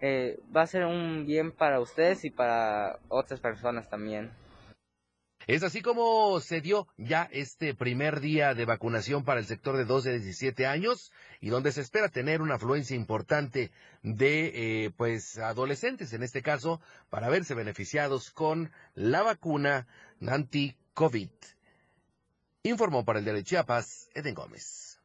eh, 0.00 0.38
va 0.54 0.62
a 0.62 0.66
ser 0.66 0.84
un 0.84 1.26
bien 1.26 1.52
para 1.52 1.80
ustedes 1.80 2.24
y 2.24 2.30
para 2.30 2.98
otras 3.08 3.40
personas 3.40 3.88
también. 3.88 4.30
Es 5.46 5.62
así 5.62 5.80
como 5.80 6.40
se 6.40 6.60
dio 6.60 6.88
ya 6.96 7.28
este 7.30 7.72
primer 7.72 8.18
día 8.18 8.52
de 8.54 8.64
vacunación 8.64 9.24
para 9.24 9.38
el 9.38 9.46
sector 9.46 9.76
de 9.76 9.84
12 9.84 10.08
a 10.08 10.12
17 10.14 10.66
años 10.66 11.12
y 11.40 11.50
donde 11.50 11.70
se 11.70 11.82
espera 11.82 12.08
tener 12.08 12.42
una 12.42 12.56
afluencia 12.56 12.96
importante 12.96 13.70
de 14.02 14.86
eh, 14.86 14.90
pues 14.96 15.38
adolescentes 15.38 16.12
en 16.12 16.24
este 16.24 16.42
caso 16.42 16.80
para 17.10 17.28
verse 17.28 17.54
beneficiados 17.54 18.32
con 18.32 18.72
la 18.96 19.22
vacuna 19.22 19.86
anti 20.26 20.76
COVID. 20.94 21.30
Informó 22.64 23.04
para 23.04 23.20
el 23.20 23.24
de 23.24 23.44
Chiapas, 23.44 24.08
Eden 24.14 24.34
Gómez. 24.34 24.95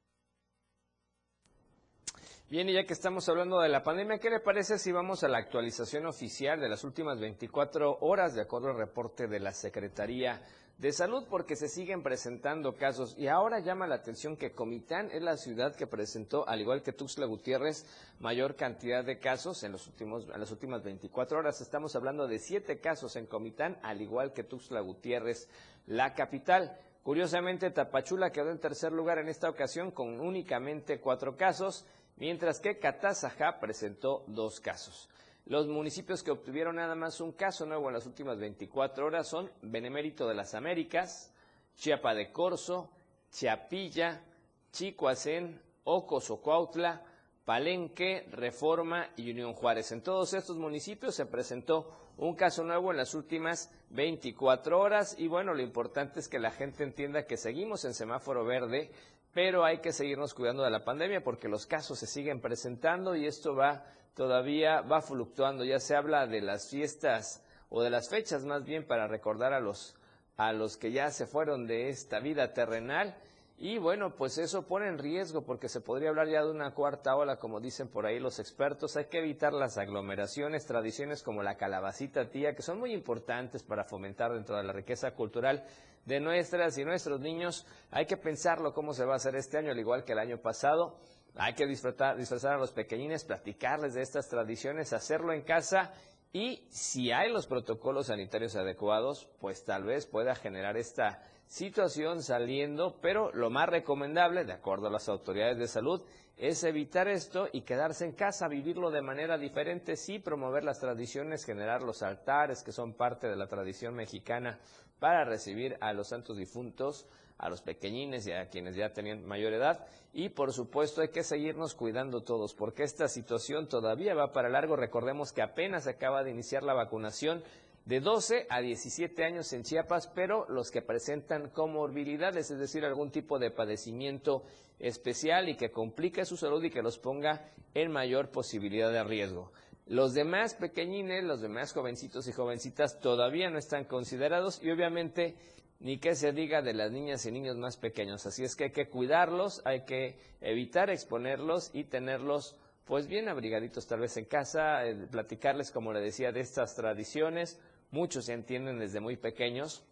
Bien, 2.52 2.68
y 2.68 2.74
ya 2.74 2.84
que 2.84 2.92
estamos 2.92 3.30
hablando 3.30 3.62
de 3.62 3.70
la 3.70 3.82
pandemia, 3.82 4.18
¿qué 4.18 4.30
le 4.30 4.42
parece 4.42 4.78
si 4.78 4.92
vamos 4.92 5.24
a 5.24 5.30
la 5.30 5.38
actualización 5.38 6.06
oficial 6.06 6.60
de 6.60 6.68
las 6.68 6.84
últimas 6.84 7.18
24 7.18 8.00
horas, 8.02 8.36
de 8.36 8.42
acuerdo 8.42 8.68
al 8.68 8.78
reporte 8.78 9.30
de 9.30 9.40
la 9.40 9.54
Secretaría 9.54 10.42
de 10.78 10.92
salud 10.92 11.24
porque 11.30 11.56
se 11.56 11.70
siguen 11.70 12.04
presentando 12.04 12.76
casos 12.76 13.16
y 13.18 13.28
ahora 13.28 13.62
llama 13.62 13.88
la 13.88 13.96
atención 13.96 14.36
que 14.36 14.52
Comitán 14.52 15.12
es 15.14 15.22
la 15.22 15.38
ciudad 15.38 15.74
que 15.78 15.88
presentó, 15.88 16.46
al 16.46 16.60
igual 16.60 16.84
que 16.84 16.92
Tuxtla 16.92 17.26
Gutiérrez, 17.26 17.86
mayor 18.20 18.58
cantidad 18.58 19.06
de 19.06 19.18
casos 19.18 19.64
en, 19.64 19.72
los 19.72 19.88
últimos, 19.88 20.28
en 20.28 20.38
las 20.38 20.52
últimas 20.52 20.84
24 20.84 21.40
horas. 21.40 21.62
Estamos 21.62 21.96
hablando 21.96 22.28
de 22.28 22.38
siete 22.38 22.82
casos 22.82 23.16
en 23.16 23.28
Comitán, 23.28 23.80
al 23.82 24.02
igual 24.02 24.34
que 24.34 24.44
Tuxtla 24.44 24.82
Gutiérrez, 24.82 25.48
la 25.88 26.14
capital. 26.16 26.78
Curiosamente, 27.04 27.72
Tapachula 27.72 28.32
quedó 28.32 28.52
en 28.52 28.60
tercer 28.60 28.92
lugar 28.92 29.18
en 29.18 29.30
esta 29.30 29.50
ocasión 29.50 29.90
con 29.90 30.20
únicamente 30.20 31.00
cuatro 31.00 31.36
casos, 31.36 31.86
mientras 32.18 32.60
que 32.60 32.80
Catazajá 32.80 33.60
presentó 33.60 34.24
dos 34.28 34.60
casos. 34.60 35.10
Los 35.46 35.68
municipios 35.68 36.24
que 36.24 36.32
obtuvieron 36.32 36.76
nada 36.76 36.96
más 36.96 37.20
un 37.20 37.32
caso 37.32 37.66
nuevo 37.66 37.88
en 37.88 37.96
las 37.96 38.06
últimas 38.06 38.38
24 38.38 39.06
horas 39.06 39.28
son 39.28 39.52
Benemérito 39.62 40.28
de 40.28 40.36
las 40.36 40.54
Américas, 40.54 41.34
Chiapa 41.76 42.14
de 42.14 42.32
Corzo, 42.32 42.90
Chiapilla, 43.32 44.24
Chicoacén, 44.72 45.60
Ocosocuautla, 45.84 47.04
Palenque, 47.44 48.28
Reforma 48.32 49.10
y 49.16 49.32
Unión 49.32 49.54
Juárez. 49.54 49.92
En 49.92 50.02
todos 50.02 50.34
estos 50.34 50.58
municipios 50.58 51.16
se 51.16 51.26
presentó 51.26 52.12
un 52.18 52.36
caso 52.36 52.64
nuevo 52.64 52.92
en 52.92 52.98
las 52.98 53.16
últimas 53.16 53.72
24 53.90 54.80
horas 54.80 55.16
y 55.18 55.28
bueno, 55.28 55.54
lo 55.54 55.62
importante 55.62 56.20
es 56.20 56.28
que 56.28 56.40
la 56.40 56.52
gente 56.52 56.84
entienda 56.84 57.26
que 57.26 57.38
seguimos 57.38 57.84
en 57.84 57.94
semáforo 57.94 58.46
verde, 58.46 58.92
pero 59.34 59.64
hay 59.64 59.80
que 59.80 59.94
seguirnos 59.94 60.34
cuidando 60.34 60.64
de 60.64 60.70
la 60.70 60.84
pandemia 60.84 61.24
porque 61.24 61.48
los 61.48 61.66
casos 61.66 62.00
se 62.00 62.08
siguen 62.08 62.42
presentando 62.42 63.16
y 63.16 63.26
esto 63.26 63.56
va 63.56 63.86
todavía 64.14 64.82
va 64.82 65.02
fluctuando. 65.02 65.64
Ya 65.64 65.80
se 65.80 65.96
habla 65.96 66.28
de 66.28 66.42
las 66.42 66.70
fiestas 66.70 67.44
o 67.70 67.82
de 67.82 67.90
las 67.90 68.10
fechas 68.10 68.44
más 68.44 68.66
bien 68.66 68.86
para 68.86 69.08
recordar 69.08 69.54
a 69.54 69.60
los, 69.60 69.96
a 70.38 70.52
los 70.52 70.78
que 70.78 70.92
ya 70.92 71.10
se 71.12 71.26
fueron 71.26 71.68
de 71.68 71.90
esta 71.90 72.20
vida 72.20 72.54
terrenal. 72.54 73.16
Y 73.64 73.78
bueno, 73.78 74.16
pues 74.16 74.40
eso 74.40 74.66
pone 74.66 74.88
en 74.88 74.98
riesgo 74.98 75.44
porque 75.44 75.70
se 75.70 75.82
podría 75.82 76.10
hablar 76.10 76.28
ya 76.28 76.42
de 76.42 76.50
una 76.50 76.74
cuarta 76.74 77.16
ola, 77.16 77.38
como 77.38 77.60
dicen 77.60 77.90
por 77.90 78.08
ahí 78.08 78.20
los 78.20 78.40
expertos. 78.40 78.98
Hay 78.98 79.06
que 79.06 79.20
evitar 79.20 79.54
las 79.54 79.78
aglomeraciones, 79.78 80.66
tradiciones 80.66 81.22
como 81.22 81.44
la 81.44 81.58
calabacita 81.58 82.32
tía, 82.32 82.56
que 82.56 82.64
son 82.64 82.80
muy 82.80 82.92
importantes 82.92 83.62
para 83.62 83.84
fomentar 83.84 84.34
dentro 84.34 84.58
de 84.58 84.64
la 84.64 84.74
riqueza 84.74 85.12
cultural 85.12 85.64
de 86.06 86.20
nuestras 86.20 86.76
y 86.80 86.86
nuestros 86.86 87.20
niños. 87.20 87.68
Hay 87.92 88.08
que 88.08 88.18
pensarlo 88.18 88.74
cómo 88.74 88.96
se 88.96 89.06
va 89.06 89.14
a 89.14 89.18
hacer 89.18 89.36
este 89.36 89.60
año, 89.60 89.70
al 89.70 89.80
igual 89.80 90.06
que 90.06 90.14
el 90.14 90.20
año 90.20 90.40
pasado. 90.40 90.98
Hay 91.36 91.54
que 91.54 91.68
disfrutar, 91.68 92.18
disfrazar 92.18 92.54
a 92.54 92.58
los 92.58 92.72
pequeñines, 92.72 93.26
platicarles 93.26 93.94
de 93.94 94.02
estas 94.02 94.28
tradiciones, 94.28 94.92
hacerlo 94.92 95.34
en 95.34 95.44
casa 95.44 95.94
y 96.34 96.66
si 96.72 97.12
hay 97.12 97.32
los 97.32 97.46
protocolos 97.46 98.08
sanitarios 98.08 98.56
adecuados, 98.56 99.30
pues 99.40 99.64
tal 99.66 99.84
vez 99.84 100.08
pueda 100.08 100.34
generar 100.34 100.78
esta 100.78 101.22
situación 101.52 102.24
saliendo, 102.24 102.96
pero 103.02 103.30
lo 103.34 103.50
más 103.50 103.68
recomendable, 103.68 104.46
de 104.46 104.54
acuerdo 104.54 104.88
a 104.88 104.90
las 104.90 105.10
autoridades 105.10 105.58
de 105.58 105.68
salud, 105.68 106.02
es 106.38 106.64
evitar 106.64 107.10
esto 107.10 107.50
y 107.52 107.64
quedarse 107.64 108.06
en 108.06 108.14
casa, 108.14 108.48
vivirlo 108.48 108.90
de 108.90 109.02
manera 109.02 109.38
diferente, 109.38 109.98
sí, 109.98 110.18
promover 110.18 110.64
las 110.64 110.80
tradiciones, 110.80 111.44
generar 111.44 111.84
los 111.84 112.04
altares 112.04 112.64
que 112.64 112.72
son 112.72 112.94
parte 112.94 113.28
de 113.28 113.36
la 113.36 113.48
tradición 113.48 113.96
mexicana 113.96 114.60
para 114.98 115.26
recibir 115.26 115.76
a 115.82 115.92
los 115.92 116.08
santos 116.08 116.38
difuntos, 116.38 117.06
a 117.38 117.50
los 117.50 117.62
pequeñines 117.62 118.26
y 118.28 118.32
a 118.32 118.48
quienes 118.48 118.78
ya 118.78 118.94
tenían 118.94 119.26
mayor 119.26 119.52
edad. 119.52 119.86
Y 120.14 120.30
por 120.30 120.54
supuesto 120.54 121.02
hay 121.02 121.10
que 121.10 121.24
seguirnos 121.24 121.76
cuidando 121.76 122.22
todos, 122.22 122.54
porque 122.54 122.84
esta 122.84 123.10
situación 123.10 123.68
todavía 123.68 124.16
va 124.16 124.32
para 124.32 124.48
largo. 124.48 124.78
Recordemos 124.78 125.34
que 125.34 125.42
apenas 125.42 125.86
acaba 125.86 126.24
de 126.24 126.32
iniciar 126.32 126.64
la 126.64 126.74
vacunación 126.74 127.44
de 127.86 128.00
12 128.00 128.46
a 128.50 128.62
17 128.62 129.24
años 129.24 129.52
en 129.54 129.64
Chiapas, 129.64 130.08
pero 130.14 130.46
los 130.50 130.70
que 130.70 130.82
presentan 130.82 131.50
comorbilidades, 131.50 132.52
es 132.52 132.60
decir, 132.60 132.86
algún 132.86 133.12
tipo 133.12 133.40
de 133.40 133.52
padecimiento 133.52 134.44
especial 134.80 135.50
y 135.50 135.56
que 135.56 135.72
complique 135.72 136.26
su 136.26 136.38
salud 136.38 136.64
y 136.64 136.70
que 136.70 136.82
los 136.82 136.98
ponga 137.00 137.46
en 137.74 137.92
mayor 137.92 138.30
posibilidad 138.30 138.92
de 138.92 139.04
riesgo. 139.04 139.52
Los 139.88 140.14
demás 140.14 140.54
pequeñines, 140.54 141.24
los 141.24 141.42
demás 141.42 141.74
jovencitos 141.74 142.28
y 142.28 142.32
jovencitas 142.32 143.00
todavía 143.00 143.50
no 143.50 143.58
están 143.58 143.86
considerados 143.86 144.62
y 144.64 144.70
obviamente 144.70 145.36
ni 145.80 145.98
que 145.98 146.16
se 146.16 146.32
diga 146.32 146.62
de 146.62 146.74
las 146.74 146.92
niñas 146.92 147.26
y 147.26 147.32
niños 147.32 147.58
más 147.58 147.78
pequeños. 147.78 148.26
Así 148.28 148.44
es 148.44 148.56
que 148.56 148.66
hay 148.66 148.72
que 148.72 148.88
cuidarlos, 148.88 149.62
hay 149.66 149.84
que 149.86 150.18
evitar 150.40 150.92
exponerlos 150.92 151.72
y 151.74 151.86
tenerlos 151.86 152.56
pues 152.86 153.08
bien 153.08 153.30
abrigaditos 153.30 153.88
tal 153.88 154.02
vez 154.02 154.16
en 154.18 154.26
casa, 154.26 154.86
eh, 154.86 155.08
platicarles 155.10 155.72
como 155.72 155.94
le 155.94 156.02
decía 156.02 156.32
de 156.32 156.42
estas 156.42 156.76
tradiciones, 156.76 157.60
muchos 157.92 158.26
se 158.26 158.34
entienden 158.34 158.80
desde 158.80 159.00
muy 159.00 159.18
pequeños. 159.18 159.84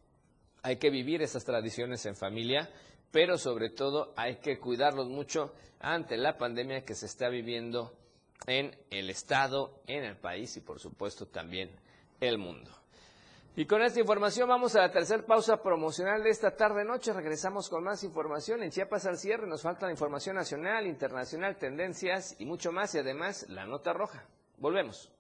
Hay 0.64 0.78
que 0.78 0.90
vivir 0.90 1.22
esas 1.22 1.46
tradiciones 1.46 2.06
en 2.06 2.16
familia, 2.16 2.70
pero 3.12 3.38
sobre 3.38 3.70
todo 3.70 4.14
hay 4.18 4.38
que 4.38 4.60
cuidarlos 4.60 5.08
mucho 5.08 5.54
ante 5.80 6.18
la 6.18 6.38
pandemia 6.38 6.84
que 6.84 6.96
se 6.96 7.06
está 7.06 7.30
viviendo 7.30 7.94
en 8.48 8.76
el 8.90 9.10
Estado, 9.10 9.82
en 9.88 10.04
el 10.04 10.18
país 10.18 10.56
y 10.58 10.62
por 10.62 10.80
supuesto 10.80 11.28
también 11.28 11.72
el 12.20 12.38
mundo. 12.38 12.72
Y 13.56 13.66
con 13.66 13.82
esta 13.82 14.00
información 14.00 14.48
vamos 14.48 14.76
a 14.76 14.82
la 14.82 14.92
tercera 14.92 15.26
pausa 15.26 15.62
promocional 15.62 16.24
de 16.24 16.30
esta 16.30 16.56
tarde-noche. 16.56 17.12
Regresamos 17.12 17.68
con 17.68 17.84
más 17.84 18.04
información 18.04 18.64
en 18.64 18.72
Chiapas 18.72 19.06
al 19.06 19.18
cierre. 19.18 19.48
Nos 19.48 19.64
falta 19.64 19.86
la 19.86 19.92
información 19.92 20.38
nacional, 20.38 20.88
internacional, 20.88 21.58
tendencias 21.58 22.40
y 22.40 22.46
mucho 22.46 22.72
más 22.72 22.96
y 22.96 23.00
además 23.00 23.48
la 23.50 23.66
nota 23.66 23.92
roja. 23.92 24.24
Volvemos. 24.58 25.12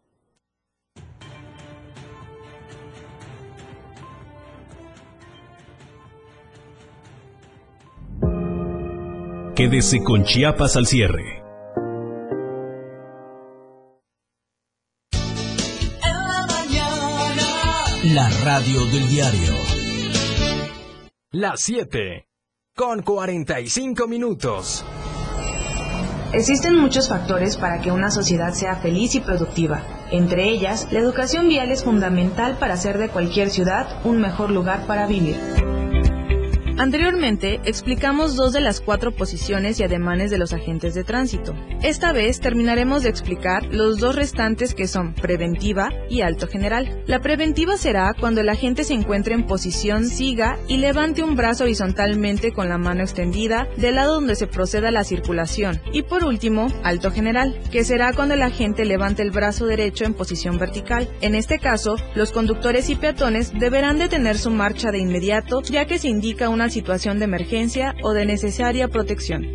Quédese 9.60 10.02
con 10.02 10.24
Chiapas 10.24 10.78
al 10.78 10.88
cierre. 10.88 11.44
La 18.06 18.30
radio 18.46 18.86
del 18.86 19.06
diario. 19.10 19.54
Las 21.32 21.60
7. 21.60 22.30
Con 22.74 23.02
45 23.02 24.08
minutos. 24.08 24.86
Existen 26.32 26.80
muchos 26.80 27.10
factores 27.10 27.58
para 27.58 27.82
que 27.82 27.92
una 27.92 28.12
sociedad 28.12 28.54
sea 28.54 28.78
feliz 28.78 29.16
y 29.16 29.20
productiva. 29.20 29.84
Entre 30.10 30.48
ellas, 30.48 30.88
la 30.94 31.00
educación 31.00 31.50
vial 31.50 31.70
es 31.70 31.84
fundamental 31.84 32.58
para 32.60 32.76
hacer 32.76 32.98
de 32.98 33.10
cualquier 33.10 33.50
ciudad 33.50 34.00
un 34.06 34.22
mejor 34.22 34.52
lugar 34.52 34.88
para 34.88 35.06
vivir. 35.06 35.36
Anteriormente 36.80 37.60
explicamos 37.66 38.38
dos 38.38 38.54
de 38.54 38.62
las 38.62 38.80
cuatro 38.80 39.12
posiciones 39.12 39.78
y 39.78 39.84
ademanes 39.84 40.32
de 40.32 40.38
los 40.38 40.54
agentes 40.54 40.94
de 40.94 41.04
tránsito. 41.04 41.54
Esta 41.84 42.14
vez 42.14 42.40
terminaremos 42.40 43.04
de 43.04 43.10
explicar 43.10 43.66
los 43.66 44.00
dos 44.00 44.16
restantes 44.16 44.74
que 44.74 44.88
son 44.88 45.14
preventiva 45.14 45.90
y 46.10 46.22
alto 46.22 46.48
general. 46.48 47.04
La 47.06 47.20
preventiva 47.20 47.76
será 47.76 48.14
cuando 48.18 48.40
el 48.40 48.48
agente 48.48 48.86
se 48.86 48.94
encuentre 48.94 49.34
en 49.34 49.46
posición 49.46 50.06
siga 50.06 50.58
y 50.70 50.78
levante 50.78 51.22
un 51.22 51.36
brazo 51.36 51.66
horizontalmente 51.66 52.54
con 52.54 52.70
la 52.70 52.78
mano 52.78 53.02
extendida 53.02 53.68
del 53.76 53.96
lado 53.96 54.14
donde 54.14 54.36
se 54.36 54.48
proceda 54.48 54.90
la 54.90 55.04
circulación. 55.04 55.82
Y 55.92 56.04
por 56.04 56.24
último, 56.24 56.68
alto 56.84 57.12
general, 57.12 57.60
que 57.74 57.84
será 57.84 58.14
cuando 58.14 58.36
el 58.36 58.42
agente 58.42 58.86
levante 58.86 59.22
el 59.22 59.32
brazo 59.32 59.66
derecho 59.66 60.06
en 60.06 60.14
posición 60.14 60.58
vertical. 60.58 61.10
En 61.20 61.36
este 61.36 61.60
caso, 61.60 61.98
los 62.16 62.32
conductores 62.32 62.90
y 62.90 62.96
peatones 62.96 63.52
deberán 63.60 64.00
detener 64.00 64.38
su 64.38 64.50
marcha 64.50 64.92
de 64.92 65.00
inmediato 65.00 65.62
ya 65.64 65.84
que 65.84 66.00
se 66.00 66.08
indica 66.08 66.48
una 66.48 66.69
situación 66.70 67.20
de 67.20 67.26
emergencia 67.26 67.96
o 68.04 68.14
de 68.14 68.26
necesaria 68.26 68.88
protección. 68.88 69.46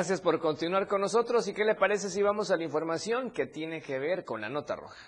Gracias 0.00 0.22
por 0.22 0.40
continuar 0.40 0.88
con 0.88 1.02
nosotros 1.02 1.46
y 1.46 1.52
qué 1.52 1.62
le 1.62 1.74
parece 1.74 2.08
si 2.08 2.22
vamos 2.22 2.50
a 2.50 2.56
la 2.56 2.64
información 2.64 3.30
que 3.30 3.44
tiene 3.44 3.82
que 3.82 3.98
ver 3.98 4.24
con 4.24 4.40
la 4.40 4.48
nota 4.48 4.74
roja. 4.74 4.99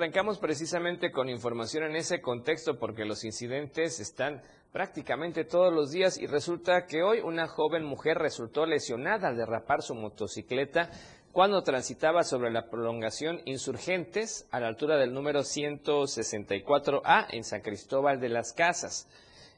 Arrancamos 0.00 0.38
precisamente 0.38 1.12
con 1.12 1.28
información 1.28 1.84
en 1.84 1.94
ese 1.94 2.22
contexto 2.22 2.78
porque 2.78 3.04
los 3.04 3.22
incidentes 3.22 4.00
están 4.00 4.40
prácticamente 4.72 5.44
todos 5.44 5.74
los 5.74 5.90
días 5.90 6.16
y 6.16 6.26
resulta 6.26 6.86
que 6.86 7.02
hoy 7.02 7.20
una 7.20 7.46
joven 7.46 7.84
mujer 7.84 8.16
resultó 8.16 8.64
lesionada 8.64 9.28
al 9.28 9.36
derrapar 9.36 9.82
su 9.82 9.94
motocicleta 9.94 10.88
cuando 11.32 11.62
transitaba 11.62 12.22
sobre 12.22 12.50
la 12.50 12.70
prolongación 12.70 13.42
Insurgentes 13.44 14.48
a 14.50 14.58
la 14.60 14.68
altura 14.68 14.96
del 14.96 15.12
número 15.12 15.40
164A 15.40 17.26
en 17.32 17.44
San 17.44 17.60
Cristóbal 17.60 18.20
de 18.20 18.30
las 18.30 18.54
Casas. 18.54 19.06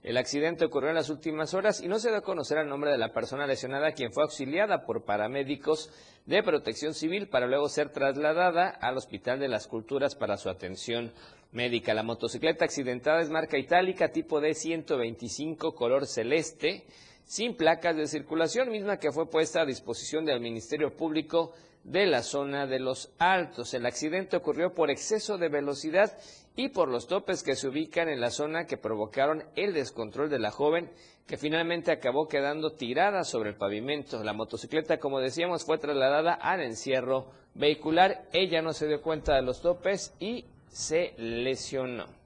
El 0.03 0.16
accidente 0.16 0.64
ocurrió 0.64 0.88
en 0.88 0.96
las 0.96 1.11
últimas 1.11 1.55
horas 1.55 1.80
y 1.80 1.86
no 1.86 2.00
se 2.00 2.09
dio 2.09 2.18
a 2.18 2.22
conocer 2.22 2.59
el 2.59 2.68
nombre 2.68 2.90
de 2.90 2.98
la 2.98 3.12
persona 3.12 3.46
lesionada, 3.46 3.92
quien 3.92 4.12
fue 4.12 4.24
auxiliada 4.24 4.84
por 4.84 5.05
paramédicos 5.05 5.90
de 6.26 6.42
protección 6.42 6.92
civil 6.92 7.28
para 7.28 7.46
luego 7.46 7.68
ser 7.68 7.90
trasladada 7.90 8.68
al 8.68 8.96
Hospital 8.96 9.38
de 9.38 9.46
las 9.46 9.68
Culturas 9.68 10.16
para 10.16 10.36
su 10.38 10.48
atención 10.48 11.12
médica. 11.53 11.94
La 11.94 12.03
motocicleta 12.03 12.64
accidentada 12.64 13.20
es 13.20 13.30
marca 13.30 13.59
itálica 13.59 14.11
tipo 14.11 14.40
D125 14.40 15.72
color 15.72 16.07
celeste 16.07 16.84
sin 17.24 17.57
placas 17.57 17.96
de 17.96 18.09
circulación, 18.09 18.70
misma 18.70 18.98
que 18.98 19.12
fue 19.12 19.30
puesta 19.30 19.61
a 19.61 19.66
disposición 19.66 20.24
del 20.24 20.40
Ministerio 20.40 20.96
Público 20.96 21.53
de 21.84 22.07
la 22.07 22.22
zona 22.22 22.66
de 22.66 22.80
los 22.80 23.12
Altos. 23.18 23.72
El 23.74 23.86
accidente 23.86 24.36
ocurrió 24.36 24.74
por 24.74 24.90
exceso 24.90 25.38
de 25.38 25.48
velocidad 25.48 26.12
y 26.57 26.68
por 26.68 26.88
los 26.88 27.07
topes 27.07 27.42
que 27.42 27.57
se 27.57 27.68
ubican 27.68 28.09
en 28.09 28.20
la 28.20 28.30
zona 28.30 28.66
que 28.66 28.76
provocaron 28.76 29.44
el 29.57 29.72
descontrol 29.72 30.28
de 30.28 30.38
la 30.38 30.50
joven 30.50 30.90
que 31.26 31.36
finalmente 31.36 31.92
acabó 31.92 32.28
quedando 32.28 32.72
tirada 32.72 33.24
sobre 33.24 33.50
el 33.50 33.57
pavimento. 33.57 34.22
La 34.22 34.32
motocicleta, 34.32 34.98
como 34.98 35.20
decíamos, 35.20 35.64
fue 35.64 35.78
trasladada 35.78 36.34
al 36.34 36.61
encierro 36.61 37.30
vehicular. 37.55 38.26
Ella 38.32 38.61
no 38.61 38.72
se 38.72 38.86
dio 38.86 39.00
cuenta 39.00 39.34
de 39.36 39.42
los 39.42 39.62
topes 39.62 40.14
y 40.18 40.44
se 40.68 41.14
lesionó. 41.16 42.21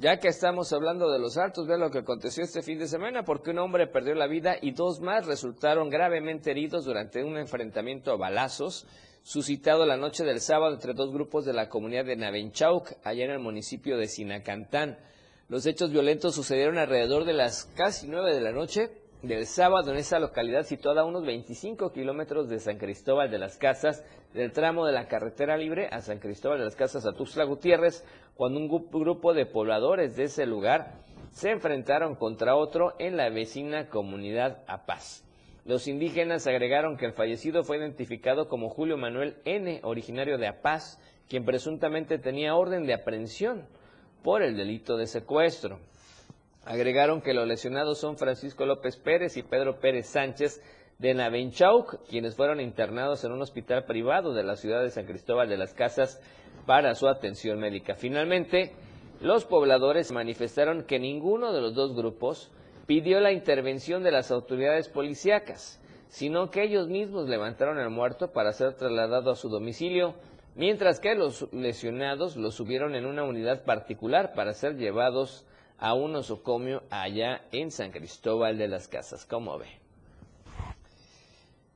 Ya 0.00 0.20
que 0.20 0.28
estamos 0.28 0.72
hablando 0.72 1.10
de 1.10 1.18
los 1.18 1.36
altos, 1.38 1.66
ve 1.66 1.76
lo 1.76 1.90
que 1.90 1.98
aconteció 1.98 2.44
este 2.44 2.62
fin 2.62 2.78
de 2.78 2.86
semana, 2.86 3.24
porque 3.24 3.50
un 3.50 3.58
hombre 3.58 3.88
perdió 3.88 4.14
la 4.14 4.28
vida 4.28 4.54
y 4.62 4.70
dos 4.70 5.00
más 5.00 5.26
resultaron 5.26 5.90
gravemente 5.90 6.52
heridos 6.52 6.84
durante 6.84 7.24
un 7.24 7.36
enfrentamiento 7.36 8.12
a 8.12 8.16
balazos 8.16 8.86
suscitado 9.24 9.84
la 9.86 9.96
noche 9.96 10.22
del 10.22 10.40
sábado 10.40 10.72
entre 10.72 10.94
dos 10.94 11.12
grupos 11.12 11.44
de 11.44 11.52
la 11.52 11.68
comunidad 11.68 12.04
de 12.04 12.14
Navenchauc, 12.14 12.92
allá 13.02 13.24
en 13.24 13.32
el 13.32 13.40
municipio 13.40 13.98
de 13.98 14.06
Sinacantán. 14.06 15.00
Los 15.48 15.66
hechos 15.66 15.90
violentos 15.90 16.36
sucedieron 16.36 16.78
alrededor 16.78 17.24
de 17.24 17.32
las 17.32 17.64
casi 17.74 18.06
nueve 18.06 18.32
de 18.32 18.40
la 18.40 18.52
noche 18.52 18.97
del 19.22 19.46
sábado 19.46 19.90
en 19.90 19.96
esa 19.96 20.20
localidad 20.20 20.62
situada 20.62 21.00
a 21.00 21.04
unos 21.04 21.26
25 21.26 21.92
kilómetros 21.92 22.48
de 22.48 22.60
San 22.60 22.78
Cristóbal 22.78 23.30
de 23.30 23.38
las 23.38 23.56
Casas, 23.56 24.04
del 24.32 24.52
tramo 24.52 24.86
de 24.86 24.92
la 24.92 25.08
carretera 25.08 25.56
libre 25.56 25.88
a 25.90 26.00
San 26.00 26.20
Cristóbal 26.20 26.58
de 26.58 26.64
las 26.64 26.76
Casas 26.76 27.04
a 27.04 27.12
Tuxtla 27.12 27.44
Gutiérrez, 27.44 28.04
cuando 28.36 28.60
un 28.60 28.68
grupo 28.68 29.34
de 29.34 29.46
pobladores 29.46 30.14
de 30.14 30.24
ese 30.24 30.46
lugar 30.46 31.02
se 31.32 31.50
enfrentaron 31.50 32.14
contra 32.14 32.54
otro 32.54 32.94
en 33.00 33.16
la 33.16 33.28
vecina 33.28 33.88
comunidad 33.88 34.62
A 34.68 34.86
Paz. 34.86 35.24
Los 35.64 35.88
indígenas 35.88 36.46
agregaron 36.46 36.96
que 36.96 37.06
el 37.06 37.12
fallecido 37.12 37.64
fue 37.64 37.78
identificado 37.78 38.48
como 38.48 38.70
Julio 38.70 38.96
Manuel 38.96 39.36
N., 39.44 39.80
originario 39.82 40.38
de 40.38 40.46
A 40.46 40.62
Paz, 40.62 41.00
quien 41.28 41.44
presuntamente 41.44 42.18
tenía 42.18 42.54
orden 42.54 42.86
de 42.86 42.94
aprehensión 42.94 43.66
por 44.22 44.42
el 44.42 44.56
delito 44.56 44.96
de 44.96 45.06
secuestro. 45.06 45.80
Agregaron 46.68 47.22
que 47.22 47.32
los 47.32 47.48
lesionados 47.48 47.96
son 47.96 48.18
Francisco 48.18 48.66
López 48.66 48.98
Pérez 48.98 49.38
y 49.38 49.42
Pedro 49.42 49.80
Pérez 49.80 50.06
Sánchez 50.06 50.60
de 50.98 51.14
Navenchauc, 51.14 52.06
quienes 52.10 52.36
fueron 52.36 52.60
internados 52.60 53.24
en 53.24 53.32
un 53.32 53.40
hospital 53.40 53.86
privado 53.86 54.34
de 54.34 54.44
la 54.44 54.54
ciudad 54.54 54.82
de 54.82 54.90
San 54.90 55.06
Cristóbal 55.06 55.48
de 55.48 55.56
las 55.56 55.72
Casas 55.72 56.20
para 56.66 56.94
su 56.94 57.08
atención 57.08 57.58
médica. 57.58 57.94
Finalmente, 57.94 58.74
los 59.22 59.46
pobladores 59.46 60.12
manifestaron 60.12 60.82
que 60.82 60.98
ninguno 60.98 61.54
de 61.54 61.62
los 61.62 61.74
dos 61.74 61.96
grupos 61.96 62.50
pidió 62.86 63.18
la 63.20 63.32
intervención 63.32 64.02
de 64.02 64.12
las 64.12 64.30
autoridades 64.30 64.90
policíacas, 64.90 65.80
sino 66.08 66.50
que 66.50 66.64
ellos 66.64 66.86
mismos 66.88 67.30
levantaron 67.30 67.78
al 67.78 67.88
muerto 67.88 68.30
para 68.30 68.52
ser 68.52 68.74
trasladado 68.74 69.30
a 69.30 69.36
su 69.36 69.48
domicilio, 69.48 70.16
mientras 70.54 71.00
que 71.00 71.14
los 71.14 71.50
lesionados 71.50 72.36
los 72.36 72.56
subieron 72.56 72.94
en 72.94 73.06
una 73.06 73.24
unidad 73.24 73.64
particular 73.64 74.34
para 74.34 74.52
ser 74.52 74.76
llevados 74.76 75.46
a 75.78 75.94
un 75.94 76.16
osocomio 76.16 76.82
allá 76.90 77.42
en 77.52 77.70
San 77.70 77.90
Cristóbal 77.90 78.58
de 78.58 78.68
las 78.68 78.88
Casas. 78.88 79.24
¿Cómo 79.24 79.58
ve? 79.58 79.68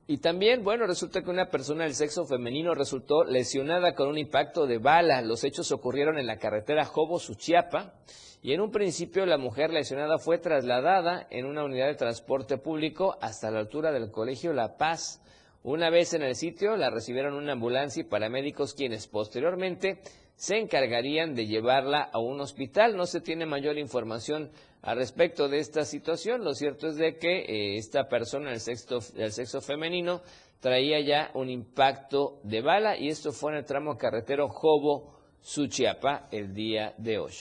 Y 0.09 0.19
también, 0.19 0.65
bueno, 0.65 0.87
resulta 0.87 1.23
que 1.23 1.31
una 1.31 1.49
persona 1.49 1.85
del 1.85 1.95
sexo 1.95 2.27
femenino 2.27 2.75
resultó 2.75 3.25
lesionada 3.25 3.95
con 3.95 4.09
un 4.09 4.19
impacto 4.19 4.67
de 4.67 4.79
bala. 4.79 5.23
Los 5.23 5.45
hechos 5.45 5.71
ocurrieron 5.71 6.19
en 6.19 6.27
la 6.27 6.39
carretera 6.39 6.85
Jobo-Suchiapa 6.85 7.95
y 8.43 8.53
en 8.53 8.61
un 8.61 8.73
principio 8.73 9.25
la 9.25 9.39
mujer 9.39 9.71
lesionada 9.71 10.19
fue 10.19 10.39
trasladada 10.39 11.29
en 11.31 11.47
una 11.47 11.65
unidad 11.65 11.87
de 11.87 11.95
transporte 11.95 12.59
público 12.59 13.17
hasta 13.21 13.53
la 13.53 13.61
altura 13.61 13.93
del 13.93 14.11
Colegio 14.11 14.53
La 14.53 14.77
Paz. 14.77 15.23
Una 15.63 15.91
vez 15.91 16.13
en 16.13 16.23
el 16.23 16.35
sitio 16.35 16.77
la 16.77 16.91
recibieron 16.91 17.35
una 17.35 17.53
ambulancia 17.53 18.01
y 18.01 18.05
paramédicos 18.05 18.75
quienes 18.75 19.07
posteriormente 19.07 20.01
se 20.43 20.59
encargarían 20.59 21.37
de 21.37 21.47
llevarla 21.47 22.03
a 22.13 22.19
un 22.19 22.41
hospital. 22.41 22.97
No 22.97 23.07
se 23.07 23.21
tiene 23.21 23.47
mayor 23.47 23.79
información 23.79 24.51
al 24.83 24.97
respecto 24.97 25.49
de 25.49 25.61
esta 25.61 25.85
situación. 25.85 26.43
Lo 26.43 26.53
cierto 26.55 26.89
es 26.89 26.97
de 26.97 27.17
que 27.17 27.43
eh, 27.43 27.77
esta 27.77 28.09
persona 28.09 28.51
del 28.51 28.59
sexo, 28.59 28.99
del 29.15 29.31
sexo 29.31 29.61
femenino 29.61 30.21
traía 30.59 30.99
ya 30.99 31.31
un 31.35 31.49
impacto 31.49 32.41
de 32.43 32.61
bala 32.61 32.97
y 32.99 33.07
esto 33.07 33.31
fue 33.31 33.53
en 33.53 33.59
el 33.59 33.65
tramo 33.65 33.97
carretero 33.97 34.49
Jobo-Suchiapa 34.49 36.27
el 36.33 36.53
día 36.53 36.93
de 36.99 37.19
hoy. 37.21 37.35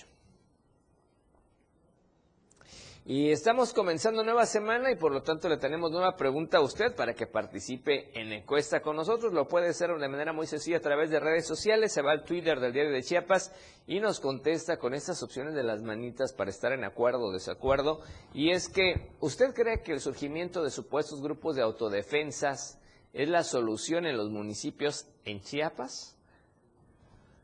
Y 3.14 3.30
estamos 3.30 3.74
comenzando 3.74 4.24
nueva 4.24 4.46
semana 4.46 4.90
y 4.90 4.96
por 4.96 5.12
lo 5.12 5.22
tanto 5.22 5.50
le 5.50 5.58
tenemos 5.58 5.92
nueva 5.92 6.16
pregunta 6.16 6.60
a 6.60 6.62
usted 6.62 6.96
para 6.96 7.14
que 7.14 7.28
participe 7.28 8.18
en 8.18 8.32
encuesta 8.32 8.80
con 8.80 8.96
nosotros. 8.96 9.34
Lo 9.34 9.50
puede 9.50 9.68
hacer 9.68 9.90
de 9.90 10.08
manera 10.08 10.32
muy 10.32 10.48
sencilla 10.48 10.78
a 10.78 10.80
través 10.80 11.10
de 11.10 11.20
redes 11.20 11.46
sociales. 11.46 11.92
Se 11.92 12.02
va 12.02 12.14
al 12.14 12.24
Twitter 12.24 12.62
del 12.62 12.72
Diario 12.72 12.94
de 12.94 13.04
Chiapas 13.04 13.52
y 13.86 14.00
nos 14.00 14.22
contesta 14.22 14.78
con 14.78 14.94
estas 14.94 15.22
opciones 15.24 15.56
de 15.56 15.64
las 15.64 15.82
manitas 15.82 16.32
para 16.32 16.52
estar 16.52 16.72
en 16.72 16.86
acuerdo 16.86 17.26
o 17.26 17.34
desacuerdo. 17.34 18.00
Y 18.34 18.52
es 18.52 18.70
que, 18.70 19.10
¿usted 19.20 19.54
cree 19.54 19.82
que 19.82 19.92
el 19.92 20.00
surgimiento 20.00 20.64
de 20.64 20.70
supuestos 20.70 21.22
grupos 21.22 21.58
de 21.58 21.64
autodefensas 21.64 22.80
es 23.12 23.28
la 23.28 23.44
solución 23.44 24.06
en 24.06 24.16
los 24.16 24.30
municipios 24.30 25.06
en 25.26 25.42
Chiapas? 25.42 26.18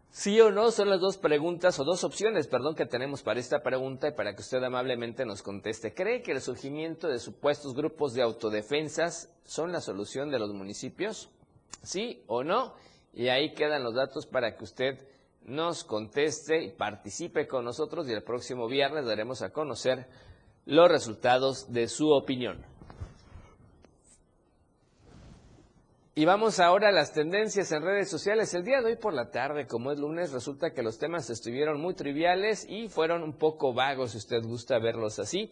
Sí 0.10 0.40
o 0.42 0.52
no 0.52 0.72
son 0.72 0.90
las 0.90 1.00
dos 1.00 1.18
preguntas 1.18 1.80
o 1.80 1.84
dos 1.84 2.04
opciones, 2.04 2.48
perdón, 2.48 2.76
que 2.76 2.86
tenemos 2.86 3.22
para 3.22 3.40
esta 3.40 3.62
pregunta 3.62 4.08
y 4.08 4.14
para 4.14 4.34
que 4.34 4.42
usted 4.42 4.64
amablemente 4.64 5.26
nos 5.26 5.44
conteste. 5.44 5.94
¿Cree 5.94 6.22
que 6.22 6.32
el 6.32 6.42
surgimiento 6.42 7.08
de 7.08 7.20
supuestos 7.20 7.76
grupos 7.76 8.14
de 8.14 8.24
autodefensas 8.24 9.32
son 9.44 9.72
la 9.72 9.82
solución 9.82 10.32
de 10.32 10.40
los 10.40 10.54
municipios? 10.54 11.30
¿Sí 11.84 12.24
o 12.28 12.44
no? 12.44 12.74
Y 13.14 13.28
ahí 13.28 13.54
quedan 13.54 13.84
los 13.84 13.96
datos 13.96 14.26
para 14.26 14.56
que 14.56 14.64
usted 14.64 15.08
nos 15.44 15.84
conteste 15.84 16.64
y 16.64 16.72
participe 16.72 17.48
con 17.48 17.64
nosotros 17.64 18.08
y 18.08 18.14
el 18.14 18.24
próximo 18.24 18.68
viernes 18.68 19.06
daremos 19.06 19.42
a 19.42 19.52
conocer 19.52 20.08
los 20.66 20.90
resultados 20.90 21.72
de 21.72 21.88
su 21.88 22.10
opinión. 22.10 22.66
Y 26.18 26.26
vamos 26.26 26.60
ahora 26.60 26.90
a 26.90 26.92
las 26.92 27.14
tendencias 27.14 27.72
en 27.72 27.84
redes 27.84 28.10
sociales. 28.10 28.52
El 28.56 28.64
día 28.64 28.82
de 28.82 28.88
hoy 28.88 28.96
por 28.96 29.14
la 29.14 29.30
tarde, 29.30 29.68
como 29.68 29.92
es 29.92 30.00
lunes, 30.00 30.32
resulta 30.32 30.72
que 30.72 30.82
los 30.82 30.98
temas 30.98 31.30
estuvieron 31.30 31.80
muy 31.80 31.94
triviales 31.94 32.66
y 32.68 32.88
fueron 32.88 33.22
un 33.22 33.34
poco 33.34 33.72
vagos, 33.72 34.14
si 34.14 34.18
usted 34.18 34.42
gusta 34.42 34.80
verlos 34.80 35.20
así. 35.20 35.52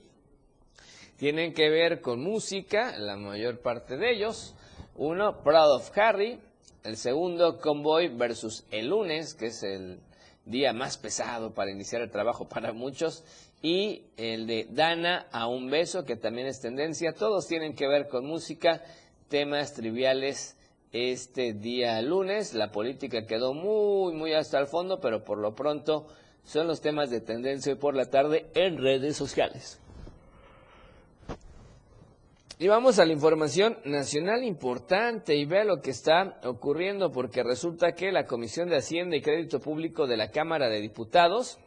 Tienen 1.18 1.53
que 1.53 1.70
ver 1.70 2.01
con 2.01 2.20
música, 2.20 2.97
la 2.97 3.16
mayor 3.16 3.59
parte 3.61 3.95
de 3.95 4.11
ellos. 4.11 4.55
Uno, 4.95 5.43
Proud 5.43 5.76
of 5.76 5.95
Harry. 5.99 6.39
El 6.84 6.97
segundo, 6.97 7.59
Convoy 7.59 8.07
versus 8.07 8.66
el 8.72 8.88
lunes, 8.88 9.36
que 9.36 9.45
es 9.45 9.61
el 9.61 9.99
día 10.45 10.74
más 10.74 10.97
pesado 10.97 11.53
para 11.53 11.70
iniciar 11.70 12.01
el 12.01 12.09
trabajo 12.09 12.49
para 12.49 12.74
muchos. 12.74 13.24
Y 13.61 14.05
el 14.18 14.47
de 14.47 14.68
Dana 14.72 15.28
a 15.32 15.45
un 15.45 15.70
beso, 15.70 16.05
que 16.05 16.16
también 16.16 16.47
es 16.47 16.59
tendencia. 16.59 17.13
Todos 17.13 17.45
tienen 17.45 17.76
que 17.76 17.88
ver 17.88 18.07
con 18.07 18.26
música 18.26 18.82
temas 19.28 19.74
triviales 19.74 20.58
este 20.92 21.54
día 21.54 22.02
lunes. 22.02 22.54
La 22.54 22.72
política 22.72 23.26
quedó 23.26 23.54
muy, 23.54 24.14
muy 24.14 24.34
hasta 24.34 24.60
el 24.60 24.68
fondo, 24.68 25.00
pero 25.00 25.24
por 25.24 25.38
lo 25.38 25.56
pronto 25.56 26.08
son 26.44 26.68
los 26.68 26.82
temas 26.82 27.10
de 27.10 27.22
tendencia 27.22 27.74
hoy 27.74 27.80
por 27.80 27.96
la 27.96 28.06
tarde 28.06 28.46
en 28.54 28.78
redes 28.78 29.18
sociales. 29.18 29.82
Y 32.58 32.70
vamos 32.70 33.00
a 33.00 33.06
la 33.06 33.12
información 33.12 33.78
nacional 33.84 34.42
importante 34.44 35.36
y 35.36 35.44
vea 35.44 35.66
lo 35.66 35.82
que 35.82 35.92
está 35.92 36.40
ocurriendo 36.46 37.12
porque 37.12 37.44
resulta 37.44 37.96
que 37.96 38.14
la 38.14 38.26
Comisión 38.26 38.70
de 38.70 38.78
Hacienda 38.78 39.18
y 39.18 39.22
Crédito 39.22 39.60
Público 39.60 40.08
de 40.08 40.16
la 40.16 40.32
Cámara 40.32 40.70
de 40.70 40.80
Diputados 40.80 41.60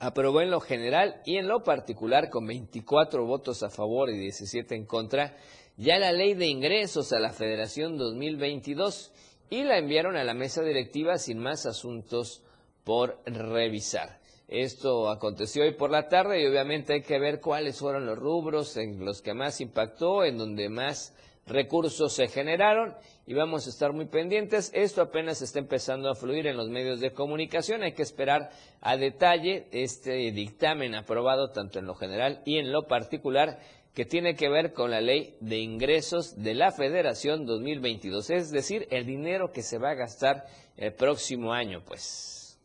aprobó 0.00 0.40
en 0.40 0.50
lo 0.50 0.58
general 0.58 1.22
y 1.24 1.36
en 1.36 1.46
lo 1.46 1.62
particular 1.62 2.30
con 2.30 2.46
24 2.46 3.24
votos 3.24 3.62
a 3.62 3.70
favor 3.70 4.10
y 4.10 4.18
17 4.18 4.74
en 4.74 4.86
contra 4.86 5.36
ya 5.76 5.98
la 5.98 6.12
ley 6.12 6.34
de 6.34 6.46
ingresos 6.46 7.12
a 7.12 7.18
la 7.18 7.32
Federación 7.32 7.96
2022 7.96 9.12
y 9.50 9.64
la 9.64 9.78
enviaron 9.78 10.16
a 10.16 10.24
la 10.24 10.34
mesa 10.34 10.62
directiva 10.62 11.18
sin 11.18 11.38
más 11.38 11.66
asuntos 11.66 12.42
por 12.84 13.20
revisar. 13.26 14.20
Esto 14.48 15.08
aconteció 15.08 15.62
hoy 15.62 15.74
por 15.74 15.90
la 15.90 16.08
tarde 16.08 16.42
y 16.42 16.46
obviamente 16.46 16.92
hay 16.92 17.02
que 17.02 17.18
ver 17.18 17.40
cuáles 17.40 17.78
fueron 17.78 18.04
los 18.06 18.18
rubros 18.18 18.76
en 18.76 19.04
los 19.04 19.22
que 19.22 19.32
más 19.32 19.60
impactó, 19.60 20.24
en 20.24 20.36
donde 20.36 20.68
más 20.68 21.14
recursos 21.46 22.12
se 22.12 22.28
generaron 22.28 22.94
y 23.26 23.34
vamos 23.34 23.66
a 23.66 23.70
estar 23.70 23.92
muy 23.92 24.06
pendientes. 24.06 24.70
Esto 24.74 25.02
apenas 25.02 25.42
está 25.42 25.58
empezando 25.58 26.10
a 26.10 26.14
fluir 26.14 26.46
en 26.46 26.56
los 26.56 26.68
medios 26.68 27.00
de 27.00 27.12
comunicación. 27.12 27.82
Hay 27.82 27.92
que 27.92 28.02
esperar 28.02 28.50
a 28.80 28.96
detalle 28.96 29.68
este 29.72 30.32
dictamen 30.32 30.94
aprobado 30.94 31.50
tanto 31.50 31.78
en 31.78 31.86
lo 31.86 31.94
general 31.94 32.42
y 32.44 32.58
en 32.58 32.72
lo 32.72 32.86
particular 32.86 33.58
que 33.94 34.04
tiene 34.06 34.34
que 34.34 34.48
ver 34.48 34.72
con 34.72 34.90
la 34.90 35.00
ley 35.00 35.36
de 35.40 35.58
ingresos 35.58 36.42
de 36.42 36.54
la 36.54 36.72
Federación 36.72 37.44
2022, 37.44 38.30
es 38.30 38.50
decir, 38.50 38.86
el 38.90 39.04
dinero 39.04 39.52
que 39.52 39.62
se 39.62 39.78
va 39.78 39.90
a 39.90 39.94
gastar 39.94 40.46
el 40.76 40.94
próximo 40.94 41.52
año, 41.52 41.82
pues. 41.84 42.58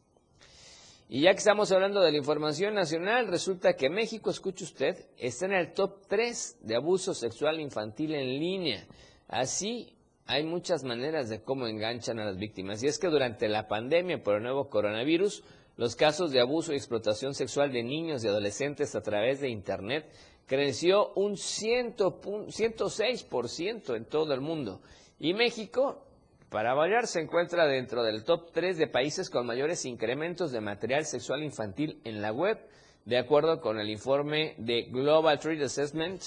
Y 1.09 1.21
ya 1.21 1.31
que 1.31 1.37
estamos 1.37 1.71
hablando 1.71 2.01
de 2.01 2.11
la 2.11 2.17
información 2.17 2.73
nacional, 2.73 3.27
resulta 3.27 3.75
que 3.75 3.89
México, 3.89 4.29
escuche 4.29 4.65
usted, 4.65 5.05
está 5.17 5.45
en 5.45 5.53
el 5.53 5.73
top 5.73 6.05
3 6.07 6.57
de 6.61 6.75
abuso 6.75 7.13
sexual 7.13 7.61
infantil 7.61 8.13
en 8.13 8.27
línea. 8.39 8.85
Así 9.29 9.93
hay 10.25 10.43
muchas 10.43 10.83
maneras 10.83 11.29
de 11.29 11.41
cómo 11.41 11.65
enganchan 11.67 12.19
a 12.19 12.25
las 12.25 12.37
víctimas. 12.37 12.83
Y 12.83 12.87
es 12.87 12.99
que 12.99 13.07
durante 13.07 13.47
la 13.47 13.69
pandemia 13.69 14.21
por 14.21 14.35
el 14.35 14.43
nuevo 14.43 14.69
coronavirus, 14.69 15.45
los 15.77 15.95
casos 15.95 16.31
de 16.31 16.41
abuso 16.41 16.73
y 16.73 16.75
explotación 16.75 17.33
sexual 17.33 17.71
de 17.71 17.83
niños 17.83 18.23
y 18.23 18.27
adolescentes 18.27 18.93
a 18.93 19.01
través 19.01 19.39
de 19.39 19.49
Internet 19.49 20.11
creció 20.47 21.13
un 21.13 21.33
106% 21.33 23.95
en 23.95 24.05
todo 24.05 24.33
el 24.33 24.41
mundo. 24.41 24.81
Y 25.19 25.35
México 25.35 26.07
para 26.49 26.73
variar, 26.73 27.07
se 27.07 27.19
encuentra 27.19 27.67
dentro 27.67 28.03
del 28.03 28.23
top 28.23 28.51
3 28.53 28.77
de 28.77 28.87
países 28.87 29.29
con 29.29 29.45
mayores 29.45 29.83
incrementos 29.83 30.53
de 30.53 30.61
material 30.61 31.03
sexual 31.03 31.43
infantil 31.43 31.99
en 32.05 32.21
la 32.21 32.31
web, 32.31 32.57
de 33.03 33.17
acuerdo 33.17 33.59
con 33.59 33.79
el 33.79 33.89
informe 33.89 34.55
de 34.57 34.83
Global 34.83 35.39
Trade 35.39 35.65
Assessment 35.65 36.21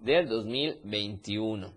del 0.00 0.28
2021. 0.28 1.74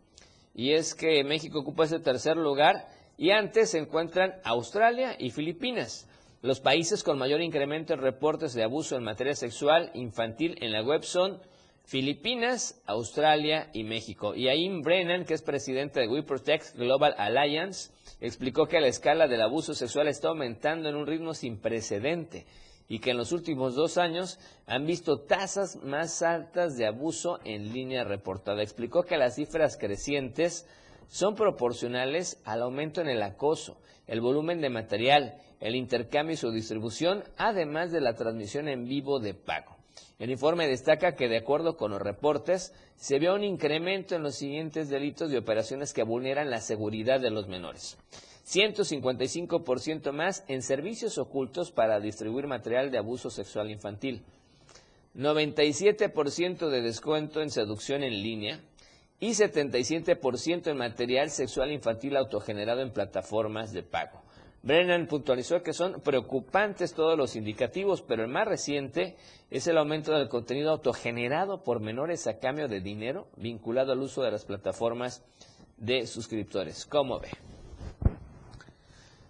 Y 0.53 0.73
es 0.73 0.93
que 0.93 1.23
México 1.23 1.61
ocupa 1.61 1.85
ese 1.85 1.99
tercer 1.99 2.37
lugar 2.37 2.87
y 3.17 3.31
antes 3.31 3.71
se 3.71 3.79
encuentran 3.79 4.35
Australia 4.43 5.15
y 5.17 5.31
Filipinas. 5.31 6.07
Los 6.43 6.59
países 6.59 7.03
con 7.03 7.17
mayor 7.17 7.41
incremento 7.41 7.93
en 7.93 8.01
reportes 8.01 8.53
de 8.53 8.63
abuso 8.63 8.97
en 8.97 9.03
materia 9.03 9.33
sexual 9.33 9.89
infantil 9.95 10.55
en 10.61 10.73
la 10.73 10.83
web 10.83 11.03
son 11.03 11.41
Filipinas, 11.89 12.79
Australia 12.85 13.71
y 13.73 13.83
México. 13.83 14.35
Y 14.35 14.47
Aim 14.47 14.83
Brennan, 14.83 15.25
que 15.25 15.33
es 15.33 15.41
presidente 15.41 15.99
de 15.99 16.07
We 16.07 16.21
Protect 16.21 16.75
Global 16.75 17.15
Alliance, 17.17 17.91
explicó 18.21 18.67
que 18.67 18.79
la 18.79 18.85
escala 18.85 19.27
del 19.27 19.41
abuso 19.41 19.73
sexual 19.73 20.07
está 20.07 20.27
aumentando 20.27 20.87
en 20.87 20.95
un 20.95 21.07
ritmo 21.07 21.33
sin 21.33 21.59
precedente 21.59 22.45
y 22.87 22.99
que 22.99 23.09
en 23.09 23.17
los 23.17 23.31
últimos 23.31 23.73
dos 23.73 23.97
años 23.97 24.39
han 24.67 24.85
visto 24.85 25.21
tasas 25.21 25.77
más 25.77 26.21
altas 26.21 26.77
de 26.77 26.85
abuso 26.85 27.39
en 27.43 27.73
línea 27.73 28.03
reportada. 28.03 28.61
Explicó 28.61 29.01
que 29.01 29.17
las 29.17 29.37
cifras 29.37 29.75
crecientes 29.75 30.67
son 31.07 31.33
proporcionales 31.33 32.39
al 32.45 32.61
aumento 32.61 33.01
en 33.01 33.09
el 33.09 33.23
acoso, 33.23 33.81
el 34.05 34.21
volumen 34.21 34.61
de 34.61 34.69
material, 34.69 35.41
el 35.59 35.75
intercambio 35.75 36.35
y 36.35 36.37
su 36.37 36.51
distribución, 36.51 37.23
además 37.35 37.91
de 37.91 38.01
la 38.01 38.13
transmisión 38.13 38.67
en 38.67 38.85
vivo 38.85 39.19
de 39.19 39.33
pago. 39.33 39.78
El 40.19 40.31
informe 40.31 40.67
destaca 40.67 41.15
que, 41.15 41.29
de 41.29 41.37
acuerdo 41.37 41.77
con 41.77 41.91
los 41.91 42.01
reportes, 42.01 42.73
se 42.97 43.19
ve 43.19 43.31
un 43.31 43.45
incremento 43.45 44.15
en 44.15 44.23
los 44.23 44.35
siguientes 44.35 44.89
delitos 44.89 45.31
de 45.31 45.37
operaciones 45.37 45.93
que 45.93 46.03
vulneran 46.03 46.49
la 46.49 46.59
seguridad 46.59 47.21
de 47.21 47.31
los 47.31 47.47
menores. 47.47 47.97
155% 48.45 50.11
más 50.11 50.43
en 50.49 50.61
servicios 50.61 51.17
ocultos 51.17 51.71
para 51.71 52.01
distribuir 52.01 52.47
material 52.47 52.91
de 52.91 52.97
abuso 52.97 53.29
sexual 53.29 53.71
infantil. 53.71 54.25
97% 55.15 56.67
de 56.67 56.81
descuento 56.81 57.41
en 57.41 57.49
seducción 57.49 58.03
en 58.03 58.21
línea 58.21 58.59
y 59.21 59.29
77% 59.29 60.67
en 60.67 60.77
material 60.77 61.29
sexual 61.29 61.71
infantil 61.71 62.17
autogenerado 62.17 62.81
en 62.81 62.91
plataformas 62.91 63.71
de 63.71 63.83
pago. 63.83 64.21
Brennan 64.61 65.07
puntualizó 65.07 65.63
que 65.63 65.73
son 65.73 66.01
preocupantes 66.01 66.93
todos 66.93 67.17
los 67.17 67.35
indicativos, 67.35 68.01
pero 68.01 68.23
el 68.23 68.29
más 68.29 68.47
reciente 68.47 69.15
es 69.49 69.67
el 69.67 69.77
aumento 69.77 70.11
del 70.11 70.27
contenido 70.27 70.71
autogenerado 70.71 71.63
por 71.63 71.79
menores 71.79 72.27
a 72.27 72.39
cambio 72.39 72.67
de 72.67 72.81
dinero 72.81 73.27
vinculado 73.37 73.93
al 73.93 73.99
uso 73.99 74.21
de 74.21 74.31
las 74.31 74.45
plataformas 74.45 75.23
de 75.77 76.05
suscriptores. 76.07 76.85
¿Cómo 76.85 77.19
ve? 77.19 77.29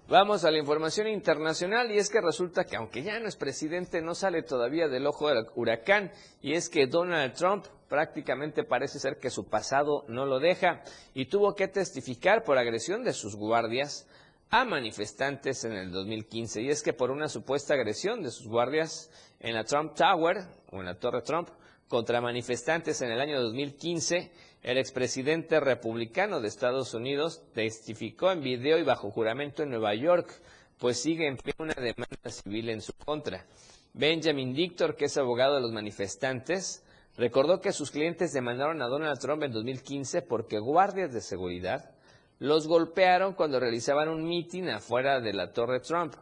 Vamos 0.10 0.44
a 0.44 0.50
la 0.50 0.58
información 0.58 1.08
internacional 1.08 1.92
y 1.92 2.00
es 2.00 2.10
que 2.10 2.20
resulta 2.20 2.64
que 2.64 2.76
aunque 2.76 3.04
ya 3.04 3.20
no 3.20 3.28
es 3.28 3.36
presidente, 3.36 4.02
no 4.02 4.16
sale 4.16 4.42
todavía 4.42 4.88
del 4.88 5.06
ojo 5.06 5.30
del 5.30 5.46
huracán 5.54 6.12
y 6.42 6.54
es 6.54 6.68
que 6.68 6.88
Donald 6.88 7.34
Trump 7.34 7.66
prácticamente 7.88 8.64
parece 8.64 8.98
ser 8.98 9.20
que 9.20 9.30
su 9.30 9.48
pasado 9.48 10.06
no 10.08 10.26
lo 10.26 10.40
deja 10.40 10.82
y 11.14 11.28
tuvo 11.28 11.54
que 11.54 11.68
testificar 11.68 12.44
por 12.44 12.58
agresión 12.58 13.04
de 13.04 13.14
sus 13.14 13.36
guardias 13.36 14.08
a 14.52 14.66
manifestantes 14.66 15.64
en 15.64 15.74
el 15.74 15.92
2015 15.92 16.62
y 16.62 16.70
es 16.70 16.82
que 16.82 16.94
por 16.94 17.12
una 17.12 17.30
supuesta 17.30 17.76
agresión 17.76 18.24
de 18.24 18.32
sus 18.32 18.48
guardias 18.48 19.12
en 19.40 19.54
la 19.54 19.64
Trump 19.64 19.94
Tower 19.94 20.38
o 20.72 20.80
en 20.80 20.86
la 20.86 20.98
Torre 20.98 21.22
Trump 21.22 21.50
contra 21.88 22.20
manifestantes 22.20 23.02
en 23.02 23.12
el 23.12 23.20
año 23.20 23.42
2015, 23.42 24.32
el 24.64 24.78
expresidente 24.78 25.60
republicano 25.60 26.42
de 26.42 26.48
Estados 26.48 26.94
Unidos 26.94 27.44
testificó 27.54 28.32
en 28.32 28.42
video 28.42 28.78
y 28.78 28.84
bajo 28.84 29.12
juramento 29.12 29.64
en 29.64 29.70
Nueva 29.70 29.94
York, 29.96 30.42
pues 30.78 31.00
sigue 31.00 31.28
en 31.28 31.38
pie 31.38 31.54
una 31.60 31.74
demanda 31.74 32.30
civil 32.30 32.70
en 32.70 32.82
su 32.82 32.94
contra. 32.94 33.46
Benjamin 33.94 34.54
Dictor, 34.54 34.96
que 34.96 35.06
es 35.06 35.18
abogado 35.18 35.56
de 35.56 35.62
los 35.62 35.72
manifestantes, 35.72 36.84
recordó 37.18 37.60
que 37.60 37.72
sus 37.72 37.92
clientes 37.92 38.34
demandaron 38.34 38.82
a 38.82 38.88
Donald 38.88 39.20
Trump 39.20 39.44
en 39.44 39.52
2015 39.52 40.22
porque 40.24 40.60
guardias 40.60 41.12
de 41.12 41.22
seguridad 41.22 41.92
los 42.40 42.68
golpearon 42.68 43.34
cuando 43.34 43.60
realizaban 43.60 44.08
un 44.08 44.26
mitin 44.26 44.70
afuera 44.70 45.20
de 45.20 45.34
la 45.34 45.52
Torre 45.52 45.82
Trump 45.82 46.16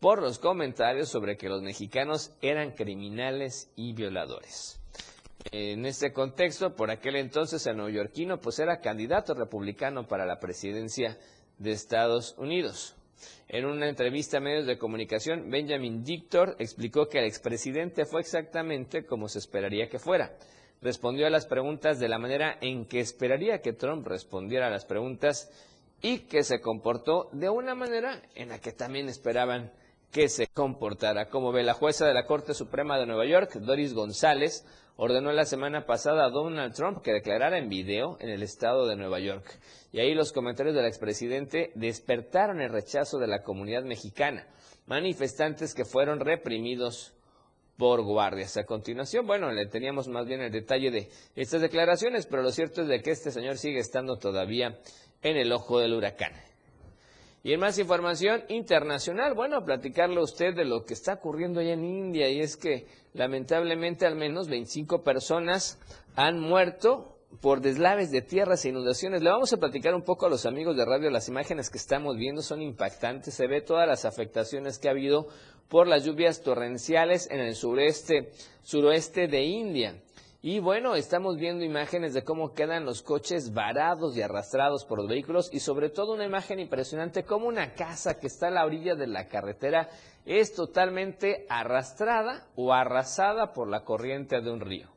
por 0.00 0.22
los 0.22 0.38
comentarios 0.38 1.08
sobre 1.08 1.36
que 1.36 1.48
los 1.48 1.62
mexicanos 1.62 2.32
eran 2.40 2.72
criminales 2.72 3.70
y 3.76 3.92
violadores. 3.92 4.80
En 5.52 5.86
este 5.86 6.12
contexto, 6.12 6.74
por 6.74 6.90
aquel 6.90 7.16
entonces 7.16 7.66
el 7.66 7.76
neoyorquino 7.76 8.40
pues 8.40 8.58
era 8.58 8.80
candidato 8.80 9.34
republicano 9.34 10.08
para 10.08 10.26
la 10.26 10.40
presidencia 10.40 11.18
de 11.58 11.72
Estados 11.72 12.34
Unidos. 12.38 12.94
En 13.48 13.64
una 13.66 13.88
entrevista 13.88 14.38
a 14.38 14.40
medios 14.40 14.66
de 14.66 14.78
comunicación, 14.78 15.50
Benjamin 15.50 16.04
Dictor 16.04 16.56
explicó 16.58 17.08
que 17.08 17.18
el 17.18 17.24
expresidente 17.24 18.04
fue 18.04 18.20
exactamente 18.20 19.04
como 19.04 19.28
se 19.28 19.40
esperaría 19.40 19.88
que 19.88 19.98
fuera 19.98 20.32
respondió 20.80 21.26
a 21.26 21.30
las 21.30 21.46
preguntas 21.46 21.98
de 21.98 22.08
la 22.08 22.18
manera 22.18 22.58
en 22.60 22.86
que 22.86 23.00
esperaría 23.00 23.60
que 23.60 23.72
Trump 23.72 24.06
respondiera 24.06 24.68
a 24.68 24.70
las 24.70 24.84
preguntas 24.84 25.50
y 26.00 26.20
que 26.20 26.44
se 26.44 26.60
comportó 26.60 27.28
de 27.32 27.48
una 27.48 27.74
manera 27.74 28.22
en 28.34 28.50
la 28.50 28.60
que 28.60 28.72
también 28.72 29.08
esperaban 29.08 29.72
que 30.12 30.28
se 30.28 30.46
comportara. 30.46 31.28
Como 31.28 31.52
ve 31.52 31.62
la 31.62 31.74
jueza 31.74 32.06
de 32.06 32.14
la 32.14 32.26
Corte 32.26 32.54
Suprema 32.54 32.98
de 32.98 33.06
Nueva 33.06 33.26
York, 33.26 33.54
Doris 33.54 33.94
González, 33.94 34.64
ordenó 34.96 35.32
la 35.32 35.44
semana 35.44 35.86
pasada 35.86 36.24
a 36.24 36.30
Donald 36.30 36.74
Trump 36.74 37.02
que 37.02 37.12
declarara 37.12 37.58
en 37.58 37.68
video 37.68 38.16
en 38.20 38.30
el 38.30 38.42
estado 38.42 38.86
de 38.86 38.96
Nueva 38.96 39.20
York. 39.20 39.58
Y 39.92 40.00
ahí 40.00 40.14
los 40.14 40.32
comentarios 40.32 40.74
del 40.74 40.86
expresidente 40.86 41.72
despertaron 41.74 42.60
el 42.60 42.70
rechazo 42.70 43.18
de 43.18 43.26
la 43.26 43.42
comunidad 43.42 43.82
mexicana, 43.82 44.46
manifestantes 44.86 45.74
que 45.74 45.84
fueron 45.84 46.20
reprimidos 46.20 47.14
por 47.78 48.02
guardias. 48.02 48.56
A 48.56 48.64
continuación, 48.64 49.26
bueno, 49.26 49.50
le 49.52 49.66
teníamos 49.66 50.08
más 50.08 50.26
bien 50.26 50.42
el 50.42 50.50
detalle 50.50 50.90
de 50.90 51.08
estas 51.36 51.62
declaraciones, 51.62 52.26
pero 52.26 52.42
lo 52.42 52.50
cierto 52.50 52.82
es 52.82 52.88
de 52.88 53.00
que 53.00 53.12
este 53.12 53.30
señor 53.30 53.56
sigue 53.56 53.78
estando 53.78 54.18
todavía 54.18 54.80
en 55.22 55.36
el 55.36 55.52
ojo 55.52 55.78
del 55.78 55.94
huracán. 55.94 56.32
Y 57.44 57.52
en 57.52 57.60
más 57.60 57.78
información 57.78 58.42
internacional, 58.48 59.34
bueno, 59.34 59.64
platicarle 59.64 60.18
a 60.18 60.24
usted 60.24 60.54
de 60.54 60.64
lo 60.64 60.84
que 60.84 60.92
está 60.92 61.14
ocurriendo 61.14 61.60
allá 61.60 61.74
en 61.74 61.84
India, 61.84 62.28
y 62.28 62.40
es 62.40 62.56
que 62.56 62.88
lamentablemente 63.14 64.06
al 64.06 64.16
menos 64.16 64.48
25 64.48 65.04
personas 65.04 65.78
han 66.16 66.40
muerto 66.40 67.14
por 67.40 67.60
deslaves 67.60 68.10
de 68.10 68.22
tierras 68.22 68.64
e 68.64 68.70
inundaciones. 68.70 69.22
Le 69.22 69.30
vamos 69.30 69.52
a 69.52 69.58
platicar 69.58 69.94
un 69.94 70.02
poco 70.02 70.26
a 70.26 70.30
los 70.30 70.46
amigos 70.46 70.76
de 70.76 70.84
radio. 70.84 71.10
Las 71.10 71.28
imágenes 71.28 71.70
que 71.70 71.78
estamos 71.78 72.16
viendo 72.16 72.42
son 72.42 72.60
impactantes. 72.60 73.34
Se 73.34 73.46
ve 73.46 73.60
todas 73.60 73.86
las 73.86 74.04
afectaciones 74.04 74.78
que 74.78 74.88
ha 74.88 74.92
habido 74.92 75.28
por 75.68 75.86
las 75.86 76.04
lluvias 76.04 76.42
torrenciales 76.42 77.30
en 77.30 77.40
el 77.40 77.54
sureste, 77.54 78.32
suroeste 78.62 79.28
de 79.28 79.44
India. 79.44 80.02
Y 80.40 80.60
bueno, 80.60 80.94
estamos 80.94 81.36
viendo 81.36 81.64
imágenes 81.64 82.14
de 82.14 82.22
cómo 82.22 82.54
quedan 82.54 82.84
los 82.84 83.02
coches 83.02 83.52
varados 83.52 84.16
y 84.16 84.22
arrastrados 84.22 84.84
por 84.84 84.98
los 84.98 85.08
vehículos 85.08 85.50
y 85.52 85.58
sobre 85.58 85.90
todo 85.90 86.14
una 86.14 86.24
imagen 86.24 86.60
impresionante 86.60 87.24
como 87.24 87.48
una 87.48 87.74
casa 87.74 88.20
que 88.20 88.28
está 88.28 88.46
a 88.46 88.52
la 88.52 88.64
orilla 88.64 88.94
de 88.94 89.08
la 89.08 89.26
carretera 89.26 89.88
es 90.24 90.54
totalmente 90.54 91.44
arrastrada 91.48 92.46
o 92.54 92.72
arrasada 92.72 93.52
por 93.52 93.68
la 93.68 93.84
corriente 93.84 94.40
de 94.40 94.50
un 94.50 94.60
río. 94.60 94.88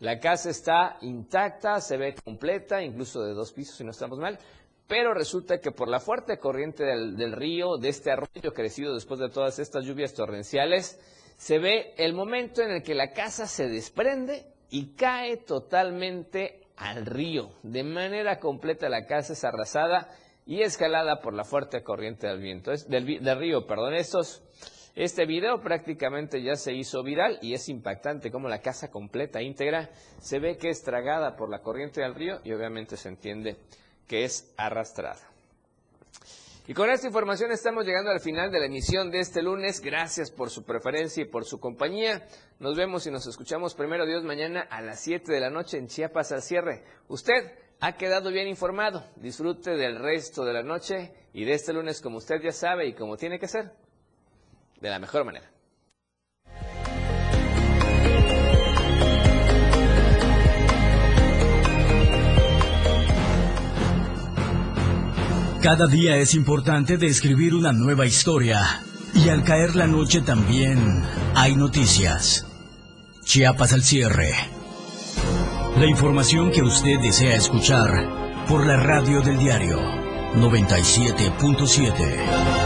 La 0.00 0.18
casa 0.18 0.48
está 0.48 0.96
intacta, 1.02 1.80
se 1.80 1.96
ve 1.98 2.14
completa, 2.24 2.82
incluso 2.82 3.22
de 3.22 3.34
dos 3.34 3.52
pisos 3.52 3.76
si 3.76 3.84
no 3.84 3.90
estamos 3.90 4.18
mal, 4.18 4.38
pero 4.86 5.14
resulta 5.14 5.58
que 5.58 5.72
por 5.72 5.88
la 5.88 6.00
fuerte 6.00 6.38
corriente 6.38 6.84
del, 6.84 7.32
río, 7.32 7.76
de 7.76 7.88
este 7.88 8.12
arroyo 8.12 8.52
crecido 8.54 8.94
después 8.94 9.18
de 9.18 9.30
todas 9.30 9.58
estas 9.58 9.84
lluvias 9.84 10.14
torrenciales, 10.14 11.00
se 11.36 11.58
ve 11.58 11.94
el 11.98 12.14
momento 12.14 12.62
en 12.62 12.70
el 12.70 12.82
que 12.82 12.94
la 12.94 13.12
casa 13.12 13.46
se 13.46 13.68
desprende 13.68 14.46
y 14.70 14.94
cae 14.94 15.38
totalmente 15.38 16.60
al 16.76 17.04
río. 17.04 17.50
De 17.62 17.82
manera 17.82 18.38
completa 18.38 18.88
la 18.88 19.06
casa 19.06 19.32
es 19.32 19.44
arrasada 19.44 20.08
y 20.46 20.62
escalada 20.62 21.20
por 21.20 21.34
la 21.34 21.44
fuerte 21.44 21.82
corriente 21.82 22.28
del 22.28 22.40
viento, 22.40 22.70
del, 22.70 23.22
del, 23.22 23.38
río. 23.38 23.66
Perdón, 23.66 23.94
estos, 23.94 24.44
este 24.94 25.26
video 25.26 25.60
prácticamente 25.60 26.42
ya 26.42 26.54
se 26.54 26.72
hizo 26.72 27.02
viral 27.02 27.40
y 27.42 27.54
es 27.54 27.68
impactante 27.68 28.30
como 28.30 28.48
la 28.48 28.60
casa 28.60 28.88
completa, 28.88 29.42
íntegra, 29.42 29.90
se 30.20 30.38
ve 30.38 30.56
que 30.56 30.68
es 30.68 30.82
tragada 30.84 31.34
por 31.34 31.50
la 31.50 31.60
corriente 31.60 32.02
del 32.02 32.14
río 32.14 32.38
y 32.44 32.52
obviamente 32.52 32.96
se 32.96 33.08
entiende 33.08 33.56
que 34.06 34.24
es 34.24 34.52
arrastrada. 34.56 35.20
Y 36.68 36.74
con 36.74 36.90
esta 36.90 37.06
información 37.06 37.52
estamos 37.52 37.84
llegando 37.84 38.10
al 38.10 38.18
final 38.18 38.50
de 38.50 38.58
la 38.58 38.66
emisión 38.66 39.10
de 39.12 39.20
este 39.20 39.40
lunes. 39.40 39.80
Gracias 39.80 40.32
por 40.32 40.50
su 40.50 40.64
preferencia 40.64 41.22
y 41.22 41.26
por 41.26 41.44
su 41.44 41.60
compañía. 41.60 42.26
Nos 42.58 42.76
vemos 42.76 43.06
y 43.06 43.10
nos 43.12 43.24
escuchamos 43.28 43.74
primero 43.74 44.04
Dios 44.04 44.24
mañana 44.24 44.66
a 44.68 44.82
las 44.82 44.98
7 45.00 45.32
de 45.32 45.40
la 45.40 45.48
noche 45.48 45.78
en 45.78 45.86
Chiapas 45.86 46.32
al 46.32 46.42
cierre. 46.42 46.82
Usted 47.06 47.52
ha 47.78 47.96
quedado 47.96 48.32
bien 48.32 48.48
informado. 48.48 49.04
Disfrute 49.14 49.76
del 49.76 50.00
resto 50.00 50.44
de 50.44 50.54
la 50.54 50.64
noche 50.64 51.12
y 51.32 51.44
de 51.44 51.52
este 51.52 51.72
lunes 51.72 52.00
como 52.00 52.18
usted 52.18 52.40
ya 52.42 52.50
sabe 52.50 52.88
y 52.88 52.94
como 52.94 53.16
tiene 53.16 53.38
que 53.38 53.46
ser. 53.46 53.70
De 54.80 54.90
la 54.90 54.98
mejor 54.98 55.24
manera. 55.24 55.48
Cada 65.66 65.88
día 65.88 66.16
es 66.18 66.36
importante 66.36 66.96
de 66.96 67.08
escribir 67.08 67.52
una 67.52 67.72
nueva 67.72 68.06
historia. 68.06 68.84
Y 69.14 69.30
al 69.30 69.42
caer 69.42 69.74
la 69.74 69.88
noche 69.88 70.20
también 70.20 71.02
hay 71.34 71.56
noticias. 71.56 72.46
Chiapas 73.24 73.72
al 73.72 73.82
cierre. 73.82 74.32
La 75.76 75.86
información 75.86 76.52
que 76.52 76.62
usted 76.62 77.00
desea 77.00 77.34
escuchar 77.34 78.44
por 78.48 78.64
la 78.64 78.76
radio 78.76 79.22
del 79.22 79.38
diario 79.38 79.80
97.7. 80.36 82.65